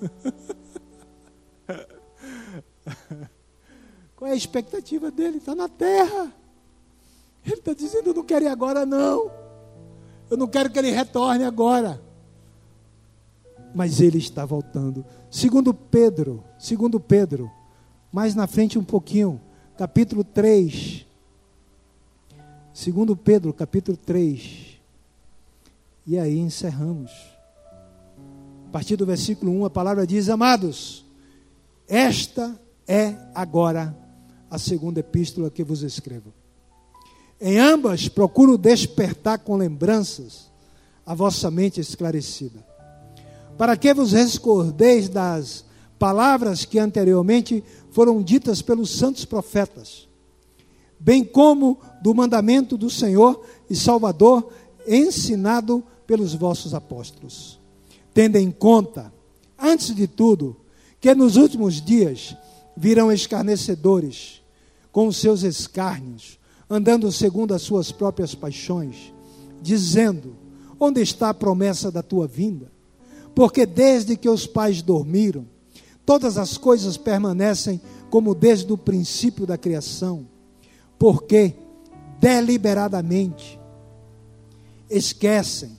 Qual 4.16 4.28
é 4.28 4.32
a 4.32 4.36
expectativa 4.36 5.12
dele? 5.12 5.36
Está 5.36 5.54
na 5.54 5.68
terra. 5.68 6.34
Ele 7.46 7.54
está 7.54 7.72
dizendo: 7.72 8.08
Eu 8.08 8.14
não 8.14 8.24
quero 8.24 8.44
ir 8.44 8.48
agora, 8.48 8.84
não. 8.84 9.30
Eu 10.28 10.36
não 10.36 10.48
quero 10.48 10.70
que 10.70 10.78
ele 10.80 10.90
retorne 10.90 11.44
agora. 11.44 12.02
Mas 13.72 14.00
ele 14.00 14.18
está 14.18 14.44
voltando. 14.44 15.06
Segundo 15.30 15.72
Pedro, 15.72 16.42
segundo 16.58 16.98
Pedro, 16.98 17.48
mais 18.10 18.34
na 18.34 18.48
frente 18.48 18.76
um 18.76 18.84
pouquinho, 18.84 19.40
capítulo 19.78 20.24
3. 20.24 21.06
Segundo 22.74 23.14
Pedro, 23.14 23.52
capítulo 23.52 23.98
3. 23.98 24.78
E 26.06 26.18
aí 26.18 26.38
encerramos. 26.38 27.10
A 28.66 28.70
partir 28.72 28.96
do 28.96 29.04
versículo 29.04 29.52
1, 29.52 29.66
a 29.66 29.70
palavra 29.70 30.06
diz: 30.06 30.30
Amados, 30.30 31.04
esta 31.86 32.58
é 32.88 33.14
agora 33.34 33.94
a 34.50 34.58
segunda 34.58 35.00
epístola 35.00 35.50
que 35.50 35.62
vos 35.62 35.82
escrevo. 35.82 36.32
Em 37.38 37.58
ambas 37.58 38.08
procuro 38.08 38.56
despertar 38.56 39.40
com 39.40 39.56
lembranças 39.56 40.50
a 41.04 41.14
vossa 41.14 41.50
mente 41.50 41.80
esclarecida, 41.80 42.64
para 43.58 43.76
que 43.76 43.92
vos 43.92 44.12
recordeis 44.12 45.10
das 45.10 45.64
palavras 45.98 46.64
que 46.64 46.78
anteriormente 46.78 47.62
foram 47.90 48.22
ditas 48.22 48.62
pelos 48.62 48.96
santos 48.96 49.24
profetas, 49.24 50.08
bem 51.02 51.24
como 51.24 51.78
do 52.00 52.14
mandamento 52.14 52.78
do 52.78 52.88
Senhor 52.88 53.44
e 53.68 53.74
Salvador 53.74 54.52
ensinado 54.86 55.82
pelos 56.06 56.32
vossos 56.32 56.74
apóstolos. 56.74 57.58
Tendo 58.14 58.36
em 58.36 58.50
conta, 58.50 59.12
antes 59.58 59.94
de 59.94 60.06
tudo, 60.06 60.56
que 61.00 61.12
nos 61.14 61.36
últimos 61.36 61.80
dias 61.82 62.36
virão 62.76 63.10
escarnecedores 63.10 64.40
com 64.92 65.08
os 65.08 65.16
seus 65.16 65.42
escárnios, 65.42 66.38
andando 66.70 67.10
segundo 67.10 67.52
as 67.52 67.62
suas 67.62 67.90
próprias 67.90 68.34
paixões, 68.34 69.12
dizendo: 69.60 70.36
Onde 70.78 71.00
está 71.00 71.30
a 71.30 71.34
promessa 71.34 71.90
da 71.90 72.02
tua 72.02 72.28
vinda? 72.28 72.70
Porque 73.34 73.66
desde 73.66 74.16
que 74.16 74.28
os 74.28 74.46
pais 74.46 74.82
dormiram, 74.82 75.46
todas 76.06 76.38
as 76.38 76.56
coisas 76.56 76.96
permanecem 76.96 77.80
como 78.10 78.34
desde 78.34 78.72
o 78.72 78.78
princípio 78.78 79.46
da 79.46 79.58
criação. 79.58 80.31
Porque 81.02 81.56
deliberadamente 82.20 83.58
esquecem 84.88 85.76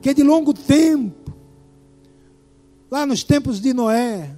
que 0.00 0.14
de 0.14 0.22
longo 0.22 0.54
tempo, 0.54 1.34
lá 2.88 3.04
nos 3.04 3.24
tempos 3.24 3.60
de 3.60 3.74
Noé, 3.74 4.30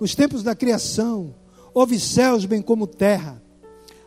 nos 0.00 0.14
tempos 0.14 0.44
da 0.44 0.54
criação, 0.54 1.34
houve 1.74 1.98
céus 1.98 2.44
bem 2.44 2.62
como 2.62 2.86
terra, 2.86 3.42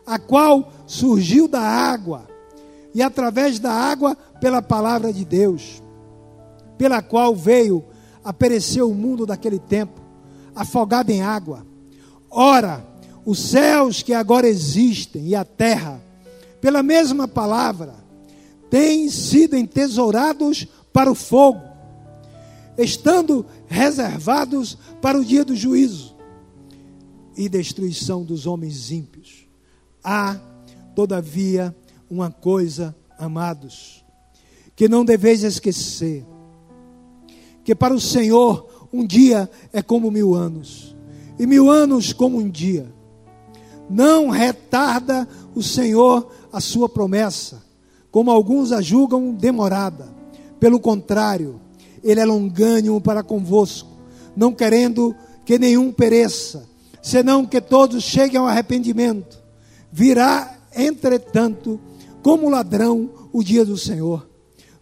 a 0.06 0.18
qual 0.18 0.72
surgiu 0.86 1.46
da 1.46 1.60
água, 1.60 2.26
e 2.94 3.02
através 3.02 3.58
da 3.58 3.70
água 3.70 4.16
pela 4.40 4.62
palavra 4.62 5.12
de 5.12 5.26
Deus, 5.26 5.82
pela 6.78 7.02
qual 7.02 7.36
veio 7.36 7.84
a 8.24 8.32
perecer 8.32 8.82
o 8.82 8.94
mundo 8.94 9.26
daquele 9.26 9.58
tempo, 9.58 10.00
afogado 10.54 11.10
em 11.10 11.20
água. 11.20 11.66
Ora, 12.30 12.93
os 13.24 13.38
céus 13.38 14.02
que 14.02 14.12
agora 14.12 14.46
existem 14.46 15.28
e 15.28 15.34
a 15.34 15.44
terra, 15.44 16.00
pela 16.60 16.82
mesma 16.82 17.26
palavra, 17.26 17.94
têm 18.70 19.08
sido 19.08 19.56
entesourados 19.56 20.66
para 20.92 21.10
o 21.10 21.14
fogo, 21.14 21.62
estando 22.76 23.46
reservados 23.66 24.76
para 25.00 25.18
o 25.18 25.24
dia 25.24 25.44
do 25.44 25.56
juízo 25.56 26.14
e 27.36 27.48
destruição 27.48 28.22
dos 28.22 28.46
homens 28.46 28.90
ímpios. 28.90 29.48
Há, 30.02 30.38
todavia, 30.94 31.74
uma 32.10 32.30
coisa, 32.30 32.94
amados, 33.18 34.04
que 34.76 34.88
não 34.88 35.04
deveis 35.04 35.42
esquecer: 35.42 36.24
que 37.64 37.74
para 37.74 37.94
o 37.94 38.00
Senhor 38.00 38.88
um 38.92 39.04
dia 39.04 39.50
é 39.72 39.82
como 39.82 40.10
mil 40.10 40.34
anos, 40.34 40.94
e 41.38 41.46
mil 41.46 41.70
anos 41.70 42.12
como 42.12 42.38
um 42.38 42.48
dia. 42.48 42.93
Não 43.88 44.30
retarda 44.30 45.28
o 45.54 45.62
Senhor 45.62 46.30
a 46.52 46.60
sua 46.60 46.88
promessa, 46.88 47.62
como 48.10 48.30
alguns 48.30 48.72
a 48.72 48.80
julgam 48.80 49.32
demorada. 49.32 50.08
Pelo 50.58 50.80
contrário, 50.80 51.60
Ele 52.02 52.20
é 52.20 52.24
longânimo 52.24 53.00
para 53.00 53.22
convosco, 53.22 53.90
não 54.36 54.52
querendo 54.52 55.14
que 55.44 55.58
nenhum 55.58 55.92
pereça, 55.92 56.68
senão 57.02 57.44
que 57.44 57.60
todos 57.60 58.02
cheguem 58.02 58.40
ao 58.40 58.46
arrependimento. 58.46 59.38
Virá, 59.92 60.56
entretanto, 60.74 61.78
como 62.22 62.48
ladrão 62.48 63.10
o 63.32 63.42
dia 63.42 63.64
do 63.64 63.76
Senhor, 63.76 64.26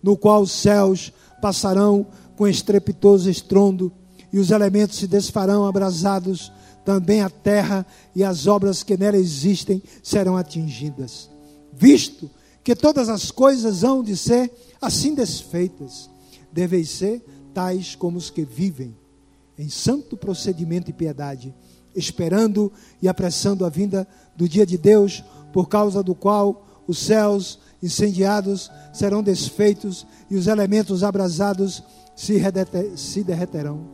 no 0.03 0.17
qual 0.17 0.43
os 0.43 0.53
céus 0.53 1.13
passarão 1.41 2.07
com 2.37 2.47
estrepitoso 2.47 3.29
estrondo 3.29 3.93
e 4.33 4.39
os 4.39 4.51
elementos 4.51 4.99
se 4.99 5.07
desfarão 5.07 5.67
abrasados, 5.67 6.53
também 6.85 7.23
a 7.23 7.31
terra 7.31 7.87
e 8.15 8.25
as 8.25 8.47
obras 8.47 8.83
que 8.83 8.97
nela 8.97 9.17
existem 9.17 9.83
serão 10.03 10.37
atingidas. 10.37 11.31
Visto 11.73 12.31
que 12.63 12.75
todas 12.75 13.09
as 13.09 13.31
coisas 13.31 13.83
hão 13.85 14.03
de 14.03 14.17
ser 14.17 14.51
assim 14.81 15.15
desfeitas, 15.15 16.11
deveis 16.53 16.91
ser 16.91 17.25
tais 17.55 17.95
como 17.95 18.19
os 18.19 18.31
que 18.31 18.45
vivem 18.45 18.97
em 19.59 19.69
santo 19.69 20.17
procedimento 20.17 20.91
e 20.91 20.93
piedade 20.93 21.55
esperando 21.95 22.73
e 23.01 23.09
apressando 23.09 23.65
a 23.65 23.69
vinda 23.69 24.07
do 24.37 24.49
dia 24.49 24.67
de 24.67 24.79
Deus, 24.79 25.23
por 25.53 25.69
causa 25.69 26.03
do 26.03 26.15
qual 26.15 26.67
os 26.87 26.99
céus 26.99 27.59
incendiados 27.83 28.71
serão 28.93 29.23
desfeitos 29.23 30.07
e 30.31 30.37
os 30.37 30.47
elementos 30.47 31.03
abrasados 31.03 31.83
se, 32.17 33.23
derreterão. 33.23 33.87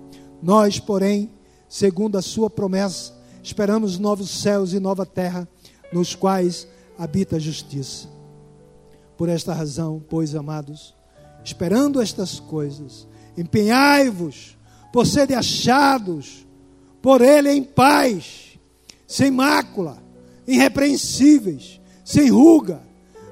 Nós, 0.42 0.78
porém, 0.78 1.30
segundo 1.68 2.16
a 2.16 2.22
sua 2.22 2.48
promessa, 2.48 3.12
esperamos 3.42 3.98
novos 3.98 4.30
céus 4.30 4.72
e 4.72 4.80
nova 4.80 5.04
terra, 5.04 5.48
nos 5.92 6.14
quais 6.14 6.66
habita 6.98 7.36
a 7.36 7.38
justiça. 7.38 8.08
Por 9.16 9.28
esta 9.28 9.52
razão, 9.52 10.02
pois, 10.08 10.34
amados, 10.34 10.94
esperando 11.44 12.00
estas 12.00 12.38
coisas, 12.40 13.06
empenhai-vos 13.36 14.56
por 14.92 15.06
serem 15.06 15.36
achados 15.36 16.46
por 17.00 17.20
ele 17.20 17.50
em 17.50 17.62
paz, 17.62 18.58
sem 19.06 19.30
mácula, 19.30 20.02
irrepreensíveis, 20.46 21.80
sem 22.04 22.30
ruga, 22.30 22.82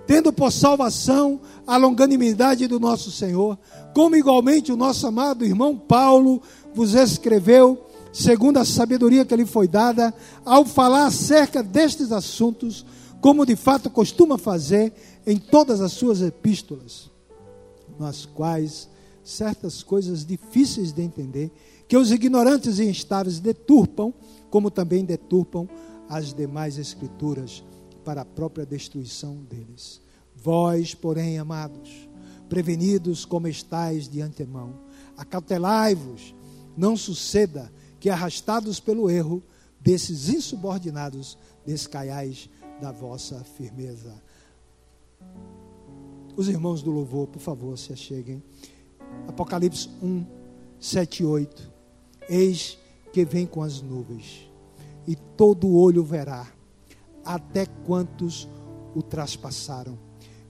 tendo 0.07 0.33
por 0.33 0.53
salvação 0.53 1.41
a 1.67 1.77
longanimidade 1.77 2.67
do 2.67 2.79
nosso 2.79 3.11
Senhor, 3.11 3.59
como 3.93 4.17
igualmente 4.17 4.71
o 4.71 4.77
nosso 4.77 5.07
amado 5.07 5.45
irmão 5.45 5.77
Paulo 5.77 6.41
vos 6.75 6.95
escreveu, 6.95 7.87
segundo 8.17 8.57
a 8.57 8.65
sabedoria 8.65 9.27
que 9.27 9.37
lhe 9.37 9.45
foi 9.45 9.69
dada, 9.69 10.15
ao 10.43 10.65
falar 10.65 11.07
acerca 11.07 11.63
destes 11.63 12.11
assuntos, 12.11 12.87
como 13.21 13.45
de 13.45 13.55
fato 13.55 13.91
costuma 13.91 14.39
fazer 14.39 14.91
em 15.27 15.37
todas 15.37 15.83
as 15.83 15.93
suas 15.93 16.23
epístolas, 16.23 17.11
nas 17.99 18.25
quais 18.25 18.89
certas 19.23 19.83
coisas 19.83 20.25
difíceis 20.25 20.93
de 20.93 21.03
entender 21.03 21.53
que 21.87 21.97
os 21.97 22.11
ignorantes 22.11 22.79
e 22.79 22.85
instáveis 22.85 23.39
deturpam, 23.39 24.15
como 24.49 24.71
também 24.71 25.05
deturpam 25.05 25.69
as 26.09 26.33
demais 26.33 26.79
escrituras 26.79 27.63
para 28.03 28.23
a 28.23 28.25
própria 28.25 28.65
destruição 28.65 29.37
deles. 29.45 30.01
Vós, 30.35 30.95
porém, 30.95 31.39
amados, 31.39 32.09
prevenidos 32.49 33.27
como 33.27 33.47
estáis 33.47 34.09
de 34.09 34.23
antemão, 34.23 34.73
acautelai-vos, 35.19 36.35
não 36.75 36.97
suceda 36.97 37.71
que 38.01 38.11
arrastados 38.11 38.81
pelo 38.81 39.11
erro 39.11 39.43
desses 39.81 40.29
insubordinados 40.29 41.39
descaiais 41.65 42.51
da 42.81 42.93
vossa 42.93 43.43
firmeza. 43.45 44.15
Os 46.37 46.49
irmãos 46.49 46.83
do 46.83 46.91
louvor, 46.91 47.27
por 47.29 47.41
favor, 47.41 47.79
se 47.79 47.93
acheguem. 47.93 48.43
Apocalipse 49.27 49.89
1, 50.03 50.27
7 50.79 51.23
e 51.23 51.27
8. 51.27 51.73
Eis 52.29 52.79
que 53.13 53.25
vem 53.25 53.47
com 53.47 53.63
as 53.63 53.81
nuvens, 53.81 54.51
e 55.07 55.17
todo 55.17 55.75
olho 55.75 56.05
verá, 56.05 56.47
até 57.25 57.65
quantos 57.65 58.47
o 58.95 59.03
traspassaram, 59.03 59.99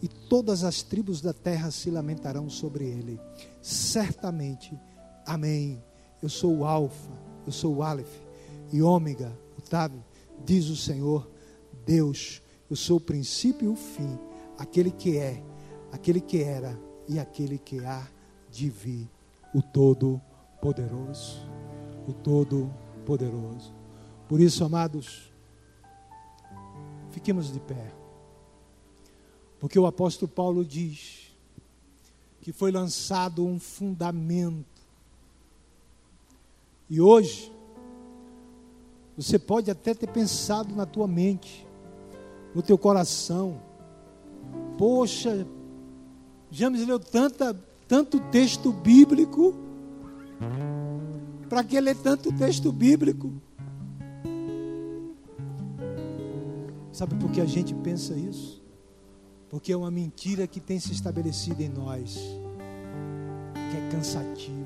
e 0.03 0.09
todas 0.09 0.65
as 0.65 0.83
tribos 0.83 1.21
da 1.21 1.33
terra 1.33 1.71
se 1.71 1.91
lamentarão 1.91 2.51
sobre 2.51 2.85
ele. 2.85 3.21
Certamente, 3.63 4.77
amém. 5.25 5.81
Eu 6.21 6.29
sou 6.29 6.59
o 6.59 6.65
Alfa, 6.65 7.11
eu 7.47 7.53
sou 7.53 7.77
o 7.77 7.83
Aleph 7.83 8.13
e 8.73 8.83
Ômega, 8.83 9.33
o 9.59 9.63
Tav, 9.63 9.93
diz 10.45 10.69
o 10.69 10.77
Senhor 10.77 11.29
Deus. 11.85 12.43
Eu 12.69 12.77
sou 12.77 12.97
o 12.97 13.01
princípio 13.01 13.67
e 13.67 13.73
o 13.73 13.77
fim, 13.77 14.19
aquele 14.59 14.91
que 14.91 15.17
é, 15.17 15.43
aquele 15.93 16.21
que 16.21 16.43
era 16.43 16.79
e 17.09 17.19
aquele 17.19 17.59
que 17.59 17.85
há 17.85 18.07
de 18.51 18.69
vir, 18.69 19.09
o 19.55 19.63
Todo-Poderoso. 19.63 21.47
O 22.09 22.13
Todo-Poderoso. 22.13 23.73
Por 24.29 24.41
isso, 24.41 24.65
amados, 24.65 25.33
fiquemos 27.11 27.53
de 27.53 27.61
pé. 27.61 27.93
Porque 29.61 29.79
o 29.79 29.87
apóstolo 29.87 30.31
Paulo 30.31 30.65
diz 30.65 31.35
que 32.41 32.53
foi 32.53 32.71
lançado 32.71 33.45
um 33.45 33.59
fundamento. 33.59 34.76
E 36.89 37.01
hoje, 37.01 37.53
você 39.17 39.39
pode 39.39 39.71
até 39.71 39.95
ter 39.95 40.07
pensado 40.09 40.75
na 40.75 40.87
tua 40.87 41.09
mente, 41.09 41.67
no 42.55 42.63
teu 42.63 42.79
coração. 42.79 43.61
Poxa, 44.79 45.47
James 46.51 46.87
leu 46.87 46.99
tanta, 46.99 47.55
tanto 47.89 48.21
texto 48.31 48.73
bíblico. 48.73 49.55
Para 51.49 51.65
que 51.65 51.81
ler 51.81 51.97
tanto 51.97 52.33
texto 52.33 52.71
bíblico? 52.71 53.33
Sabe 56.93 57.15
por 57.17 57.31
que 57.31 57.41
a 57.41 57.47
gente 57.47 57.75
pensa 57.75 58.15
isso? 58.15 58.63
Porque 59.49 59.73
é 59.73 59.77
uma 59.77 59.91
mentira 59.91 60.47
que 60.47 60.61
tem 60.61 60.79
se 60.81 60.93
estabelecido 60.93 61.63
em 61.63 61.69
nós, 61.69 62.17
que 63.55 63.77
é 63.77 63.89
cansativo. 63.91 64.66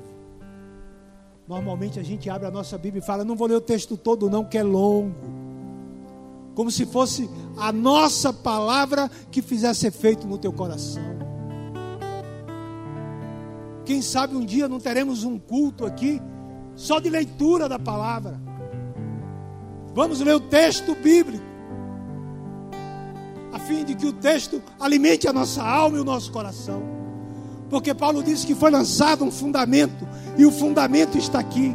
Normalmente 1.51 1.99
a 1.99 2.03
gente 2.03 2.29
abre 2.29 2.47
a 2.47 2.51
nossa 2.51 2.77
Bíblia 2.77 3.03
e 3.03 3.05
fala: 3.05 3.25
não 3.25 3.35
vou 3.35 3.45
ler 3.45 3.55
o 3.55 3.61
texto 3.61 3.97
todo, 3.97 4.29
não, 4.29 4.45
que 4.45 4.57
é 4.57 4.63
longo. 4.63 5.13
Como 6.55 6.71
se 6.71 6.85
fosse 6.85 7.29
a 7.57 7.73
nossa 7.73 8.31
palavra 8.31 9.11
que 9.29 9.41
fizesse 9.41 9.85
efeito 9.85 10.25
no 10.25 10.37
teu 10.37 10.53
coração. 10.53 11.03
Quem 13.83 14.01
sabe 14.01 14.33
um 14.33 14.45
dia 14.45 14.69
não 14.69 14.79
teremos 14.79 15.25
um 15.25 15.37
culto 15.37 15.85
aqui 15.85 16.21
só 16.73 17.01
de 17.01 17.09
leitura 17.09 17.67
da 17.67 17.77
palavra. 17.77 18.39
Vamos 19.93 20.21
ler 20.21 20.35
o 20.35 20.39
texto 20.39 20.95
bíblico 20.95 21.43
a 23.51 23.59
fim 23.59 23.83
de 23.83 23.93
que 23.93 24.05
o 24.05 24.13
texto 24.13 24.63
alimente 24.79 25.27
a 25.27 25.33
nossa 25.33 25.61
alma 25.61 25.97
e 25.97 25.99
o 25.99 26.05
nosso 26.05 26.31
coração. 26.31 27.00
Porque 27.71 27.93
Paulo 27.93 28.21
disse 28.21 28.45
que 28.45 28.53
foi 28.53 28.69
lançado 28.69 29.23
um 29.23 29.31
fundamento, 29.31 30.05
e 30.37 30.45
o 30.45 30.51
fundamento 30.51 31.17
está 31.17 31.39
aqui. 31.39 31.73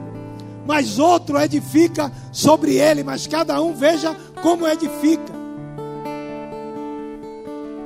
Mas 0.67 0.99
outro 0.99 1.41
edifica 1.41 2.13
sobre 2.31 2.75
ele, 2.75 3.03
mas 3.03 3.27
cada 3.27 3.61
um 3.63 3.73
veja 3.73 4.15
como 4.43 4.69
edifica. 4.69 5.33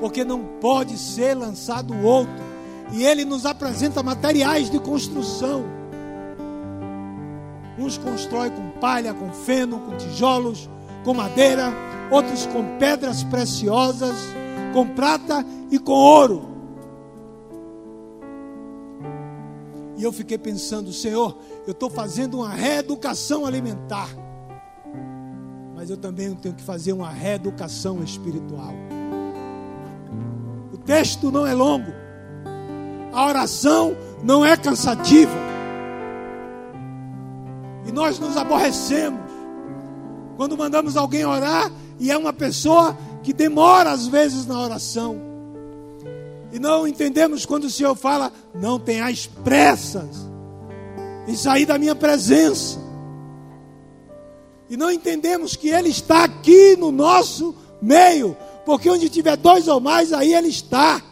Porque 0.01 0.25
não 0.25 0.41
pode 0.61 0.99
ser 0.99 1.35
lançado 1.35 1.95
outro. 2.03 2.51
E 2.93 3.05
ele 3.05 3.25
nos 3.25 3.47
apresenta 3.47 4.03
materiais 4.03 4.69
de 4.69 4.81
construção. 4.81 5.65
Uns 7.79 7.97
constroem 7.97 8.51
com 8.51 8.71
palha, 8.81 9.15
com 9.15 9.31
feno, 9.33 9.79
com 9.79 9.97
tijolos, 9.97 10.69
com 11.05 11.15
madeira, 11.15 11.73
outros 12.11 12.45
com 12.47 12.77
pedras 12.77 13.23
preciosas, 13.23 14.17
com 14.73 14.85
prata 14.89 15.47
e 15.71 15.79
com 15.79 15.93
ouro. 15.93 16.50
E 20.01 20.03
eu 20.03 20.11
fiquei 20.11 20.39
pensando, 20.39 20.95
Senhor, 20.95 21.37
eu 21.67 21.73
estou 21.73 21.91
fazendo 21.91 22.39
uma 22.39 22.49
reeducação 22.49 23.45
alimentar, 23.45 24.09
mas 25.75 25.91
eu 25.91 25.97
também 25.99 26.35
tenho 26.37 26.55
que 26.55 26.63
fazer 26.63 26.95
uma 26.95 27.11
reeducação 27.11 28.03
espiritual. 28.03 28.73
O 30.73 30.79
texto 30.79 31.31
não 31.31 31.47
é 31.47 31.53
longo, 31.53 31.93
a 33.13 33.27
oração 33.27 33.95
não 34.25 34.43
é 34.43 34.57
cansativa, 34.57 35.37
e 37.87 37.93
nós 37.93 38.19
nos 38.19 38.39
aborrecemos 38.39 39.21
quando 40.39 40.57
mandamos 40.57 40.97
alguém 40.97 41.27
orar 41.27 41.71
e 41.99 42.11
é 42.11 42.17
uma 42.17 42.33
pessoa 42.33 42.97
que 43.23 43.35
demora 43.35 43.91
às 43.91 44.07
vezes 44.07 44.47
na 44.47 44.59
oração. 44.59 45.30
E 46.53 46.59
não 46.59 46.87
entendemos 46.87 47.47
quando 47.47 47.65
o 47.65 47.71
Senhor 47.71 47.95
fala: 47.95 48.33
não 48.55 48.79
tenhais 48.79 49.27
pressas 49.27 50.29
em 51.27 51.37
sair 51.37 51.67
da 51.67 51.79
minha 51.79 51.95
presença. 51.95 52.79
E 54.69 54.77
não 54.77 54.91
entendemos 54.91 55.57
que 55.57 55.69
Ele 55.69 55.89
está 55.89 56.25
aqui 56.25 56.77
no 56.77 56.93
nosso 56.93 57.55
meio, 57.83 58.37
porque 58.65 58.89
onde 58.91 59.09
tiver 59.09 59.37
dois 59.37 59.67
ou 59.69 59.81
mais, 59.81 60.13
aí 60.13 60.33
Ele 60.33 60.49
está. 60.49 61.03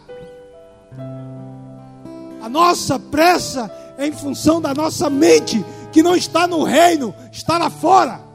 A 2.41 2.49
nossa 2.49 2.99
pressa 2.99 3.71
é 3.99 4.07
em 4.07 4.13
função 4.13 4.61
da 4.61 4.73
nossa 4.73 5.11
mente, 5.11 5.65
que 5.93 6.03
não 6.03 6.15
está 6.15 6.47
no 6.47 6.63
reino, 6.63 7.15
está 7.33 7.59
lá 7.59 7.69
fora. 7.69 8.29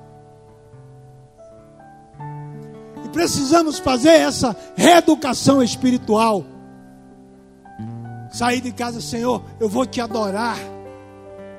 precisamos 3.14 3.78
fazer 3.80 4.10
essa 4.10 4.58
reeducação 4.76 5.64
espiritual. 5.64 6.44
Sair 8.34 8.62
de 8.62 8.72
casa, 8.72 9.00
Senhor, 9.00 9.44
eu 9.60 9.70
vou 9.70 9.86
te 9.86 10.02
adorar, 10.02 10.58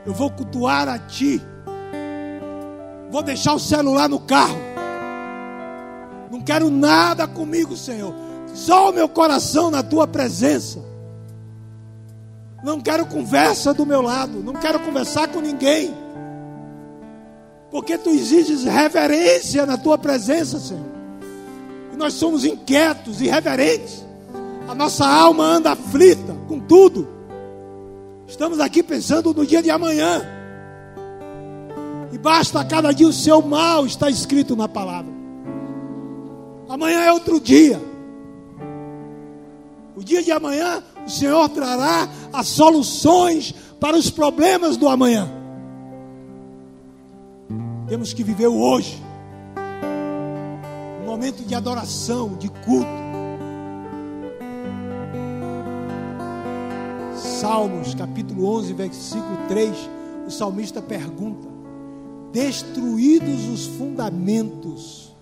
eu 0.04 0.12
vou 0.12 0.28
cultuar 0.28 0.88
a 0.88 0.98
Ti, 0.98 1.40
vou 3.12 3.22
deixar 3.22 3.54
o 3.54 3.60
celular 3.60 4.08
no 4.08 4.18
carro, 4.18 4.58
não 6.32 6.40
quero 6.40 6.68
nada 6.70 7.28
comigo, 7.28 7.76
Senhor, 7.76 8.12
só 8.52 8.90
o 8.90 8.92
meu 8.92 9.08
coração 9.08 9.70
na 9.70 9.84
Tua 9.84 10.08
presença. 10.08 10.80
Não 12.64 12.80
quero 12.80 13.06
conversa 13.06 13.72
do 13.72 13.86
meu 13.86 14.02
lado, 14.02 14.42
não 14.42 14.54
quero 14.54 14.80
conversar 14.80 15.28
com 15.28 15.40
ninguém, 15.40 15.94
porque 17.70 17.96
Tu 17.96 18.10
exiges 18.10 18.64
reverência 18.64 19.64
na 19.64 19.78
Tua 19.78 19.96
presença, 19.96 20.58
Senhor. 20.58 20.86
E 21.92 21.96
nós 21.96 22.14
somos 22.14 22.44
inquietos, 22.44 23.20
irreverentes. 23.20 24.04
A 24.68 24.74
nossa 24.74 25.06
alma 25.06 25.44
anda 25.44 25.72
aflita 25.72 26.34
com 26.48 26.58
tudo. 26.58 27.06
Estamos 28.26 28.60
aqui 28.60 28.82
pensando 28.82 29.34
no 29.34 29.46
dia 29.46 29.62
de 29.62 29.70
amanhã. 29.70 30.22
E 32.12 32.18
basta 32.18 32.60
a 32.60 32.64
cada 32.64 32.92
dia 32.92 33.06
o 33.06 33.12
seu 33.12 33.42
mal, 33.42 33.84
está 33.84 34.08
escrito 34.08 34.56
na 34.56 34.68
palavra. 34.68 35.12
Amanhã 36.68 37.00
é 37.00 37.12
outro 37.12 37.40
dia. 37.40 37.80
O 39.96 40.02
dia 40.02 40.22
de 40.22 40.32
amanhã, 40.32 40.82
o 41.06 41.10
Senhor 41.10 41.48
trará 41.50 42.08
as 42.32 42.48
soluções 42.48 43.54
para 43.78 43.96
os 43.96 44.10
problemas 44.10 44.76
do 44.76 44.88
amanhã. 44.88 45.30
Temos 47.88 48.12
que 48.12 48.24
viver 48.24 48.48
o 48.48 48.58
hoje 48.58 49.04
momento 51.14 51.44
de 51.44 51.54
adoração, 51.54 52.34
de 52.36 52.48
culto. 52.48 53.03
Salmos, 57.24 57.94
capítulo 57.94 58.44
11, 58.44 58.74
versículo 58.74 59.48
3, 59.48 59.74
o 60.26 60.30
salmista 60.30 60.82
pergunta: 60.82 61.48
Destruídos 62.30 63.48
os 63.48 63.66
fundamentos, 63.66 65.16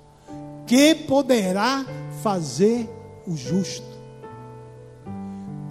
que 0.66 0.96
poderá 0.96 1.86
fazer 2.20 2.90
o 3.24 3.36
justo? 3.36 3.86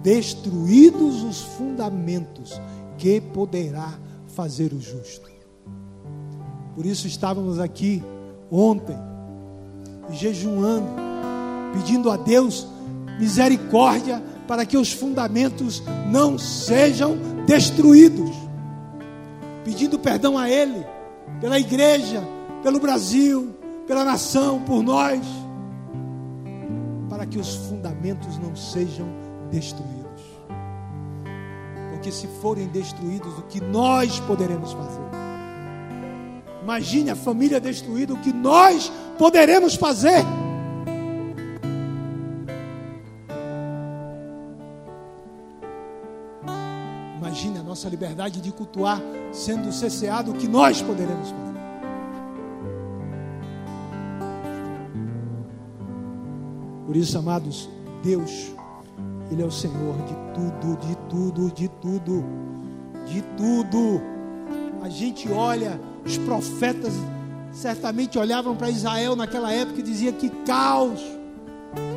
Destruídos 0.02 1.22
os 1.22 1.42
fundamentos, 1.42 2.58
que 2.96 3.20
poderá 3.20 3.92
fazer 4.28 4.72
o 4.72 4.80
justo. 4.80 5.30
Por 6.74 6.86
isso 6.86 7.06
estávamos 7.06 7.58
aqui 7.60 8.02
ontem, 8.50 8.96
jejuando, 10.10 10.88
pedindo 11.74 12.10
a 12.10 12.16
Deus 12.16 12.66
misericórdia 13.18 14.31
para 14.52 14.66
que 14.66 14.76
os 14.76 14.92
fundamentos 14.92 15.82
não 16.10 16.38
sejam 16.38 17.16
destruídos. 17.46 18.36
Pedindo 19.64 19.98
perdão 19.98 20.36
a 20.36 20.50
Ele, 20.50 20.84
pela 21.40 21.58
igreja, 21.58 22.22
pelo 22.62 22.78
Brasil, 22.78 23.56
pela 23.86 24.04
nação, 24.04 24.60
por 24.60 24.82
nós, 24.82 25.22
para 27.08 27.24
que 27.24 27.38
os 27.38 27.54
fundamentos 27.54 28.36
não 28.40 28.54
sejam 28.54 29.08
destruídos. 29.50 30.20
Porque 31.92 32.12
se 32.12 32.26
forem 32.42 32.66
destruídos, 32.66 33.32
o 33.38 33.42
que 33.44 33.58
nós 33.58 34.20
poderemos 34.20 34.74
fazer? 34.74 35.08
Imagine 36.62 37.08
a 37.08 37.16
família 37.16 37.58
destruída, 37.58 38.12
o 38.12 38.18
que 38.18 38.34
nós 38.34 38.92
poderemos 39.16 39.76
fazer? 39.76 40.22
Nossa 47.72 47.88
liberdade 47.88 48.42
de 48.42 48.52
cultuar 48.52 49.00
sendo 49.32 49.72
cesseado, 49.72 50.30
o 50.30 50.34
que 50.34 50.46
nós 50.46 50.82
poderemos 50.82 51.30
fazer? 51.30 51.52
Por 56.84 56.94
isso, 56.94 57.16
amados, 57.16 57.70
Deus, 58.02 58.52
Ele 59.30 59.40
é 59.40 59.46
o 59.46 59.50
Senhor 59.50 59.96
de 60.02 60.14
tudo, 60.34 60.76
de 60.86 60.96
tudo, 61.08 61.50
de 61.50 61.68
tudo, 61.68 62.24
de 63.06 63.22
tudo. 63.38 64.02
A 64.82 64.90
gente 64.90 65.32
olha 65.32 65.80
os 66.04 66.18
profetas 66.18 66.92
certamente 67.52 68.18
olhavam 68.18 68.54
para 68.54 68.68
Israel 68.68 69.16
naquela 69.16 69.50
época 69.50 69.80
e 69.80 69.82
diziam 69.82 70.12
que 70.12 70.28
caos, 70.44 71.00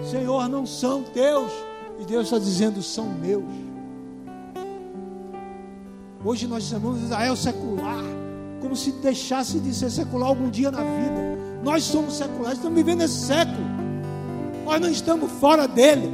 Senhor, 0.09 0.47
não 0.47 0.65
são 0.65 1.03
teus, 1.03 1.51
e 1.99 2.05
Deus 2.05 2.25
está 2.25 2.37
dizendo, 2.37 2.81
são 2.81 3.07
meus. 3.09 3.43
Hoje 6.25 6.47
nós 6.47 6.63
chamamos 6.63 7.03
Israel 7.03 7.35
secular, 7.35 8.03
como 8.59 8.75
se 8.75 8.91
deixasse 8.93 9.59
de 9.59 9.71
ser 9.75 9.91
secular 9.91 10.29
algum 10.29 10.49
dia 10.49 10.71
na 10.71 10.79
vida. 10.81 11.37
Nós 11.63 11.83
somos 11.83 12.17
seculares, 12.17 12.57
estamos 12.57 12.75
vivendo 12.75 13.03
esse 13.03 13.27
século, 13.27 13.63
nós 14.65 14.81
não 14.81 14.89
estamos 14.89 15.31
fora 15.33 15.67
dele. 15.67 16.09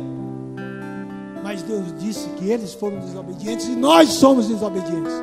Mas 1.42 1.62
Deus 1.64 1.98
disse 1.98 2.28
que 2.32 2.50
eles 2.50 2.74
foram 2.74 3.00
desobedientes 3.00 3.68
e 3.68 3.76
nós 3.76 4.10
somos 4.10 4.50
desobedientes. 4.50 5.14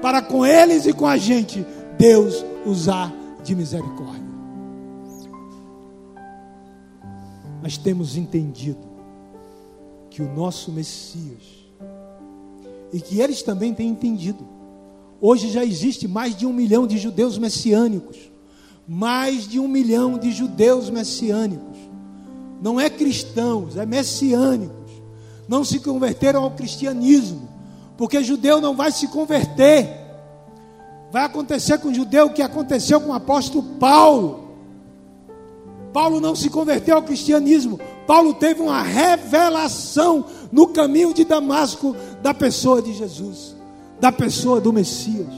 Para 0.00 0.22
com 0.22 0.46
eles 0.46 0.86
e 0.86 0.92
com 0.92 1.06
a 1.06 1.16
gente 1.16 1.66
Deus 1.98 2.44
usar 2.64 3.12
de 3.42 3.52
misericórdia. 3.52 4.24
Nós 7.60 7.76
temos 7.76 8.16
entendido 8.16 8.86
que 10.08 10.22
o 10.22 10.32
nosso 10.32 10.70
Messias, 10.70 11.65
e 12.92 13.00
que 13.00 13.20
eles 13.20 13.42
também 13.42 13.74
têm 13.74 13.88
entendido, 13.88 14.46
hoje 15.20 15.50
já 15.50 15.64
existe 15.64 16.06
mais 16.06 16.36
de 16.36 16.46
um 16.46 16.52
milhão 16.52 16.86
de 16.86 16.98
judeus 16.98 17.38
messiânicos, 17.38 18.16
mais 18.86 19.48
de 19.48 19.58
um 19.58 19.66
milhão 19.66 20.18
de 20.18 20.30
judeus 20.30 20.88
messiânicos, 20.90 21.76
não 22.62 22.80
é 22.80 22.88
cristãos, 22.88 23.76
é 23.76 23.84
messiânicos, 23.84 24.90
não 25.48 25.64
se 25.64 25.80
converteram 25.80 26.44
ao 26.44 26.50
cristianismo, 26.52 27.48
porque 27.96 28.22
judeu 28.22 28.60
não 28.60 28.74
vai 28.74 28.92
se 28.92 29.08
converter. 29.08 30.06
Vai 31.10 31.24
acontecer 31.24 31.78
com 31.78 31.88
o 31.88 31.94
judeu 31.94 32.26
o 32.26 32.32
que 32.32 32.42
aconteceu 32.42 33.00
com 33.00 33.10
o 33.10 33.14
apóstolo 33.14 33.62
Paulo. 33.78 34.46
Paulo 35.92 36.20
não 36.20 36.36
se 36.36 36.50
converteu 36.50 36.96
ao 36.96 37.02
cristianismo. 37.02 37.80
Paulo 38.06 38.34
teve 38.34 38.60
uma 38.60 38.82
revelação 38.82 40.26
no 40.52 40.68
caminho 40.68 41.14
de 41.14 41.24
Damasco 41.24 41.96
da 42.26 42.34
pessoa 42.34 42.82
de 42.82 42.92
Jesus, 42.92 43.54
da 44.00 44.10
pessoa 44.10 44.60
do 44.60 44.72
Messias. 44.72 45.32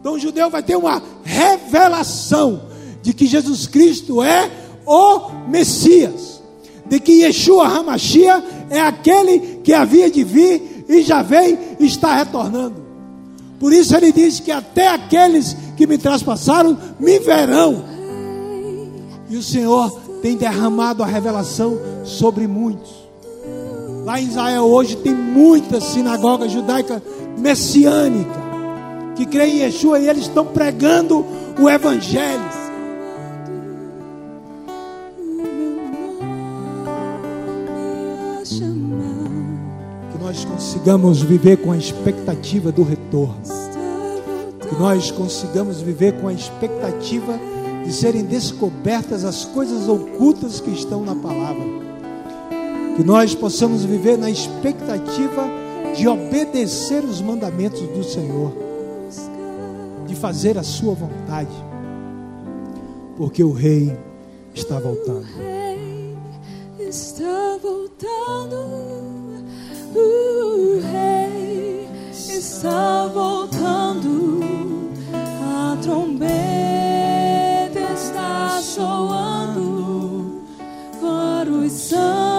Então 0.00 0.14
o 0.14 0.18
judeu 0.18 0.48
vai 0.48 0.62
ter 0.62 0.76
uma 0.76 1.02
revelação 1.22 2.62
de 3.02 3.12
que 3.12 3.26
Jesus 3.26 3.66
Cristo 3.66 4.22
é 4.22 4.50
o 4.86 5.30
Messias, 5.46 6.42
de 6.86 6.98
que 6.98 7.20
Yeshua 7.20 7.68
Hamashia 7.68 8.42
é 8.70 8.80
aquele 8.80 9.60
que 9.62 9.74
havia 9.74 10.10
de 10.10 10.24
vir 10.24 10.86
e 10.88 11.02
já 11.02 11.20
veio 11.20 11.58
e 11.78 11.84
está 11.84 12.14
retornando. 12.14 12.82
Por 13.60 13.70
isso 13.70 13.94
ele 13.94 14.10
diz 14.10 14.40
que 14.40 14.50
até 14.50 14.88
aqueles 14.88 15.54
que 15.76 15.86
me 15.86 15.98
traspassaram 15.98 16.78
me 16.98 17.18
verão. 17.18 17.84
E 19.28 19.36
o 19.36 19.42
Senhor 19.42 19.90
tem 20.22 20.34
derramado 20.34 21.02
a 21.02 21.06
revelação 21.06 21.78
sobre 22.04 22.46
muitos. 22.46 22.97
Lá 24.08 24.18
em 24.18 24.26
Israel 24.26 24.64
hoje 24.64 24.96
tem 24.96 25.14
muita 25.14 25.82
sinagoga 25.82 26.48
judaica 26.48 27.02
messiânica 27.36 28.40
que 29.14 29.26
creem 29.26 29.56
em 29.56 29.60
Yeshua 29.64 29.98
e 29.98 30.08
eles 30.08 30.22
estão 30.22 30.46
pregando 30.46 31.26
o 31.60 31.68
evangelho. 31.68 32.48
nós 40.22 40.44
consigamos 40.44 41.20
viver 41.20 41.58
com 41.58 41.72
a 41.72 41.76
expectativa 41.76 42.72
do 42.72 42.82
retorno. 42.82 43.36
Que 44.68 44.74
nós 44.78 45.10
consigamos 45.10 45.82
viver 45.82 46.18
com 46.18 46.28
a 46.28 46.32
expectativa 46.32 47.38
de 47.84 47.92
serem 47.92 48.24
descobertas 48.24 49.24
as 49.24 49.44
coisas 49.44 49.86
ocultas 49.86 50.60
que 50.60 50.70
estão 50.70 51.02
na 51.02 51.14
palavra. 51.14 51.87
Que 52.98 53.04
nós 53.04 53.32
possamos 53.32 53.84
viver 53.84 54.18
na 54.18 54.28
expectativa 54.28 55.48
de 55.94 56.08
obedecer 56.08 57.04
os 57.04 57.20
mandamentos 57.20 57.80
do 57.80 58.02
Senhor, 58.02 58.52
de 60.04 60.16
fazer 60.16 60.58
a 60.58 60.64
sua 60.64 60.94
vontade, 60.94 61.54
porque 63.16 63.44
o 63.44 63.52
Rei 63.52 63.96
está 64.52 64.80
voltando. 64.80 65.28
Está 66.80 67.56
voltando. 67.62 68.88
O 69.94 70.80
rei 70.80 71.88
está 72.10 73.06
voltando, 73.14 74.40
a 75.14 75.78
trombeta 75.80 77.78
está 77.94 78.60
soando. 78.60 80.42
Para 81.00 81.48
os 81.48 81.70
santos 81.72 82.37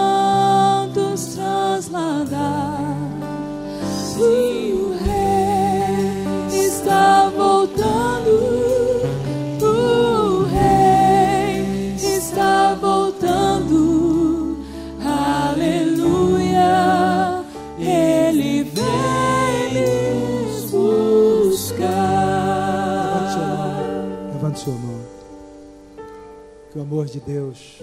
amor 26.90 27.06
de 27.06 27.20
Deus 27.20 27.80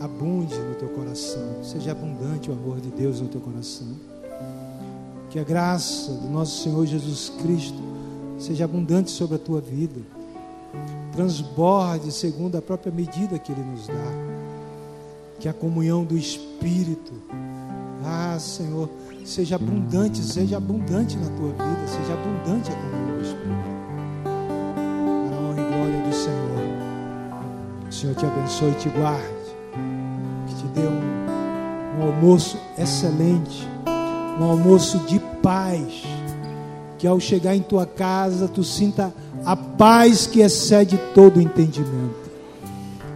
abunde 0.00 0.56
no 0.56 0.74
teu 0.74 0.88
coração. 0.88 1.62
Seja 1.62 1.92
abundante 1.92 2.50
o 2.50 2.52
amor 2.52 2.80
de 2.80 2.88
Deus 2.88 3.20
no 3.20 3.28
teu 3.28 3.40
coração. 3.40 3.86
Que 5.30 5.38
a 5.38 5.44
graça 5.44 6.10
do 6.10 6.28
nosso 6.28 6.64
Senhor 6.64 6.84
Jesus 6.84 7.32
Cristo 7.40 7.78
seja 8.36 8.64
abundante 8.64 9.12
sobre 9.12 9.36
a 9.36 9.38
tua 9.38 9.60
vida. 9.60 10.00
Transborde 11.12 12.10
segundo 12.10 12.56
a 12.56 12.62
própria 12.62 12.90
medida 12.92 13.38
que 13.38 13.52
Ele 13.52 13.62
nos 13.62 13.86
dá. 13.86 14.12
Que 15.38 15.48
a 15.48 15.52
comunhão 15.52 16.04
do 16.04 16.18
Espírito, 16.18 17.12
ah 18.04 18.36
Senhor, 18.40 18.90
seja 19.24 19.54
abundante, 19.54 20.18
seja 20.18 20.56
abundante 20.56 21.16
na 21.16 21.30
tua 21.30 21.50
vida, 21.50 21.86
seja 21.86 22.12
abundante 22.12 22.72
a 22.72 22.74
comunhão 22.74 23.18
do 23.18 23.22
Espírito. 23.22 23.75
Senhor 27.96 28.14
te 28.14 28.26
abençoe 28.26 28.70
e 28.72 28.74
te 28.74 28.88
guarde. 28.90 29.24
Que 30.46 30.54
te 30.54 30.66
dê 30.68 30.82
um, 30.82 31.98
um 31.98 32.06
almoço 32.06 32.58
excelente, 32.78 33.66
um 34.38 34.44
almoço 34.44 34.98
de 35.06 35.18
paz. 35.42 36.04
Que 36.98 37.06
ao 37.06 37.18
chegar 37.18 37.56
em 37.56 37.62
tua 37.62 37.86
casa 37.86 38.48
tu 38.48 38.62
sinta 38.62 39.12
a 39.44 39.56
paz 39.56 40.26
que 40.26 40.40
excede 40.40 40.98
todo 41.14 41.40
entendimento. 41.40 42.26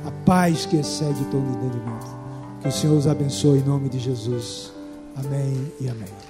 A 0.06 0.10
paz 0.24 0.64
que 0.64 0.76
excede 0.76 1.24
todo 1.26 1.44
entendimento. 1.46 2.20
Que 2.62 2.68
o 2.68 2.72
Senhor 2.72 2.96
os 2.96 3.06
abençoe 3.06 3.58
em 3.58 3.62
nome 3.62 3.88
de 3.88 3.98
Jesus. 3.98 4.72
Amém 5.16 5.72
e 5.78 5.88
amém. 5.88 6.29